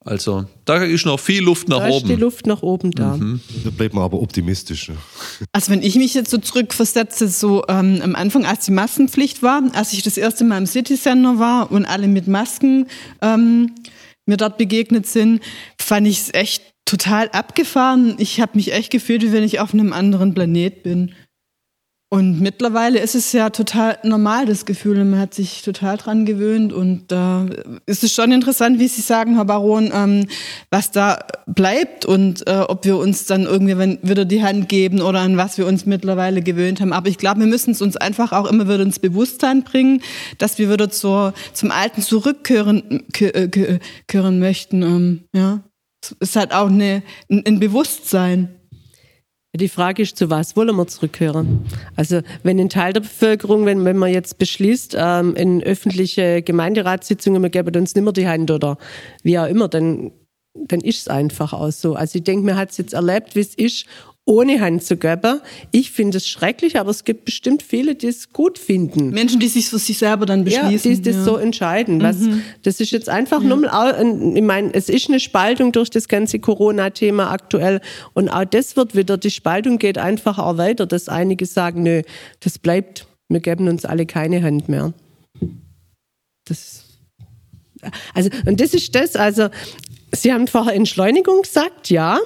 Also 0.04 0.46
da 0.64 0.82
ist 0.82 1.06
noch 1.06 1.20
viel 1.20 1.42
Luft 1.42 1.68
nach 1.68 1.78
Da 1.78 1.88
ist 1.88 2.00
die 2.06 2.12
oben. 2.12 2.20
Luft 2.20 2.46
nach 2.46 2.62
oben 2.62 2.90
da. 2.90 3.18
Da 3.64 3.70
bleibt 3.70 3.94
man 3.94 4.04
aber 4.04 4.20
optimistisch. 4.20 4.88
ne? 4.88 4.96
Also 5.52 5.70
wenn 5.70 5.82
ich 5.82 5.94
mich 5.96 6.14
jetzt 6.14 6.30
so 6.30 6.38
zurückversetze, 6.38 7.28
so 7.28 7.64
ähm, 7.68 8.00
am 8.02 8.14
Anfang, 8.16 8.44
als 8.44 8.64
die 8.64 8.72
Maskenpflicht 8.72 9.42
war, 9.42 9.62
als 9.74 9.92
ich 9.92 10.02
das 10.02 10.16
erste 10.16 10.44
Mal 10.44 10.58
im 10.58 10.66
City 10.66 10.96
Center 10.96 11.38
war 11.38 11.70
und 11.70 11.84
alle 11.84 12.08
mit 12.08 12.26
Masken 12.26 12.86
ähm, 13.20 13.72
mir 14.26 14.36
dort 14.36 14.58
begegnet 14.58 15.06
sind, 15.06 15.40
fand 15.80 16.06
ich 16.08 16.18
es 16.18 16.34
echt 16.34 16.62
total 16.84 17.28
abgefahren. 17.30 18.16
Ich 18.18 18.40
habe 18.40 18.52
mich 18.54 18.72
echt 18.72 18.90
gefühlt, 18.90 19.22
wie 19.22 19.32
wenn 19.32 19.44
ich 19.44 19.60
auf 19.60 19.72
einem 19.72 19.92
anderen 19.92 20.34
Planet 20.34 20.82
bin. 20.82 21.14
Und 22.12 22.42
mittlerweile 22.42 22.98
ist 22.98 23.14
es 23.14 23.32
ja 23.32 23.48
total 23.48 23.96
normal, 24.02 24.44
das 24.44 24.66
Gefühl, 24.66 25.02
man 25.02 25.18
hat 25.18 25.32
sich 25.32 25.62
total 25.62 25.96
dran 25.96 26.26
gewöhnt. 26.26 26.70
Und 26.70 27.10
da 27.10 27.46
ist 27.86 28.04
es 28.04 28.12
schon 28.12 28.32
interessant, 28.32 28.78
wie 28.78 28.88
Sie 28.88 29.00
sagen, 29.00 29.36
Herr 29.36 29.46
Baron, 29.46 29.90
ähm, 29.94 30.26
was 30.68 30.90
da 30.90 31.20
bleibt 31.46 32.04
und 32.04 32.46
äh, 32.46 32.64
ob 32.68 32.84
wir 32.84 32.98
uns 32.98 33.24
dann 33.24 33.44
irgendwie 33.44 33.78
wieder 34.02 34.26
die 34.26 34.42
Hand 34.42 34.68
geben 34.68 35.00
oder 35.00 35.20
an 35.20 35.38
was 35.38 35.56
wir 35.56 35.66
uns 35.66 35.86
mittlerweile 35.86 36.42
gewöhnt 36.42 36.82
haben. 36.82 36.92
Aber 36.92 37.08
ich 37.08 37.16
glaube, 37.16 37.40
wir 37.40 37.46
müssen 37.46 37.70
es 37.70 37.80
uns 37.80 37.96
einfach 37.96 38.32
auch 38.32 38.44
immer 38.44 38.64
wieder 38.64 38.80
ins 38.80 38.98
Bewusstsein 38.98 39.62
bringen, 39.62 40.02
dass 40.36 40.58
wir 40.58 40.70
wieder 40.70 40.90
zur, 40.90 41.32
zum 41.54 41.70
Alten 41.70 42.02
zurückkehren 42.02 43.04
ke- 43.14 43.34
äh, 43.34 43.78
kehren 44.06 44.38
möchten. 44.38 44.82
Ähm, 44.82 45.20
ja, 45.34 45.60
es 46.02 46.14
ist 46.20 46.36
halt 46.36 46.52
auch 46.52 46.68
eine, 46.68 47.02
ein, 47.30 47.42
ein 47.46 47.58
Bewusstsein. 47.58 48.50
Die 49.54 49.68
Frage 49.68 50.02
ist, 50.02 50.16
zu 50.16 50.30
was 50.30 50.56
wollen 50.56 50.74
wir 50.76 50.86
zurückkehren? 50.86 51.66
Also 51.94 52.22
wenn 52.42 52.58
ein 52.58 52.70
Teil 52.70 52.94
der 52.94 53.00
Bevölkerung, 53.00 53.66
wenn, 53.66 53.84
wenn 53.84 53.98
man 53.98 54.10
jetzt 54.10 54.38
beschließt, 54.38 54.96
ähm, 54.98 55.34
in 55.34 55.62
öffentliche 55.62 56.40
Gemeinderatssitzungen, 56.40 57.42
wir 57.42 57.50
geben 57.50 57.76
uns 57.76 57.94
nicht 57.94 58.02
mehr 58.02 58.14
die 58.14 58.26
Hand 58.26 58.50
oder 58.50 58.78
wie 59.22 59.38
auch 59.38 59.46
immer, 59.46 59.68
dann, 59.68 60.10
dann 60.54 60.80
ist 60.80 61.00
es 61.00 61.08
einfach 61.08 61.52
auch 61.52 61.70
so. 61.70 61.94
Also 61.94 62.16
ich 62.16 62.24
denke, 62.24 62.46
man 62.46 62.56
hat 62.56 62.70
es 62.70 62.78
jetzt 62.78 62.94
erlebt, 62.94 63.36
wie 63.36 63.40
es 63.40 63.54
ist 63.54 63.84
ohne 64.24 64.60
Hand 64.60 64.84
zu 64.84 64.96
geben. 64.96 65.40
Ich 65.72 65.90
finde 65.90 66.18
es 66.18 66.28
schrecklich, 66.28 66.78
aber 66.78 66.90
es 66.90 67.04
gibt 67.04 67.24
bestimmt 67.24 67.62
viele, 67.62 67.96
die 67.96 68.06
es 68.06 68.32
gut 68.32 68.56
finden. 68.56 69.10
Menschen, 69.10 69.40
die 69.40 69.48
sich 69.48 69.68
für 69.68 69.78
sich 69.78 69.98
selber 69.98 70.26
dann 70.26 70.44
beschließen. 70.44 70.90
Ja, 70.92 70.96
die 70.98 71.02
das 71.02 71.24
so 71.24 71.36
entscheiden. 71.36 72.00
Was, 72.00 72.18
Das 72.62 72.78
ist 72.78 72.92
jetzt 72.92 73.08
einfach 73.08 73.42
nur 73.42 73.56
mal, 73.56 74.00
ich 74.34 74.42
meine, 74.42 74.72
es 74.74 74.88
ist 74.88 75.08
eine 75.08 75.18
Spaltung 75.18 75.72
durch 75.72 75.90
das 75.90 76.06
ganze 76.06 76.38
Corona-Thema 76.38 77.30
aktuell 77.32 77.80
und 78.14 78.28
auch 78.28 78.44
das 78.44 78.76
wird 78.76 78.94
wieder, 78.94 79.18
die 79.18 79.30
Spaltung 79.30 79.78
geht 79.78 79.98
einfach 79.98 80.38
auch 80.38 80.56
weiter, 80.56 80.86
dass 80.86 81.08
einige 81.08 81.46
sagen, 81.46 81.82
nö, 81.82 82.02
das 82.40 82.58
bleibt, 82.58 83.06
wir 83.28 83.40
geben 83.40 83.66
uns 83.68 83.84
alle 83.84 84.06
keine 84.06 84.42
Hand 84.42 84.68
mehr. 84.68 84.92
Das, 86.44 86.84
also, 88.14 88.30
und 88.46 88.60
das 88.60 88.74
ist 88.74 88.94
das, 88.94 89.16
also, 89.16 89.48
Sie 90.14 90.30
haben 90.30 90.46
vorher 90.46 90.74
Entschleunigung 90.74 91.40
gesagt, 91.42 91.88
ja. 91.88 92.18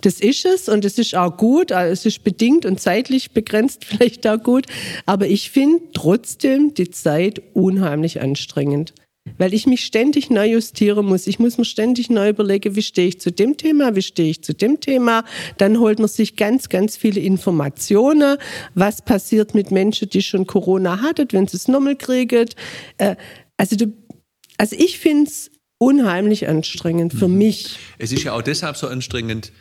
Das 0.00 0.20
ist 0.20 0.44
es 0.44 0.68
und 0.68 0.84
es 0.84 0.98
ist 0.98 1.14
auch 1.14 1.36
gut, 1.36 1.72
also 1.72 1.92
es 1.92 2.06
ist 2.06 2.24
bedingt 2.24 2.64
und 2.64 2.80
zeitlich 2.80 3.32
begrenzt 3.32 3.84
vielleicht 3.88 4.26
auch 4.26 4.42
gut, 4.42 4.66
aber 5.06 5.26
ich 5.26 5.50
finde 5.50 5.80
trotzdem 5.92 6.74
die 6.74 6.90
Zeit 6.90 7.42
unheimlich 7.54 8.20
anstrengend, 8.20 8.94
weil 9.38 9.52
ich 9.52 9.66
mich 9.66 9.84
ständig 9.84 10.30
neu 10.30 10.52
justieren 10.52 11.06
muss. 11.06 11.26
Ich 11.26 11.38
muss 11.38 11.58
mir 11.58 11.64
ständig 11.64 12.10
neu 12.10 12.30
überlegen, 12.30 12.74
wie 12.76 12.82
stehe 12.82 13.08
ich 13.08 13.20
zu 13.20 13.30
dem 13.30 13.56
Thema, 13.56 13.94
wie 13.94 14.02
stehe 14.02 14.30
ich 14.30 14.42
zu 14.42 14.54
dem 14.54 14.80
Thema. 14.80 15.24
Dann 15.58 15.78
holt 15.78 15.98
man 15.98 16.08
sich 16.08 16.36
ganz, 16.36 16.68
ganz 16.68 16.96
viele 16.96 17.20
Informationen, 17.20 18.38
was 18.74 19.02
passiert 19.02 19.54
mit 19.54 19.70
Menschen, 19.70 20.08
die 20.08 20.22
schon 20.22 20.46
Corona 20.46 21.02
hatten, 21.02 21.28
wenn 21.32 21.46
sie 21.46 21.58
es 21.58 21.68
nochmal 21.68 21.96
kriegen. 21.96 22.48
Äh, 22.98 23.16
Also, 23.58 23.76
du, 23.76 23.92
also 24.56 24.74
ich 24.78 24.98
finde 24.98 25.30
es 25.30 25.50
unheimlich 25.78 26.48
anstrengend 26.48 27.12
für 27.12 27.28
mich. 27.28 27.78
Es 27.98 28.12
ist 28.12 28.22
ja 28.22 28.32
auch 28.32 28.42
deshalb 28.42 28.76
so 28.76 28.86
anstrengend, 28.86 29.52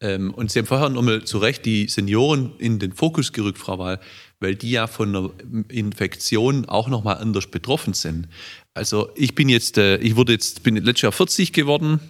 ähm, 0.00 0.34
und 0.34 0.50
Sie 0.50 0.58
haben 0.58 0.66
vorher 0.66 0.88
nochmal 0.88 1.24
zu 1.24 1.38
Recht 1.38 1.64
die 1.64 1.88
Senioren 1.88 2.52
in 2.58 2.78
den 2.78 2.92
Fokus 2.92 3.32
gerückt, 3.32 3.58
Frau 3.58 3.78
Wahl, 3.78 4.00
weil 4.40 4.54
die 4.54 4.72
ja 4.72 4.86
von 4.86 5.14
einer 5.16 5.30
Infektion 5.68 6.66
auch 6.66 6.88
nochmal 6.88 7.18
anders 7.18 7.46
betroffen 7.46 7.94
sind. 7.94 8.28
Also 8.74 9.10
ich 9.14 9.34
bin 9.34 9.48
jetzt, 9.48 9.78
äh, 9.78 9.96
ich 9.98 10.16
wurde 10.16 10.32
jetzt, 10.32 10.62
bin 10.62 10.76
letztes 10.76 11.02
Jahr 11.02 11.12
40 11.12 11.52
geworden, 11.52 12.00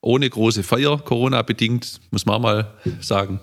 ohne 0.00 0.30
große 0.30 0.62
Feier, 0.62 0.98
Corona-bedingt, 0.98 2.00
muss 2.10 2.24
man 2.24 2.40
mal 2.40 2.74
sagen. 3.00 3.40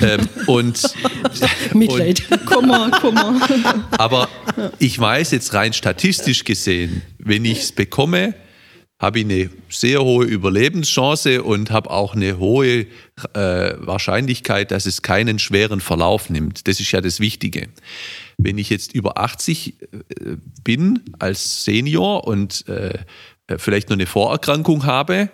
Ähm, 0.00 0.28
und, 0.46 0.82
Mitleid. 1.74 2.22
Kummer, 2.46 2.90
Kummer. 3.00 3.40
aber 3.92 4.28
ich 4.78 4.98
weiß 4.98 5.32
jetzt 5.32 5.52
rein 5.52 5.72
statistisch 5.72 6.44
gesehen, 6.44 7.02
wenn 7.18 7.44
ich 7.44 7.60
es 7.60 7.72
bekomme, 7.72 8.34
habe 9.00 9.18
ich 9.18 9.24
eine 9.24 9.50
sehr 9.70 10.04
hohe 10.04 10.26
Überlebenschance 10.26 11.42
und 11.42 11.70
habe 11.70 11.90
auch 11.90 12.14
eine 12.14 12.38
hohe 12.38 12.80
äh, 12.80 12.86
Wahrscheinlichkeit, 13.78 14.70
dass 14.70 14.84
es 14.84 15.00
keinen 15.00 15.38
schweren 15.38 15.80
Verlauf 15.80 16.28
nimmt. 16.28 16.68
Das 16.68 16.80
ist 16.80 16.92
ja 16.92 17.00
das 17.00 17.18
Wichtige. 17.18 17.68
Wenn 18.36 18.58
ich 18.58 18.68
jetzt 18.68 18.94
über 18.94 19.16
80 19.16 19.80
äh, 19.80 19.96
bin 20.62 21.00
als 21.18 21.64
Senior 21.64 22.26
und 22.26 22.68
äh, 22.68 22.98
vielleicht 23.56 23.88
noch 23.88 23.96
eine 23.96 24.06
Vorerkrankung 24.06 24.84
habe, 24.84 25.30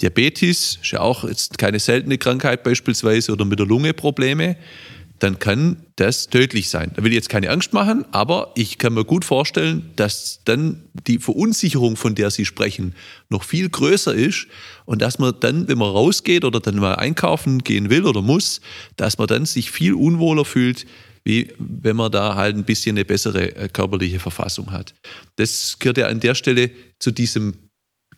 Diabetes 0.00 0.78
ist 0.82 0.92
ja 0.92 1.00
auch 1.00 1.24
jetzt 1.24 1.58
keine 1.58 1.80
seltene 1.80 2.16
Krankheit 2.18 2.62
beispielsweise 2.62 3.32
oder 3.32 3.44
mit 3.44 3.58
der 3.58 3.66
Lunge 3.66 3.92
Probleme, 3.92 4.56
dann 5.18 5.38
kann 5.38 5.84
das 5.96 6.28
tödlich 6.28 6.68
sein. 6.68 6.92
Da 6.94 7.02
will 7.02 7.10
ich 7.10 7.16
jetzt 7.16 7.28
keine 7.28 7.50
Angst 7.50 7.72
machen, 7.72 8.04
aber 8.12 8.52
ich 8.54 8.78
kann 8.78 8.94
mir 8.94 9.04
gut 9.04 9.24
vorstellen, 9.24 9.90
dass 9.96 10.40
dann 10.44 10.84
die 11.06 11.18
Verunsicherung, 11.18 11.96
von 11.96 12.14
der 12.14 12.30
Sie 12.30 12.44
sprechen, 12.44 12.94
noch 13.28 13.42
viel 13.42 13.68
größer 13.68 14.14
ist 14.14 14.46
und 14.84 15.02
dass 15.02 15.18
man 15.18 15.34
dann, 15.40 15.68
wenn 15.68 15.78
man 15.78 15.90
rausgeht 15.90 16.44
oder 16.44 16.60
dann 16.60 16.76
mal 16.76 16.94
einkaufen 16.94 17.64
gehen 17.64 17.90
will 17.90 18.06
oder 18.06 18.22
muss, 18.22 18.60
dass 18.96 19.18
man 19.18 19.26
dann 19.26 19.46
sich 19.46 19.70
viel 19.70 19.94
unwohler 19.94 20.44
fühlt, 20.44 20.86
wie 21.24 21.52
wenn 21.58 21.96
man 21.96 22.12
da 22.12 22.36
halt 22.36 22.56
ein 22.56 22.64
bisschen 22.64 22.96
eine 22.96 23.04
bessere 23.04 23.54
äh, 23.56 23.68
körperliche 23.68 24.20
Verfassung 24.20 24.70
hat. 24.72 24.94
Das 25.36 25.78
gehört 25.78 25.98
ja 25.98 26.06
an 26.06 26.20
der 26.20 26.34
Stelle 26.34 26.70
zu 26.98 27.10
diesem 27.10 27.54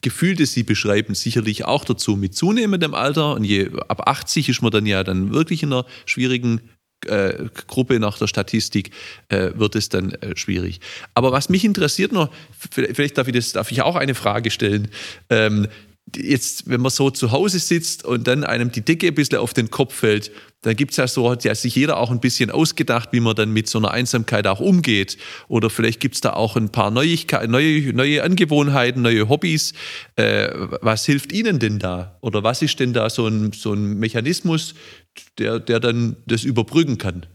Gefühl, 0.03 0.35
das 0.35 0.53
Sie 0.53 0.63
beschreiben, 0.63 1.15
sicherlich 1.15 1.65
auch 1.65 1.85
dazu. 1.85 2.17
Mit 2.17 2.35
zunehmendem 2.35 2.95
Alter 2.95 3.35
und 3.35 3.45
je 3.45 3.71
ab 3.89 4.09
80 4.09 4.49
ist 4.49 4.63
man 4.63 4.71
dann 4.71 4.87
ja 4.87 5.05
dann 5.05 5.33
wirklich 5.33 5.63
in 5.63 5.73
einer 5.73 5.87
schwierigen 6.07 6.61
äh, 7.07 7.47
Gruppe 7.67 7.99
nach 8.01 8.19
der 8.19 8.27
Statistik, 8.27 8.91
äh, 9.29 9.51
wird 9.55 9.75
es 9.77 9.89
dann 9.89 10.13
äh, 10.13 10.37
schwierig. 10.37 10.81
Aber 11.15 11.33
was 11.33 11.49
mich 11.49 11.65
interessiert 11.65 12.13
noch, 12.13 12.31
vielleicht 12.71 13.19
darf 13.19 13.29
ich, 13.29 13.35
das, 13.35 13.53
darf 13.53 13.71
ich 13.71 13.83
auch 13.83 13.97
eine 13.97 14.15
Frage 14.15 14.51
stellen. 14.51 14.89
Ähm, 15.29 15.69
jetzt, 16.17 16.69
wenn 16.69 16.81
man 16.81 16.91
so 16.91 17.11
zu 17.11 17.31
Hause 17.31 17.59
sitzt 17.59 18.05
und 18.05 18.27
dann 18.27 18.45
einem 18.45 18.73
die 18.73 18.81
Decke 18.81 19.09
ein 19.09 19.15
bisschen 19.15 19.39
auf 19.39 19.55
den 19.55 19.71
Kopf 19.71 19.95
fällt, 19.95 20.31
dann 20.63 20.77
gibt 20.77 20.91
es 20.91 20.99
ja 20.99 21.07
so, 21.07 21.31
hat 21.31 21.45
ja 21.45 21.55
sich 21.55 21.75
jeder 21.75 21.97
auch 21.97 22.11
ein 22.11 22.21
bisschen 22.21 22.51
ausgedacht, 22.51 23.11
wie 23.13 23.21
man 23.21 23.35
dann 23.35 23.53
mit 23.53 23.69
so 23.69 23.79
einer 23.79 23.93
Einsamkeit 23.93 24.47
auch 24.47 24.61
umgeht. 24.61 25.17
Oder 25.49 25.71
vielleicht 25.71 26.01
gibt 26.01 26.17
es 26.17 26.21
da 26.21 26.35
auch 26.35 26.57
ein 26.57 26.71
paar 26.71 26.91
Neuigkeiten, 26.91 27.51
neue, 27.51 27.93
neue 27.95 28.23
Angewohnheiten, 28.23 29.03
neue 29.03 29.29
Hobbys. 29.29 29.73
Äh, 30.17 30.51
was 30.83 31.07
hilft 31.07 31.33
Ihnen 31.33 31.59
denn 31.59 31.79
da? 31.79 32.19
Oder 32.21 32.43
was 32.43 32.61
ist 32.61 32.79
denn 32.79 32.93
da 32.93 33.09
so 33.09 33.27
ein, 33.27 33.53
so 33.53 33.73
ein 33.73 33.99
Mechanismus, 33.99 34.75
der, 35.39 35.61
der 35.61 35.81
dann 35.81 36.17
das 36.27 36.45
überbrücken 36.45 36.99
kann? 36.99 37.27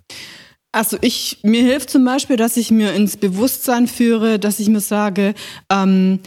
Also 0.72 0.98
ich, 1.00 1.40
mir 1.42 1.64
hilft 1.64 1.90
zum 1.90 2.04
Beispiel, 2.04 2.36
dass 2.36 2.58
ich 2.58 2.70
mir 2.70 2.94
ins 2.94 3.16
Bewusstsein 3.16 3.88
führe, 3.88 4.40
dass 4.40 4.60
ich 4.60 4.68
mir 4.68 4.82
sage, 4.82 5.34
ähm, 5.72 6.20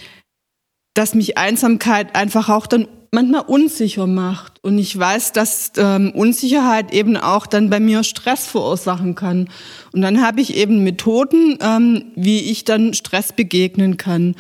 dass 0.99 1.14
mich 1.14 1.38
Einsamkeit 1.38 2.16
einfach 2.16 2.49
auch 2.49 2.66
dann 2.66 2.88
manchmal 3.12 3.42
unsicher 3.42 4.09
macht. 4.09 4.55
Und 4.64 4.78
ich 4.78 4.99
weiß, 4.99 5.30
dass 5.30 5.70
ähm, 5.76 6.11
Unsicherheit 6.11 6.92
eben 6.92 7.16
auch 7.16 7.46
dann 7.46 7.70
bei 7.70 7.78
mir 7.78 8.03
Stress 8.03 8.49
verursachen 8.49 9.14
kann. 9.14 9.49
Und 9.92 10.03
dann 10.03 10.20
habe 10.20 10.40
ich 10.40 10.57
eben 10.57 10.82
Methoden, 10.82 11.57
ähm, 11.61 12.07
wie 12.16 12.51
ich 12.51 12.64
dann 12.64 12.94
Stress 12.94 13.32
begegnen 13.32 13.96
kann. 13.96 14.34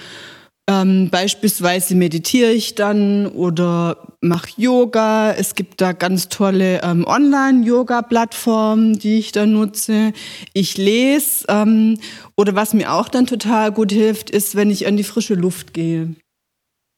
Ähm, 0.68 1.10
beispielsweise 1.10 1.94
meditiere 1.94 2.50
ich 2.50 2.74
dann 2.74 3.28
oder 3.28 4.08
mache 4.20 4.50
Yoga. 4.56 5.30
Es 5.30 5.54
gibt 5.54 5.80
da 5.80 5.92
ganz 5.92 6.28
tolle 6.28 6.82
ähm, 6.82 7.06
Online-Yoga-Plattformen, 7.06 8.98
die 8.98 9.20
ich 9.20 9.30
dann 9.30 9.52
nutze. 9.52 10.12
Ich 10.54 10.76
lese. 10.76 11.44
Ähm, 11.46 11.98
oder 12.36 12.56
was 12.56 12.74
mir 12.74 12.92
auch 12.92 13.08
dann 13.08 13.26
total 13.26 13.70
gut 13.70 13.92
hilft, 13.92 14.28
ist, 14.28 14.56
wenn 14.56 14.72
ich 14.72 14.88
an 14.88 14.96
die 14.96 15.04
frische 15.04 15.34
Luft 15.34 15.72
gehe 15.72 16.16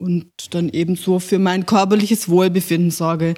und 0.00 0.26
dann 0.50 0.70
eben 0.70 0.96
so 0.96 1.18
für 1.18 1.38
mein 1.38 1.66
körperliches 1.66 2.28
Wohlbefinden 2.28 2.90
sorge. 2.90 3.34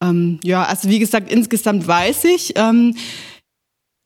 Ähm, 0.00 0.40
ja, 0.42 0.64
also 0.64 0.88
wie 0.88 0.98
gesagt, 0.98 1.30
insgesamt 1.30 1.86
weiß 1.86 2.24
ich, 2.24 2.54
ähm, 2.56 2.96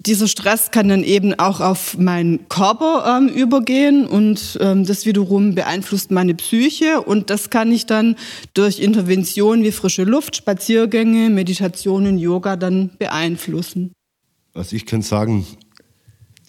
dieser 0.00 0.28
Stress 0.28 0.70
kann 0.70 0.88
dann 0.88 1.04
eben 1.04 1.38
auch 1.38 1.60
auf 1.60 1.98
meinen 1.98 2.48
Körper 2.48 3.18
ähm, 3.18 3.28
übergehen 3.28 4.06
und 4.06 4.58
ähm, 4.60 4.86
das 4.86 5.04
wiederum 5.04 5.54
beeinflusst 5.54 6.10
meine 6.10 6.34
Psyche 6.34 7.02
und 7.02 7.28
das 7.28 7.50
kann 7.50 7.70
ich 7.70 7.84
dann 7.86 8.16
durch 8.54 8.80
Interventionen 8.80 9.62
wie 9.62 9.72
frische 9.72 10.04
Luft, 10.04 10.36
Spaziergänge, 10.36 11.28
Meditationen, 11.28 12.18
Yoga 12.18 12.56
dann 12.56 12.90
beeinflussen. 12.98 13.92
Also 14.54 14.74
ich 14.74 14.86
kann 14.86 15.02
sagen, 15.02 15.46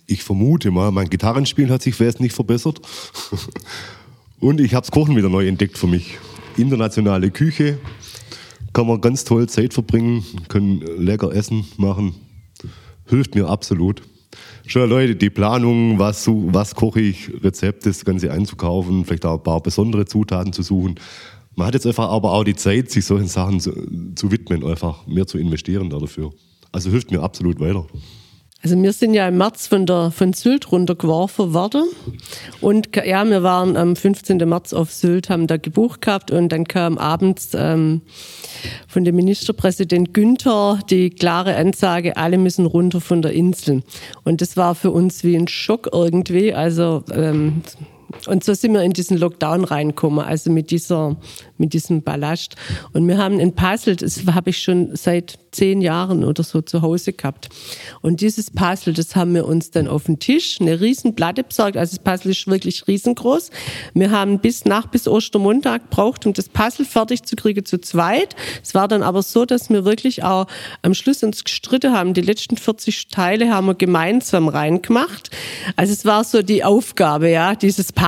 ich 0.07 0.23
vermute 0.23 0.71
mal, 0.71 0.91
mein 0.91 1.09
Gitarrenspielen 1.09 1.71
hat 1.71 1.81
sich 1.81 1.99
wesentlich 1.99 2.31
verbessert. 2.33 2.81
Und 4.41 4.59
ich 4.59 4.73
habe 4.73 4.81
das 4.81 4.89
Kochen 4.89 5.15
wieder 5.15 5.29
neu 5.29 5.47
entdeckt 5.47 5.77
für 5.77 5.85
mich. 5.85 6.17
Internationale 6.57 7.29
Küche, 7.29 7.77
kann 8.73 8.87
man 8.87 8.99
ganz 8.99 9.23
toll 9.23 9.47
Zeit 9.47 9.71
verbringen, 9.71 10.25
können 10.47 10.81
lecker 10.97 11.31
Essen 11.31 11.63
machen. 11.77 12.15
Hilft 13.05 13.35
mir 13.35 13.47
absolut. 13.47 14.01
Schon 14.65 14.89
Leute, 14.89 15.15
die 15.15 15.29
Planung, 15.29 15.99
was, 15.99 16.27
was 16.27 16.73
koche 16.73 17.01
ich, 17.01 17.29
Rezepte, 17.43 17.89
das 17.89 18.03
Ganze 18.03 18.31
einzukaufen, 18.31 19.05
vielleicht 19.05 19.27
auch 19.27 19.37
ein 19.37 19.43
paar 19.43 19.61
besondere 19.61 20.05
Zutaten 20.05 20.53
zu 20.53 20.63
suchen. 20.63 20.95
Man 21.55 21.67
hat 21.67 21.75
jetzt 21.75 21.85
einfach 21.85 22.09
aber 22.09 22.31
auch 22.31 22.43
die 22.43 22.55
Zeit, 22.55 22.89
sich 22.89 23.05
solchen 23.05 23.27
Sachen 23.27 23.59
zu, 23.59 23.73
zu 24.15 24.31
widmen, 24.31 24.65
einfach 24.65 25.05
mehr 25.05 25.27
zu 25.27 25.37
investieren 25.37 25.91
dafür. 25.91 26.31
Also 26.71 26.89
hilft 26.89 27.11
mir 27.11 27.21
absolut 27.21 27.59
weiter. 27.59 27.85
Also 28.63 28.81
wir 28.81 28.93
sind 28.93 29.15
ja 29.15 29.27
im 29.27 29.37
März 29.37 29.65
von 29.65 29.87
der 29.87 30.11
von 30.11 30.33
Sylt 30.33 30.71
runtergeworfen 30.71 31.53
worden 31.53 31.85
und 32.61 32.95
ja, 32.95 33.25
wir 33.25 33.41
waren 33.41 33.75
am 33.75 33.95
15. 33.95 34.37
März 34.37 34.73
auf 34.73 34.91
Sylt, 34.91 35.29
haben 35.31 35.47
da 35.47 35.57
gebucht 35.57 36.01
gehabt 36.01 36.29
und 36.29 36.49
dann 36.49 36.65
kam 36.65 36.99
abends 36.99 37.51
ähm, 37.55 38.01
von 38.87 39.03
dem 39.03 39.15
Ministerpräsident 39.15 40.13
Günther 40.13 40.79
die 40.89 41.09
klare 41.09 41.55
Ansage, 41.55 42.17
alle 42.17 42.37
müssen 42.37 42.67
runter 42.67 43.01
von 43.01 43.23
der 43.23 43.31
Insel. 43.31 43.81
Und 44.23 44.41
das 44.41 44.57
war 44.57 44.75
für 44.75 44.91
uns 44.91 45.23
wie 45.23 45.35
ein 45.35 45.47
Schock 45.47 45.89
irgendwie. 45.91 46.53
Also 46.53 47.03
ähm, 47.11 47.63
Und 48.27 48.43
so 48.43 48.53
sind 48.53 48.73
wir 48.73 48.81
in 48.81 48.93
diesen 48.93 49.17
Lockdown 49.17 49.63
reingekommen, 49.63 50.23
also 50.23 50.51
mit 50.51 50.71
dieser, 50.71 51.17
mit 51.57 51.73
diesem 51.73 52.01
Ballast. 52.03 52.55
Und 52.93 53.07
wir 53.07 53.17
haben 53.17 53.39
ein 53.39 53.53
Puzzle, 53.53 53.95
das 53.95 54.25
habe 54.25 54.51
ich 54.51 54.59
schon 54.59 54.95
seit 54.95 55.39
zehn 55.51 55.81
Jahren 55.81 56.23
oder 56.23 56.43
so 56.43 56.61
zu 56.61 56.81
Hause 56.81 57.13
gehabt. 57.13 57.49
Und 58.01 58.21
dieses 58.21 58.51
Puzzle, 58.51 58.93
das 58.93 59.15
haben 59.15 59.33
wir 59.35 59.45
uns 59.45 59.71
dann 59.71 59.87
auf 59.87 60.05
den 60.05 60.19
Tisch, 60.19 60.59
eine 60.61 60.79
riesen 60.79 61.15
Platte 61.15 61.43
besorgt. 61.43 61.77
Also 61.77 61.97
das 61.97 62.03
Puzzle 62.03 62.31
ist 62.31 62.47
wirklich 62.47 62.87
riesengroß. 62.87 63.51
Wir 63.93 64.11
haben 64.11 64.39
bis 64.39 64.65
nach 64.65 64.87
bis 64.87 65.07
Ostermontag 65.07 65.89
gebraucht, 65.89 66.25
um 66.25 66.33
das 66.33 66.49
Puzzle 66.49 66.85
fertig 66.85 67.23
zu 67.23 67.35
kriegen 67.35 67.65
zu 67.65 67.79
zweit. 67.79 68.35
Es 68.63 68.73
war 68.73 68.87
dann 68.87 69.03
aber 69.03 69.21
so, 69.23 69.45
dass 69.45 69.69
wir 69.69 69.85
wirklich 69.85 70.23
auch 70.23 70.47
am 70.81 70.93
Schluss 70.93 71.23
uns 71.23 71.43
gestritten 71.43 71.93
haben. 71.93 72.13
Die 72.13 72.21
letzten 72.21 72.57
40 72.57 73.09
Teile 73.09 73.53
haben 73.53 73.67
wir 73.67 73.75
gemeinsam 73.75 74.47
reingemacht. 74.47 75.29
Also 75.75 75.93
es 75.93 76.05
war 76.05 76.23
so 76.23 76.41
die 76.41 76.63
Aufgabe, 76.63 77.29
ja, 77.29 77.55
dieses 77.55 77.91
Puzzle. 77.91 78.00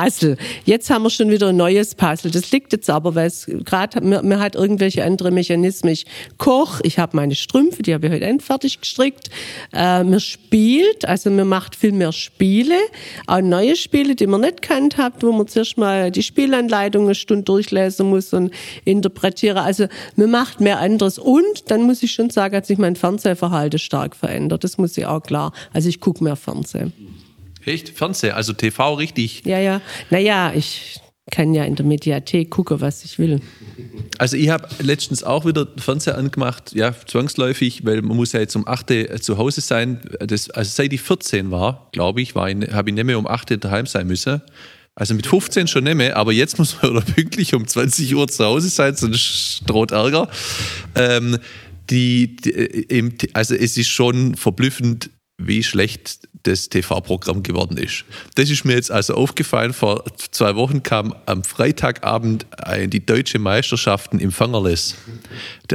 Jetzt 0.66 0.90
haben 0.90 1.04
wir 1.04 1.12
schon 1.12 1.30
wieder 1.30 1.50
ein 1.50 1.58
neues 1.58 1.94
Puzzle. 1.94 2.32
Das 2.32 2.52
liegt 2.52 2.74
jetzt 2.74 2.90
aber, 2.90 3.14
weil 3.14 3.28
es 3.28 3.46
gerade 3.46 4.02
mir, 4.02 4.24
mir 4.24 4.40
hat 4.40 4.56
irgendwelche 4.56 5.04
andere 5.04 5.30
Mechanismen. 5.30 5.94
Ich 5.94 6.08
koch, 6.40 6.80
ich 6.82 6.98
habe 6.98 7.16
meine 7.16 7.36
Strümpfe, 7.36 7.84
die 7.84 7.94
habe 7.94 8.08
ich 8.08 8.14
heute 8.14 8.26
endfertig 8.26 8.82
gestrickt. 8.82 9.30
Äh, 9.72 10.04
mir 10.04 10.20
spielt, 10.20 11.06
also 11.06 11.30
mir 11.30 11.46
macht 11.46 11.76
viel 11.76 11.92
mehr 11.92 12.12
Spiele, 12.12 12.78
auch 13.28 13.42
neue 13.42 13.76
Spiele, 13.76 14.16
die 14.16 14.26
man 14.26 14.42
nicht 14.42 14.64
kennt 14.64 14.98
habt, 14.98 15.22
wo 15.22 15.32
man 15.32 15.48
zuerst 15.48 15.78
mal 15.78 16.10
die 16.10 16.24
Spielanleitung 16.24 17.06
eine 17.06 17.16
Stunde 17.16 17.44
durchlesen 17.44 18.10
muss 18.10 18.34
und 18.34 18.52
interpretiere. 18.86 19.62
Also 19.62 19.88
mir 20.16 20.28
macht 20.28 20.60
mehr 20.60 20.80
anderes. 20.80 21.20
Und 21.20 21.70
dann 21.70 21.84
muss 21.84 22.02
ich 22.02 22.14
schon 22.14 22.32
sagen, 22.32 22.56
hat 22.56 22.66
sich 22.66 22.80
mein 22.80 22.96
Fernsehverhalten 22.96 23.78
stark 23.78 24.16
verändert. 24.16 24.64
Das 24.64 24.80
muss 24.80 24.98
ich 24.98 25.06
auch 25.06 25.22
klar. 25.22 25.54
Also 25.72 25.88
ich 25.88 26.00
gucke 26.00 26.24
mehr 26.24 26.36
Fernsehen. 26.36 26.94
Echt? 27.66 27.90
Fernsehen, 27.90 28.34
also 28.34 28.54
TV 28.54 28.96
richtig. 28.96 29.44
Ja, 29.46 29.60
ja. 29.60 29.82
Naja, 30.10 30.54
ich 30.56 31.00
kann 31.32 31.54
ja 31.54 31.64
in 31.64 31.76
der 31.76 31.86
Mediathek 31.86 32.50
gucken, 32.50 32.82
was 32.82 33.06
ich 33.06 33.18
will. 33.18 33.40
Also 34.18 34.36
ich 34.36 34.50
habe 34.50 34.68
letztens 34.80 35.24
auch 35.24 35.46
wieder 35.46 35.68
Fernseher 35.78 36.18
angemacht, 36.18 36.74
ja, 36.74 36.94
zwangsläufig, 36.94 37.86
weil 37.86 38.02
man 38.02 38.18
muss 38.18 38.34
ja 38.34 38.40
jetzt 38.40 38.56
um 38.56 38.68
8 38.68 38.92
Uhr 38.92 39.22
zu 39.22 39.38
Hause 39.38 39.62
sein. 39.62 40.02
Das, 40.20 40.50
also 40.50 40.70
seit 40.70 40.92
ich 40.92 41.02
14 41.02 41.50
war, 41.50 41.90
glaube 41.94 42.22
ich, 42.22 42.36
war 42.36 42.50
ich, 42.50 42.72
habe 42.72 42.90
ich 42.90 42.96
nicht 42.96 43.06
mehr 43.06 43.18
um 43.18 43.28
8 43.28 43.52
Uhr 43.52 43.58
daheim 43.58 43.86
sein 43.86 44.08
müssen. 44.08 44.42
Also 44.96 45.16
mit 45.16 45.26
15 45.26 45.68
schon 45.68 45.86
nicht 45.86 45.96
mehr, 45.96 46.18
aber 46.18 46.34
jetzt 46.34 46.60
muss 46.60 46.82
man 46.82 46.92
oder 46.98 47.02
pünktlich 47.02 47.56
um 47.56 47.68
20 47.68 48.14
Uhr 48.14 48.28
zu 48.28 48.44
Hause 48.46 48.70
sein, 48.70 48.96
sonst 48.96 49.62
droht 49.66 49.92
Ärger. 49.92 50.30
Ähm, 50.96 51.40
die, 51.90 52.36
die, 52.36 53.30
also 53.34 53.56
es 53.56 53.78
ist 53.78 53.90
schon 53.90 54.36
verblüffend, 54.36 55.10
wie 55.38 55.64
schlecht 55.64 56.20
das 56.44 56.70
TV-Programm 56.70 57.42
geworden 57.44 57.78
ist. 57.78 58.06
Das 58.36 58.50
ist 58.50 58.66
mir 58.66 58.74
jetzt 58.74 58.92
also 58.92 59.16
aufgefallen. 59.16 59.74
Vor 59.74 60.04
zwei 60.32 60.56
Wochen 60.56 60.84
kam 60.84 61.16
am 61.26 61.44
Freitagabend 61.44 62.46
die 62.88 63.06
deutsche 63.06 63.40
Meisterschaften 63.40 64.20
im 64.20 64.32
Fangerles. 64.32 64.96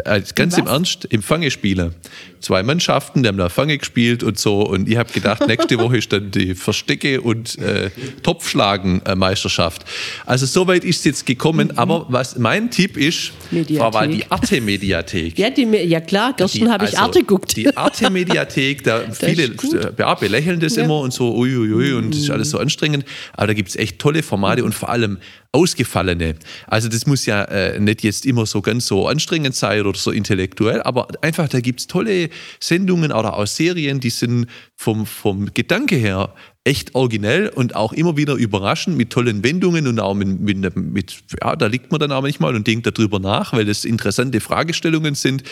Äh, 0.05 0.23
ganz 0.35 0.59
im 0.59 0.66
Ernst, 0.66 1.07
im 1.07 1.23
Fangespiele. 1.23 1.95
Zwei 2.41 2.62
Mannschaften, 2.62 3.23
die 3.23 3.29
haben 3.29 3.39
da 3.39 3.49
Fange 3.49 3.79
gespielt 3.79 4.23
und 4.23 4.39
so. 4.39 4.61
Und 4.62 4.89
ich 4.89 4.97
habe 4.97 5.12
gedacht, 5.12 5.47
nächste 5.49 5.79
Woche 5.79 5.99
ist 5.99 6.12
dann 6.12 6.31
die 6.31 6.55
Verstecke- 6.55 7.21
und 7.21 7.59
äh, 7.59 7.91
Topfschlagen-Meisterschaft. 8.23 9.85
Also 10.25 10.47
soweit 10.47 10.85
ist 10.85 10.99
es 10.99 11.05
jetzt 11.05 11.27
gekommen. 11.27 11.69
Mhm. 11.73 11.79
Aber 11.79 12.07
was 12.09 12.39
mein 12.39 12.71
Tipp 12.71 12.97
ist, 12.97 13.33
Frau 13.77 13.93
Wahl, 13.93 14.09
die 14.09 14.31
Arte-Mediathek. 14.31 15.39
Ja, 15.39 15.51
die, 15.51 15.64
ja 15.64 16.01
klar, 16.01 16.35
gestern 16.37 16.71
habe 16.71 16.85
ich 16.85 16.93
also, 16.93 17.03
Arte 17.03 17.19
geguckt. 17.21 17.57
Die 17.57 17.77
Arte-Mediathek, 17.77 18.85
da 18.85 19.03
viele 19.12 19.51
ja, 19.99 20.14
belächeln 20.14 20.57
das 20.61 20.76
ja. 20.76 20.84
immer 20.84 21.00
und 21.00 21.12
so 21.12 21.34
uiuiui 21.36 21.92
und 21.92 22.14
das 22.14 22.22
ist 22.22 22.30
alles 22.30 22.50
so 22.50 22.59
anstrengend. 22.59 23.04
Aber 23.34 23.48
da 23.48 23.54
gibt 23.54 23.68
es 23.68 23.76
echt 23.76 23.98
tolle 23.98 24.22
Formate 24.22 24.64
und 24.64 24.74
vor 24.74 24.88
allem 24.88 25.18
ausgefallene. 25.52 26.34
Also 26.66 26.88
das 26.88 27.06
muss 27.06 27.26
ja 27.26 27.44
äh, 27.44 27.80
nicht 27.80 28.02
jetzt 28.02 28.26
immer 28.26 28.46
so 28.46 28.61
ganz 28.61 28.86
so 28.86 29.09
anstrengend 29.09 29.54
sein 29.54 29.86
oder 29.86 29.98
so 29.98 30.11
intellektuell, 30.11 30.82
aber 30.82 31.09
einfach 31.22 31.48
da 31.48 31.61
gibt 31.61 31.80
es 31.80 31.86
tolle 31.86 32.28
Sendungen 32.61 33.12
oder 33.12 33.36
auch 33.36 33.46
Serien, 33.46 34.00
die 34.00 34.11
sind 34.11 34.46
vom, 34.76 35.06
vom 35.06 35.52
Gedanke 35.54 35.96
her 35.96 36.34
echt 36.69 36.95
originell 36.95 37.49
und 37.49 37.75
auch 37.75 37.95
immer 37.95 38.19
wieder 38.19 38.35
überraschend 38.35 38.95
mit 38.95 39.09
tollen 39.09 39.43
Wendungen 39.43 39.87
und 39.87 39.99
auch 40.01 40.12
mit, 40.12 40.39
mit, 40.39 40.77
mit, 40.77 41.16
ja, 41.41 41.57
da 41.57 41.66
liegt 41.66 41.91
man 41.91 41.99
dann 41.99 42.12
auch 42.12 42.21
manchmal 42.21 42.55
und 42.55 42.66
denkt 42.66 42.87
darüber 42.87 43.19
nach, 43.19 43.55
weil 43.55 43.64
das 43.64 43.87
interessante 43.87 44.39
Fragestellungen 44.41 45.14
sind. 45.14 45.45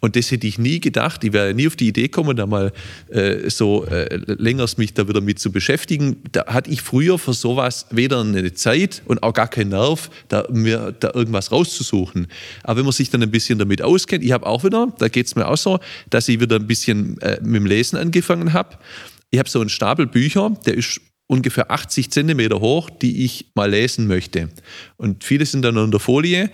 Und 0.00 0.16
das 0.16 0.30
hätte 0.30 0.46
ich 0.46 0.58
nie 0.58 0.80
gedacht. 0.80 1.22
Ich 1.22 1.34
wäre 1.34 1.52
nie 1.52 1.66
auf 1.66 1.76
die 1.76 1.88
Idee 1.88 2.04
gekommen, 2.04 2.34
da 2.34 2.46
mal 2.46 2.72
äh, 3.10 3.50
so 3.50 3.84
äh, 3.84 4.16
länger 4.26 4.64
mich 4.78 4.94
da 4.94 5.06
wieder 5.06 5.20
mit 5.20 5.38
zu 5.38 5.52
beschäftigen. 5.52 6.16
Da 6.32 6.46
hatte 6.46 6.70
ich 6.70 6.80
früher 6.80 7.18
für 7.18 7.34
sowas 7.34 7.84
weder 7.90 8.22
eine 8.22 8.54
Zeit 8.54 9.02
und 9.04 9.22
auch 9.22 9.34
gar 9.34 9.48
keinen 9.48 9.68
Nerv, 9.68 10.08
da, 10.28 10.46
mir 10.50 10.94
da 10.98 11.10
irgendwas 11.12 11.52
rauszusuchen. 11.52 12.26
Aber 12.62 12.78
wenn 12.78 12.84
man 12.86 12.92
sich 12.92 13.10
dann 13.10 13.22
ein 13.22 13.30
bisschen 13.30 13.58
damit 13.58 13.82
auskennt, 13.82 14.24
ich 14.24 14.32
habe 14.32 14.46
auch 14.46 14.64
wieder, 14.64 14.90
da 14.98 15.08
geht 15.08 15.26
es 15.26 15.36
mir 15.36 15.46
auch 15.46 15.58
so, 15.58 15.78
dass 16.08 16.26
ich 16.26 16.40
wieder 16.40 16.56
ein 16.56 16.66
bisschen 16.66 17.20
äh, 17.20 17.38
mit 17.42 17.56
dem 17.56 17.66
Lesen 17.66 17.98
angefangen 17.98 18.54
habe 18.54 18.78
ich 19.34 19.38
habe 19.40 19.48
so 19.48 19.60
einen 19.60 19.68
Stapel 19.68 20.06
Bücher, 20.06 20.56
der 20.64 20.74
ist 20.74 21.00
ungefähr 21.26 21.70
80 21.70 22.12
Zentimeter 22.12 22.60
hoch, 22.60 22.88
die 22.88 23.24
ich 23.24 23.50
mal 23.56 23.68
lesen 23.68 24.06
möchte. 24.06 24.48
Und 24.96 25.24
viele 25.24 25.44
sind 25.44 25.62
dann 25.62 25.76
in 25.76 25.90
der 25.90 25.98
Folie. 25.98 26.50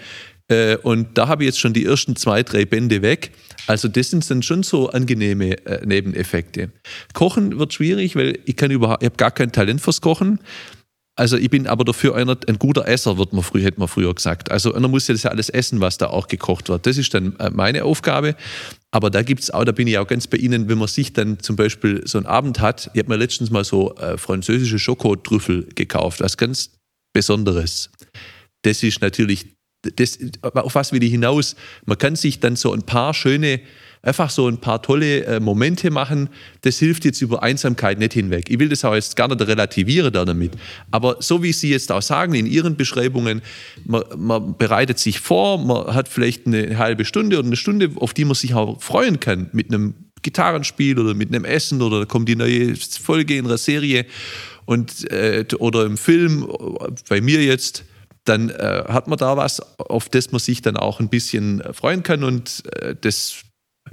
Äh, 0.48 0.76
und 0.78 1.18
da 1.18 1.28
habe 1.28 1.42
ich 1.42 1.48
jetzt 1.48 1.60
schon 1.60 1.74
die 1.74 1.84
ersten 1.84 2.16
zwei, 2.16 2.42
drei 2.42 2.64
Bände 2.64 3.02
weg. 3.02 3.32
Also 3.66 3.86
das 3.86 4.10
sind 4.10 4.28
dann 4.30 4.42
schon 4.42 4.62
so 4.62 4.88
angenehme 4.88 5.64
äh, 5.66 5.84
Nebeneffekte. 5.84 6.72
Kochen 7.12 7.58
wird 7.58 7.74
schwierig, 7.74 8.16
weil 8.16 8.38
ich 8.46 8.56
kann 8.56 8.70
überhaupt, 8.70 9.02
ich 9.02 9.06
habe 9.06 9.16
gar 9.16 9.30
kein 9.30 9.52
Talent 9.52 9.82
fürs 9.82 10.00
Kochen. 10.00 10.40
Also 11.20 11.36
ich 11.36 11.50
bin 11.50 11.66
aber 11.66 11.84
dafür 11.84 12.14
einer, 12.14 12.34
ein 12.46 12.58
guter 12.58 12.88
Esser, 12.88 13.18
wird 13.18 13.34
man 13.34 13.42
früher, 13.42 13.64
hätte 13.64 13.78
man 13.78 13.88
früher 13.88 14.14
gesagt. 14.14 14.50
Also 14.50 14.72
einer 14.72 14.88
muss 14.88 15.06
ja 15.06 15.12
das 15.12 15.24
ja 15.24 15.30
alles 15.30 15.50
essen, 15.50 15.78
was 15.78 15.98
da 15.98 16.06
auch 16.06 16.28
gekocht 16.28 16.70
wird. 16.70 16.86
Das 16.86 16.96
ist 16.96 17.12
dann 17.12 17.36
äh, 17.36 17.50
meine 17.50 17.84
Aufgabe. 17.84 18.34
Aber 18.90 19.10
da 19.10 19.20
gibt 19.22 19.42
es 19.42 19.50
auch, 19.50 19.64
da 19.64 19.72
bin 19.72 19.86
ich 19.86 19.98
auch 19.98 20.06
ganz 20.06 20.26
bei 20.26 20.38
Ihnen, 20.38 20.70
wenn 20.70 20.78
man 20.78 20.88
sich 20.88 21.12
dann 21.12 21.38
zum 21.38 21.56
Beispiel 21.56 22.00
so 22.06 22.16
einen 22.16 22.26
Abend 22.26 22.60
hat, 22.60 22.90
ich 22.94 23.00
habe 23.00 23.10
mir 23.10 23.16
letztens 23.16 23.50
mal 23.50 23.64
so 23.64 23.94
äh, 23.96 24.16
französische 24.16 24.78
Schokotrüffel 24.78 25.68
gekauft, 25.74 26.22
was 26.22 26.38
ganz 26.38 26.70
Besonderes. 27.12 27.90
Das 28.62 28.82
ist 28.82 29.02
natürlich, 29.02 29.44
das, 29.82 30.18
auf 30.54 30.74
was 30.74 30.90
will 30.90 31.02
ich 31.02 31.10
hinaus? 31.10 31.54
Man 31.84 31.98
kann 31.98 32.16
sich 32.16 32.40
dann 32.40 32.56
so 32.56 32.72
ein 32.72 32.84
paar 32.84 33.12
schöne 33.12 33.60
einfach 34.02 34.30
so 34.30 34.48
ein 34.48 34.58
paar 34.58 34.82
tolle 34.82 35.24
äh, 35.24 35.40
Momente 35.40 35.90
machen. 35.90 36.30
Das 36.62 36.78
hilft 36.78 37.04
jetzt 37.04 37.20
über 37.20 37.42
Einsamkeit 37.42 37.98
nicht 37.98 38.14
hinweg. 38.14 38.48
Ich 38.48 38.58
will 38.58 38.68
das 38.68 38.84
auch 38.84 38.94
jetzt 38.94 39.16
gar 39.16 39.28
nicht 39.28 39.40
relativieren 39.40 40.12
damit. 40.12 40.52
Aber 40.90 41.16
so 41.20 41.42
wie 41.42 41.52
Sie 41.52 41.70
jetzt 41.70 41.92
auch 41.92 42.02
sagen 42.02 42.34
in 42.34 42.46
Ihren 42.46 42.76
Beschreibungen, 42.76 43.42
man, 43.84 44.02
man 44.16 44.56
bereitet 44.56 44.98
sich 44.98 45.20
vor, 45.20 45.58
man 45.58 45.94
hat 45.94 46.08
vielleicht 46.08 46.46
eine 46.46 46.78
halbe 46.78 47.04
Stunde 47.04 47.38
oder 47.38 47.46
eine 47.46 47.56
Stunde, 47.56 47.90
auf 47.96 48.14
die 48.14 48.24
man 48.24 48.34
sich 48.34 48.54
auch 48.54 48.80
freuen 48.80 49.20
kann 49.20 49.50
mit 49.52 49.72
einem 49.72 49.94
Gitarrenspiel 50.22 50.98
oder 50.98 51.14
mit 51.14 51.28
einem 51.28 51.44
Essen 51.44 51.82
oder 51.82 52.00
da 52.00 52.04
kommt 52.04 52.28
die 52.28 52.36
neue 52.36 52.76
Folge 52.76 53.36
in 53.36 53.46
einer 53.46 53.58
Serie 53.58 54.06
und, 54.66 55.10
äh, 55.10 55.44
oder 55.58 55.84
im 55.84 55.96
Film, 55.96 56.46
bei 57.08 57.20
mir 57.20 57.42
jetzt, 57.42 57.84
dann 58.24 58.50
äh, 58.50 58.84
hat 58.86 59.08
man 59.08 59.18
da 59.18 59.36
was, 59.36 59.60
auf 59.78 60.08
das 60.08 60.30
man 60.30 60.38
sich 60.38 60.62
dann 60.62 60.76
auch 60.76 61.00
ein 61.00 61.08
bisschen 61.08 61.62
freuen 61.72 62.02
kann 62.02 62.22
und 62.22 62.62
äh, 62.76 62.94
das 63.00 63.44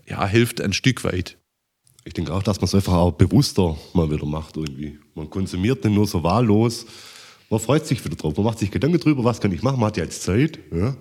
ja, 0.08 0.26
hilft 0.26 0.62
ein 0.62 0.74
Stück 0.74 1.04
weit. 1.04 1.38
Ich 2.06 2.14
denke 2.14 2.34
auch, 2.34 2.44
dass 2.44 2.58
man 2.62 2.66
es 2.66 2.76
einfach 2.76 2.94
auch 2.94 3.12
bewusster 3.12 3.76
mal 3.94 4.10
wieder 4.10 4.26
macht 4.26 4.56
irgendwie. 4.56 4.98
Man 5.14 5.30
konsumiert 5.30 5.84
nicht 5.84 5.94
nur 5.94 6.08
so 6.08 6.24
wahllos. 6.24 6.86
Man 7.50 7.60
freut 7.60 7.86
sich 7.86 8.04
wieder 8.04 8.16
drauf. 8.16 8.36
Man 8.38 8.46
macht 8.46 8.60
sich 8.60 8.72
Gedanken 8.72 9.00
drüber, 9.00 9.24
was 9.24 9.42
kann 9.42 9.52
ich 9.52 9.62
machen. 9.62 9.80
Man 9.80 9.88
hat 9.88 9.98
ja 9.98 10.04
jetzt 10.04 10.24
Zeit. 10.24 10.60
Ja. 10.74 10.96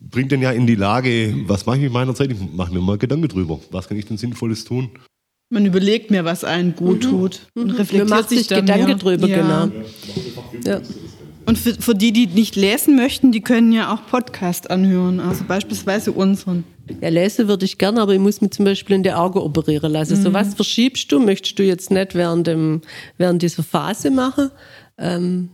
Bringt 0.00 0.30
den 0.32 0.40
ja 0.40 0.52
in 0.52 0.66
die 0.66 0.76
Lage, 0.76 1.34
was 1.46 1.66
mache 1.66 1.78
ich 1.78 1.82
mit 1.82 1.92
meiner 1.92 2.14
Zeit? 2.14 2.30
Ich 2.30 2.38
mache 2.38 2.72
mir 2.72 2.80
mal 2.80 2.96
Gedanken 2.96 3.28
drüber. 3.28 3.60
Was 3.70 3.88
kann 3.88 3.98
ich 3.98 4.06
denn 4.06 4.16
Sinnvolles 4.16 4.64
tun? 4.64 4.90
Man 5.52 5.66
überlegt 5.66 6.12
mir, 6.12 6.24
was 6.24 6.44
einen 6.44 6.76
gut 6.76 7.04
mhm. 7.04 7.10
tut 7.10 7.46
und 7.54 7.64
mhm. 7.64 7.70
reflektiert 7.70 8.08
Man 8.08 8.18
macht 8.20 8.28
sich 8.28 8.46
Gedanken 8.46 8.98
drüber, 8.98 9.26
ja. 9.26 9.68
genau. 9.68 9.82
Ja. 10.64 10.80
Und 11.44 11.58
für, 11.58 11.74
für, 11.74 11.94
die, 11.94 12.12
die 12.12 12.28
nicht 12.28 12.54
lesen 12.54 12.94
möchten, 12.94 13.32
die 13.32 13.40
können 13.40 13.72
ja 13.72 13.92
auch 13.92 14.06
Podcast 14.06 14.70
anhören, 14.70 15.18
also 15.18 15.42
beispielsweise 15.44 16.12
unseren. 16.12 16.62
Ja, 17.00 17.08
lesen 17.08 17.48
würde 17.48 17.64
ich 17.64 17.78
gerne, 17.78 18.00
aber 18.00 18.14
ich 18.14 18.20
muss 18.20 18.40
mich 18.40 18.50
zum 18.52 18.64
Beispiel 18.64 18.96
in 18.96 19.02
die 19.02 19.12
Augen 19.12 19.38
operieren 19.38 19.92
lassen. 19.92 20.18
Mhm. 20.18 20.22
So 20.22 20.32
was 20.32 20.54
verschiebst 20.54 21.10
du? 21.12 21.20
Möchtest 21.20 21.58
du 21.58 21.62
jetzt 21.62 21.90
nicht 21.90 22.14
während, 22.14 22.46
dem, 22.46 22.82
während 23.18 23.42
dieser 23.42 23.62
Phase 23.62 24.10
machen? 24.10 24.50
Ähm, 24.98 25.50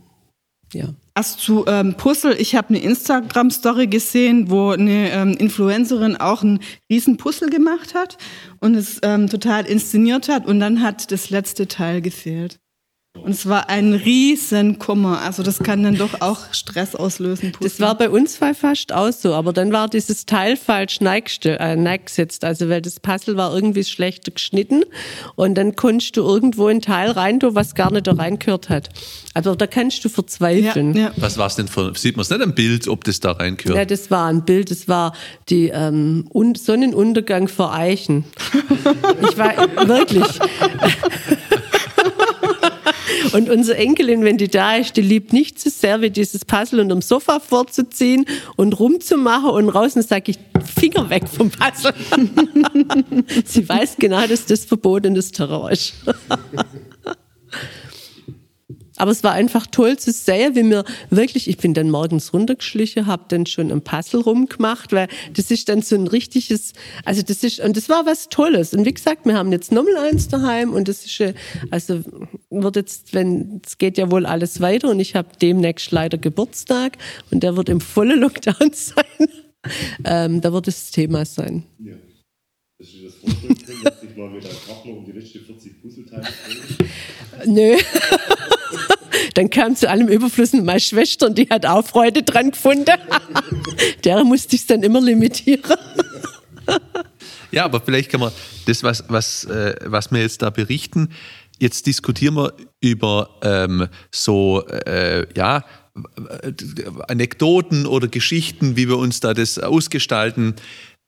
ja. 0.73 0.93
Erst 1.15 1.39
zu 1.39 1.65
ähm, 1.67 1.95
Puzzle. 1.95 2.35
Ich 2.39 2.55
habe 2.55 2.69
eine 2.69 2.79
Instagram-Story 2.79 3.87
gesehen, 3.87 4.51
wo 4.51 4.69
eine 4.69 5.11
ähm, 5.11 5.33
Influencerin 5.33 6.17
auch 6.17 6.43
einen 6.43 6.59
riesen 6.91 7.17
Puzzle 7.17 7.49
gemacht 7.49 7.95
hat 7.95 8.17
und 8.59 8.75
es 8.75 8.99
ähm, 9.01 9.27
total 9.27 9.65
inszeniert 9.65 10.29
hat 10.29 10.45
und 10.45 10.59
dann 10.59 10.81
hat 10.83 11.11
das 11.11 11.29
letzte 11.29 11.67
Teil 11.67 12.01
gefehlt. 12.01 12.59
Und 13.23 13.31
es 13.31 13.47
war 13.47 13.69
ein 13.69 13.93
riesen 13.93 14.79
Kummer. 14.79 15.21
Also 15.21 15.43
das 15.43 15.59
kann 15.59 15.83
dann 15.83 15.95
doch 15.95 16.21
auch 16.21 16.53
Stress 16.53 16.95
auslösen. 16.95 17.51
Das 17.61 17.79
war 17.79 17.97
bei 17.97 18.09
uns 18.09 18.37
fast 18.37 18.93
auch 18.93 19.11
so, 19.11 19.33
aber 19.33 19.53
dann 19.53 19.71
war 19.71 19.87
dieses 19.87 20.25
Teil 20.25 20.57
falsch 20.57 20.99
äh, 21.01 21.75
neiggesetzt. 21.75 22.43
Also 22.43 22.69
weil 22.69 22.81
das 22.81 22.99
Puzzle 22.99 23.37
war 23.37 23.53
irgendwie 23.53 23.83
schlecht 23.83 24.33
geschnitten 24.33 24.83
und 25.35 25.55
dann 25.55 25.75
konntest 25.75 26.17
du 26.17 26.21
irgendwo 26.21 26.67
ein 26.67 26.81
Teil 26.81 27.11
rein, 27.11 27.39
was 27.41 27.75
gar 27.75 27.91
nicht 27.91 28.07
da 28.07 28.13
reingehört 28.13 28.69
hat. 28.69 28.89
Also 29.33 29.55
da 29.55 29.67
kannst 29.67 30.03
du 30.03 30.09
verzweifeln. 30.09 30.95
Ja, 30.95 31.01
ja. 31.01 31.11
Was 31.17 31.37
war 31.37 31.47
es 31.47 31.55
denn 31.55 31.67
für, 31.67 31.93
sieht 31.95 32.17
man 32.17 32.21
es 32.21 32.29
nicht 32.29 32.41
am 32.41 32.53
Bild, 32.53 32.87
ob 32.87 33.03
das 33.03 33.19
da 33.19 33.31
reingehört? 33.33 33.77
Ja, 33.77 33.85
das 33.85 34.09
war 34.09 34.27
ein 34.27 34.45
Bild, 34.45 34.71
das 34.71 34.87
war 34.87 35.13
die 35.49 35.69
ähm, 35.69 36.27
Sonnenuntergang 36.55 37.47
vor 37.47 37.73
Eichen. 37.73 38.25
ich 39.21 39.37
war 39.37 39.55
wirklich... 39.87 40.25
Und 43.33 43.49
unsere 43.49 43.77
Enkelin, 43.77 44.23
wenn 44.23 44.37
die 44.37 44.47
da 44.47 44.75
ist, 44.75 44.97
die 44.97 45.01
liebt 45.01 45.33
nicht 45.33 45.59
so 45.59 45.69
sehr, 45.69 46.01
wie 46.01 46.09
dieses 46.09 46.45
Puzzle 46.45 46.79
unterm 46.79 47.01
Sofa 47.01 47.39
vorzuziehen 47.39 48.25
und 48.55 48.79
rumzumachen 48.79 49.49
und 49.49 49.69
raus 49.69 49.95
und 49.95 50.07
sage 50.07 50.31
ich, 50.31 50.39
Finger 50.79 51.09
weg 51.09 51.23
vom 51.27 51.49
Puzzle. 51.49 51.93
Sie 53.45 53.67
weiß 53.67 53.95
genau, 53.97 54.25
dass 54.27 54.45
das 54.45 54.65
verbotenes 54.65 55.31
Terror 55.31 55.71
ist. 55.71 55.93
Aber 58.97 59.11
es 59.11 59.23
war 59.23 59.31
einfach 59.31 59.67
toll 59.67 59.97
zu 59.97 60.11
sehen, 60.11 60.55
wie 60.55 60.63
mir 60.63 60.83
wirklich, 61.09 61.47
ich 61.47 61.57
bin 61.57 61.73
dann 61.73 61.89
morgens 61.89 62.33
runtergeschlichen, 62.33 63.05
habe 63.05 63.25
dann 63.27 63.45
schon 63.45 63.71
ein 63.71 63.81
Puzzle 63.81 64.21
rumgemacht, 64.21 64.91
weil 64.91 65.07
das 65.33 65.51
ist 65.51 65.69
dann 65.69 65.81
so 65.81 65.95
ein 65.95 66.07
richtiges, 66.07 66.73
also 67.05 67.21
das 67.21 67.43
ist, 67.43 67.59
und 67.59 67.77
das 67.77 67.89
war 67.89 68.05
was 68.05 68.29
Tolles. 68.29 68.73
Und 68.73 68.85
wie 68.85 68.93
gesagt, 68.93 69.25
wir 69.25 69.35
haben 69.35 69.51
jetzt 69.51 69.71
nochmal 69.71 69.97
eins 69.97 70.27
daheim 70.27 70.73
und 70.73 70.87
das 70.87 71.05
ist, 71.05 71.33
also 71.69 72.01
wird 72.49 72.75
jetzt, 72.75 73.13
wenn, 73.13 73.61
es 73.65 73.77
geht 73.77 73.97
ja 73.97 74.11
wohl 74.11 74.25
alles 74.25 74.61
weiter 74.61 74.89
und 74.89 74.99
ich 74.99 75.15
habe 75.15 75.29
demnächst 75.41 75.91
leider 75.91 76.17
Geburtstag 76.17 76.97
und 77.31 77.43
der 77.43 77.55
wird 77.55 77.69
im 77.69 77.81
vollen 77.81 78.19
Lockdown 78.19 78.55
sein. 78.73 79.27
ähm, 80.05 80.41
da 80.41 80.51
wird 80.53 80.67
das 80.67 80.91
Thema 80.91 81.25
sein. 81.25 81.63
Ja. 81.79 81.93
Dass 82.79 82.91
du 82.91 83.05
das 83.05 83.15
vorstellen 83.15 83.57
können, 83.65 83.83
dass 83.83 84.03
ich 84.03 84.15
mal 84.15 84.29
mit 84.29 84.43
deinem 84.43 84.55
Partner 84.67 84.91
um 84.93 85.05
die 85.05 85.11
letzten 85.11 85.39
40 85.39 85.81
Puzzleteile 85.81 86.27
Nö. 87.45 87.75
Dann 89.33 89.49
kam 89.49 89.75
zu 89.75 89.89
allem 89.89 90.07
Überfluss 90.07 90.53
meine 90.53 90.79
Schwester 90.79 91.27
und 91.27 91.37
die 91.37 91.49
hat 91.49 91.65
auch 91.65 91.85
Freude 91.85 92.23
dran 92.23 92.51
gefunden. 92.51 92.85
Der 94.03 94.23
musste 94.23 94.55
ich 94.55 94.65
dann 94.65 94.83
immer 94.83 95.01
limitieren. 95.01 95.63
Ja, 97.49 97.63
aber 97.63 97.79
vielleicht 97.79 98.11
kann 98.11 98.19
man 98.19 98.33
das, 98.65 98.83
was, 98.83 99.05
was, 99.07 99.45
äh, 99.45 99.73
was 99.85 100.11
wir 100.11 100.19
jetzt 100.19 100.41
da 100.41 100.49
berichten, 100.49 101.09
jetzt 101.59 101.87
diskutieren 101.87 102.35
wir 102.35 102.53
über 102.81 103.29
ähm, 103.41 103.87
so, 104.11 104.67
äh, 104.67 105.25
ja, 105.33 105.63
Anekdoten 107.07 107.85
oder 107.85 108.07
Geschichten, 108.09 108.75
wie 108.75 108.87
wir 108.87 108.97
uns 108.97 109.21
da 109.21 109.33
das 109.33 109.57
ausgestalten 109.59 110.55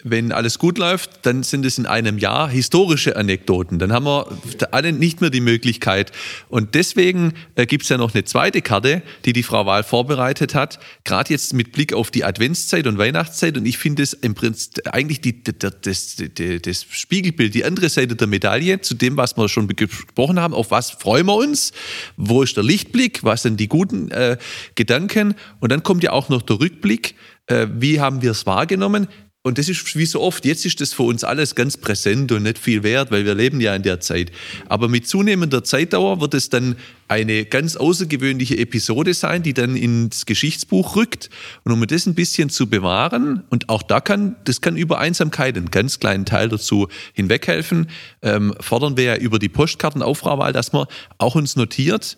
wenn 0.02 0.32
alles 0.32 0.60
gut 0.60 0.78
läuft, 0.78 1.26
dann 1.26 1.44
sind 1.44 1.66
es 1.66 1.78
in 1.78 1.86
einem 1.86 2.18
Jahr 2.20 2.50
historische 2.50 3.18
Anekdoten. 3.18 3.80
Dann 3.80 3.92
haben 3.92 4.06
wir 4.06 4.28
alle 4.72 4.94
nicht 4.94 5.20
mehr 5.20 5.30
die 5.30 5.42
Möglichkeit. 5.42 6.14
Und 6.48 6.74
deswegen 6.74 7.34
äh, 7.56 7.66
gibt 7.66 7.84
es 7.84 7.90
ja 7.90 7.98
noch 7.98 8.14
eine 8.14 8.24
zweite 8.24 8.62
Karte, 8.62 9.02
die 9.26 9.34
die 9.34 9.44
Frau 9.44 9.66
Wahl 9.66 9.84
vorbereitet 9.84 10.56
hat, 10.56 10.80
gerade 11.04 11.34
jetzt 11.34 11.54
mit 11.54 11.74
Blick 11.74 11.94
auf 11.94 12.12
die 12.12 12.24
Adventszeit 12.24 12.88
und 12.88 12.98
Weihnachtszeit. 12.98 13.58
Und 13.58 13.66
ich 13.66 13.78
finde 13.78 14.04
es 14.04 14.14
im 14.14 14.36
Prinzip 14.36 14.88
eigentlich 14.88 15.20
die, 15.20 15.44
die, 15.44 15.52
das, 15.58 16.16
das 16.62 16.86
Spiegelbild, 16.90 17.54
die 17.54 17.66
andere 17.66 17.90
Seite 17.90 18.16
der 18.16 18.28
Medaille 18.28 18.80
zu 18.80 18.94
dem, 18.94 19.18
was 19.18 19.36
wir 19.36 19.50
schon 19.50 19.68
gesprochen 19.68 20.40
haben. 20.40 20.54
Auf 20.54 20.72
was 20.72 20.92
freuen 20.92 21.26
wir 21.26 21.36
uns? 21.36 21.74
Wo 22.16 22.42
ist 22.42 22.56
der 22.56 22.64
Lichtblick? 22.64 23.26
Was 23.26 23.42
sind 23.42 23.60
die 23.60 23.68
guten 23.68 24.12
äh, 24.12 24.38
Gedanken? 24.76 25.36
Und 25.60 25.74
dann 25.74 25.84
kommt 25.84 26.04
ja 26.04 26.14
auch 26.14 26.30
noch 26.30 26.42
der 26.42 26.62
Rückblick. 26.62 27.16
Äh, 27.48 27.68
wie 27.74 28.00
haben 28.00 28.22
wir 28.22 28.32
es 28.32 28.46
wahrgenommen? 28.46 29.10
Und 29.42 29.58
das 29.58 29.70
ist 29.70 29.96
wie 29.96 30.06
so 30.06 30.20
oft, 30.20 30.44
jetzt 30.44 30.66
ist 30.66 30.82
das 30.82 30.92
für 30.92 31.04
uns 31.04 31.24
alles 31.24 31.56
ganz 31.56 31.78
präsent 31.78 32.34
und 32.34 32.44
nicht 32.44 32.58
viel 32.58 32.84
wert, 32.84 33.10
weil 33.10 33.24
wir 33.24 33.36
leben 33.36 33.62
ja 33.62 33.74
in 33.74 33.84
der 33.84 34.02
Zeit. 34.02 34.34
Aber 34.68 34.90
mit 34.90 35.08
zunehmender 35.08 35.64
Zeitdauer 35.64 36.20
wird 36.20 36.34
es 36.34 36.50
dann 36.50 36.76
eine 37.08 37.46
ganz 37.46 37.78
außergewöhnliche 37.78 38.58
Episode 38.58 39.14
sein, 39.14 39.42
die 39.42 39.54
dann 39.54 39.78
ins 39.78 40.26
Geschichtsbuch 40.26 40.98
rückt. 40.98 41.30
Und 41.64 41.72
um 41.72 41.88
das 41.88 42.06
ein 42.06 42.16
bisschen 42.16 42.50
zu 42.50 42.68
bewahren, 42.68 43.44
und 43.50 43.70
auch 43.70 43.82
da 43.82 44.02
kann, 44.02 44.36
das 44.44 44.60
kann 44.60 44.76
über 44.76 45.00
Einsamkeit 45.00 45.56
einen 45.56 45.72
ganz 45.72 46.02
kleinen 46.02 46.26
Teil 46.26 46.50
dazu 46.50 46.90
hinweghelfen, 47.14 47.90
ähm, 48.22 48.54
fordern 48.60 48.98
wir 48.98 49.06
ja 49.06 49.16
über 49.16 49.40
die 49.40 49.50
Postkartenaufrawahl, 49.50 50.52
dass 50.52 50.74
man 50.74 50.86
auch 51.18 51.36
uns 51.36 51.56
notiert, 51.56 52.18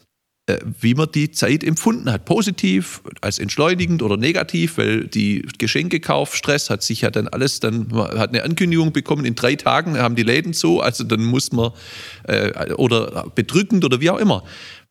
wie 0.80 0.94
man 0.94 1.12
die 1.12 1.32
Zeit 1.32 1.64
empfunden 1.64 2.12
hat. 2.12 2.26
Positiv, 2.26 3.02
als 3.22 3.40
entschleunigend 3.40 4.02
oder 4.02 4.18
negativ, 4.18 4.78
weil 4.78 5.08
die 5.08 5.46
Geschenkekaufstress 5.58 6.70
hat 6.70 6.84
sich 6.84 7.02
ja 7.02 7.12
dann 7.12 7.28
alles, 7.28 7.60
dann 7.60 7.88
man 7.92 8.18
hat 8.18 8.30
eine 8.30 8.44
Ankündigung 8.44 8.92
bekommen, 8.92 9.26
in 9.26 9.36
drei 9.36 9.56
Tagen 9.56 9.98
haben 9.98 10.16
die 10.16 10.24
Läden 10.24 10.54
so, 10.54 10.82
also 10.82 11.04
dann 11.04 11.24
muss 11.24 11.52
man, 11.52 11.72
äh, 12.24 12.74
oder 12.74 13.32
bedrückend 13.36 13.86
oder 13.86 14.02
wie 14.02 14.10
auch 14.10 14.20
immer. 14.20 14.44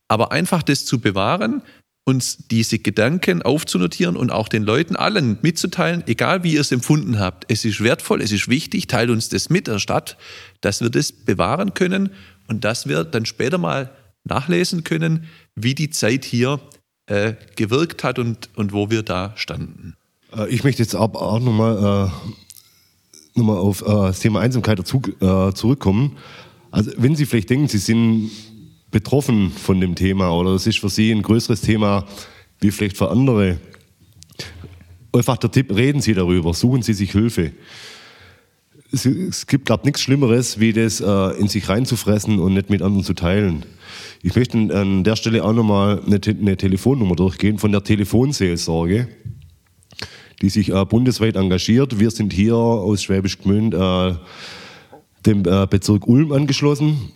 Aber 0.07 0.31
einfach 0.31 0.63
das 0.63 0.85
zu 0.85 0.99
bewahren, 0.99 1.61
uns 2.03 2.47
diese 2.49 2.79
Gedanken 2.79 3.41
aufzunotieren 3.41 4.15
und 4.15 4.31
auch 4.31 4.47
den 4.47 4.63
Leuten 4.63 4.95
allen 4.95 5.37
mitzuteilen, 5.41 6.03
egal 6.07 6.43
wie 6.43 6.53
ihr 6.53 6.61
es 6.61 6.71
empfunden 6.71 7.19
habt. 7.19 7.45
Es 7.47 7.63
ist 7.63 7.83
wertvoll, 7.83 8.21
es 8.21 8.31
ist 8.31 8.47
wichtig, 8.47 8.87
teilt 8.87 9.11
uns 9.11 9.29
das 9.29 9.49
mit 9.49 9.67
der 9.67 9.79
Stadt, 9.79 10.17
dass 10.61 10.81
wir 10.81 10.89
das 10.89 11.11
bewahren 11.11 11.73
können 11.73 12.09
und 12.47 12.65
dass 12.65 12.87
wir 12.87 13.03
dann 13.03 13.25
später 13.25 13.57
mal 13.57 13.91
nachlesen 14.23 14.83
können, 14.83 15.25
wie 15.55 15.75
die 15.75 15.89
Zeit 15.89 16.25
hier 16.25 16.59
äh, 17.07 17.33
gewirkt 17.55 18.03
hat 18.03 18.19
und, 18.19 18.49
und 18.55 18.73
wo 18.73 18.89
wir 18.89 19.03
da 19.03 19.33
standen. 19.35 19.95
Äh, 20.35 20.49
ich 20.49 20.63
möchte 20.63 20.81
jetzt 20.81 20.95
auch, 20.95 21.13
auch 21.15 21.39
nochmal 21.39 22.09
äh, 22.09 23.39
noch 23.39 23.57
auf 23.57 23.81
äh, 23.81 23.85
das 23.85 24.19
Thema 24.19 24.41
Einsamkeit 24.41 24.79
dazu, 24.79 25.01
äh, 25.19 25.53
zurückkommen. 25.53 26.17
Also 26.69 26.91
wenn 26.97 27.15
Sie 27.15 27.25
vielleicht 27.25 27.49
denken, 27.49 27.67
Sie 27.67 27.79
sind 27.79 28.31
betroffen 28.91 29.51
von 29.51 29.79
dem 29.79 29.95
Thema 29.95 30.31
oder 30.31 30.51
es 30.51 30.67
ist 30.67 30.79
für 30.79 30.89
Sie 30.89 31.11
ein 31.11 31.21
größeres 31.21 31.61
Thema 31.61 32.05
wie 32.59 32.71
vielleicht 32.71 32.97
für 32.97 33.09
andere, 33.09 33.57
einfach 35.11 35.37
der 35.37 35.51
Tipp, 35.51 35.75
reden 35.75 36.01
Sie 36.01 36.13
darüber, 36.13 36.53
suchen 36.53 36.83
Sie 36.83 36.93
sich 36.93 37.11
Hilfe. 37.11 37.51
Es, 38.91 39.05
es 39.05 39.47
gibt, 39.47 39.65
glaube 39.65 39.81
ich, 39.81 39.85
nichts 39.85 40.01
Schlimmeres, 40.01 40.59
wie 40.59 40.73
das 40.73 41.01
äh, 41.01 41.39
in 41.39 41.47
sich 41.47 41.67
reinzufressen 41.67 42.39
und 42.39 42.53
nicht 42.53 42.69
mit 42.69 42.81
anderen 42.81 43.03
zu 43.03 43.13
teilen. 43.13 43.65
Ich 44.23 44.35
möchte 44.35 44.55
an 44.57 45.03
der 45.03 45.15
Stelle 45.15 45.43
auch 45.43 45.53
nochmal 45.53 45.99
eine, 46.05 46.19
eine 46.23 46.55
Telefonnummer 46.55 47.15
durchgehen 47.15 47.57
von 47.57 47.71
der 47.71 47.83
Telefonseelsorge, 47.83 49.07
die 50.43 50.49
sich 50.49 50.71
äh, 50.71 50.85
bundesweit 50.85 51.35
engagiert. 51.35 51.99
Wir 51.99 52.11
sind 52.11 52.31
hier 52.31 52.55
aus 52.55 53.01
Schwäbisch 53.01 53.39
Gmünd 53.39 53.73
äh, 53.73 54.13
dem 55.25 55.43
äh, 55.45 55.65
Bezirk 55.67 56.07
Ulm 56.07 56.31
angeschlossen. 56.33 57.11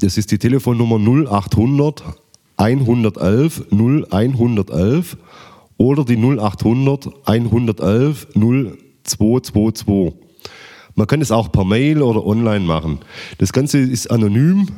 Das 0.00 0.18
ist 0.18 0.30
die 0.30 0.36
Telefonnummer 0.36 0.98
0800 0.98 2.04
111 2.58 3.68
0111 3.70 5.16
oder 5.78 6.04
die 6.04 6.18
0800 6.18 7.08
111 7.24 8.26
0222. 8.34 10.12
Man 10.94 11.06
kann 11.06 11.22
es 11.22 11.30
auch 11.30 11.50
per 11.50 11.64
Mail 11.64 12.02
oder 12.02 12.26
online 12.26 12.66
machen. 12.66 12.98
Das 13.38 13.54
Ganze 13.54 13.78
ist 13.78 14.10
anonym. 14.10 14.68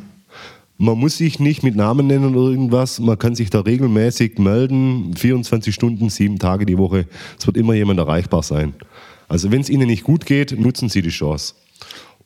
Man 0.81 0.97
muss 0.97 1.19
sich 1.19 1.41
nicht 1.41 1.65
mit 1.65 1.75
Namen 1.75 2.07
nennen 2.07 2.37
oder 2.37 2.53
irgendwas. 2.53 3.01
Man 3.01 3.19
kann 3.19 3.35
sich 3.35 3.51
da 3.51 3.61
regelmäßig 3.63 4.39
melden, 4.39 5.13
24 5.17 5.75
Stunden, 5.75 6.09
sieben 6.09 6.39
Tage 6.39 6.67
die 6.67 6.79
Woche. 6.79 7.07
Es 7.37 7.49
wird 7.49 7.57
immer 7.57 7.75
jemand 7.75 7.99
erreichbar 7.99 8.45
sein. 8.45 8.75
Also 9.27 9.51
wenn 9.51 9.61
es 9.61 9.71
Ihnen 9.71 9.89
nicht 9.89 10.05
gut 10.05 10.25
geht, 10.25 10.59
nutzen 10.59 10.89
Sie 10.89 11.03
die 11.03 11.09
Chance. 11.09 11.55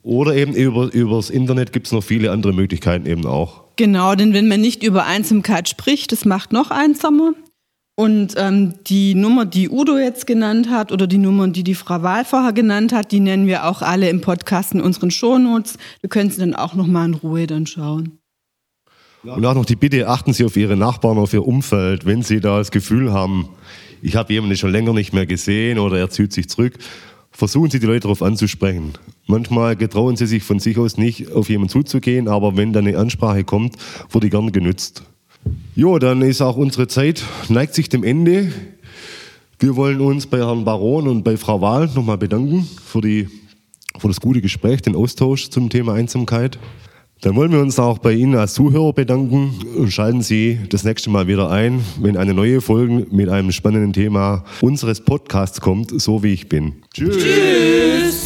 Oder 0.02 0.36
eben 0.36 0.52
über, 0.52 0.92
übers 0.92 1.30
Internet 1.30 1.72
gibt 1.72 1.86
es 1.86 1.92
noch 1.92 2.02
viele 2.02 2.30
andere 2.30 2.52
Möglichkeiten 2.52 3.06
eben 3.06 3.24
auch. 3.24 3.62
Genau, 3.76 4.14
denn 4.16 4.34
wenn 4.34 4.48
man 4.48 4.60
nicht 4.60 4.82
über 4.82 5.06
Einsamkeit 5.06 5.70
spricht, 5.70 6.12
das 6.12 6.26
macht 6.26 6.52
noch 6.52 6.70
einsamer. 6.70 7.32
Und 7.94 8.34
ähm, 8.36 8.74
die 8.86 9.14
Nummer, 9.14 9.46
die 9.46 9.70
Udo 9.70 9.96
jetzt 9.96 10.26
genannt 10.26 10.68
hat 10.68 10.92
oder 10.92 11.06
die 11.06 11.18
Nummer, 11.18 11.48
die 11.48 11.64
die 11.64 11.74
Frau 11.74 12.02
Wahl 12.02 12.26
vorher 12.26 12.52
genannt 12.52 12.92
hat, 12.92 13.12
die 13.12 13.20
nennen 13.20 13.46
wir 13.46 13.66
auch 13.66 13.80
alle 13.80 14.10
im 14.10 14.20
Podcast 14.20 14.74
in 14.74 14.82
unseren 14.82 15.10
Shownotes. 15.10 15.78
Wir 16.00 16.10
können 16.10 16.30
Sie 16.30 16.40
dann 16.40 16.54
auch 16.54 16.74
nochmal 16.74 17.06
in 17.06 17.14
Ruhe 17.14 17.46
dann 17.46 17.66
schauen. 17.66 18.18
Und 19.24 19.46
auch 19.46 19.54
noch 19.54 19.64
die 19.64 19.76
Bitte, 19.76 20.08
achten 20.08 20.32
Sie 20.32 20.44
auf 20.44 20.56
Ihre 20.56 20.76
Nachbarn, 20.76 21.16
auf 21.16 21.32
Ihr 21.32 21.46
Umfeld, 21.46 22.06
wenn 22.06 22.22
Sie 22.22 22.40
da 22.40 22.58
das 22.58 22.72
Gefühl 22.72 23.12
haben, 23.12 23.48
ich 24.02 24.16
habe 24.16 24.32
jemanden 24.32 24.56
schon 24.56 24.72
länger 24.72 24.92
nicht 24.92 25.12
mehr 25.12 25.26
gesehen 25.26 25.78
oder 25.78 25.96
er 25.98 26.10
zieht 26.10 26.32
sich 26.32 26.48
zurück, 26.48 26.74
versuchen 27.30 27.70
Sie 27.70 27.78
die 27.78 27.86
Leute 27.86 28.00
darauf 28.00 28.20
anzusprechen. 28.20 28.94
Manchmal 29.26 29.76
getrauen 29.76 30.16
Sie 30.16 30.26
sich 30.26 30.42
von 30.42 30.58
sich 30.58 30.76
aus 30.76 30.96
nicht, 30.96 31.30
auf 31.30 31.48
jemanden 31.48 31.70
zuzugehen, 31.70 32.26
aber 32.26 32.56
wenn 32.56 32.72
dann 32.72 32.86
eine 32.86 32.98
Ansprache 32.98 33.44
kommt, 33.44 33.76
wird 34.10 34.24
die 34.24 34.30
gern 34.30 34.50
genützt. 34.50 35.04
Jo, 35.76 36.00
dann 36.00 36.20
ist 36.22 36.40
auch 36.40 36.56
unsere 36.56 36.88
Zeit, 36.88 37.22
neigt 37.48 37.74
sich 37.74 37.88
dem 37.88 38.02
Ende. 38.02 38.52
Wir 39.60 39.76
wollen 39.76 40.00
uns 40.00 40.26
bei 40.26 40.38
Herrn 40.38 40.64
Baron 40.64 41.06
und 41.06 41.22
bei 41.22 41.36
Frau 41.36 41.60
Wahl 41.60 41.88
nochmal 41.94 42.18
bedanken 42.18 42.68
für, 42.84 43.00
die, 43.00 43.28
für 43.96 44.08
das 44.08 44.20
gute 44.20 44.40
Gespräch, 44.40 44.82
den 44.82 44.96
Austausch 44.96 45.48
zum 45.50 45.70
Thema 45.70 45.94
Einsamkeit. 45.94 46.58
Dann 47.22 47.36
wollen 47.36 47.52
wir 47.52 47.60
uns 47.60 47.78
auch 47.78 47.98
bei 47.98 48.12
Ihnen 48.12 48.34
als 48.34 48.54
Zuhörer 48.54 48.92
bedanken 48.92 49.54
und 49.76 49.92
schalten 49.92 50.22
Sie 50.22 50.58
das 50.68 50.82
nächste 50.82 51.08
Mal 51.08 51.28
wieder 51.28 51.50
ein, 51.50 51.80
wenn 52.00 52.16
eine 52.16 52.34
neue 52.34 52.60
Folge 52.60 53.06
mit 53.12 53.28
einem 53.28 53.52
spannenden 53.52 53.92
Thema 53.92 54.44
unseres 54.60 55.00
Podcasts 55.00 55.60
kommt, 55.60 56.00
so 56.00 56.24
wie 56.24 56.32
ich 56.32 56.48
bin. 56.48 56.82
Tschüss. 56.92 57.16
Tschüss. 57.16 58.21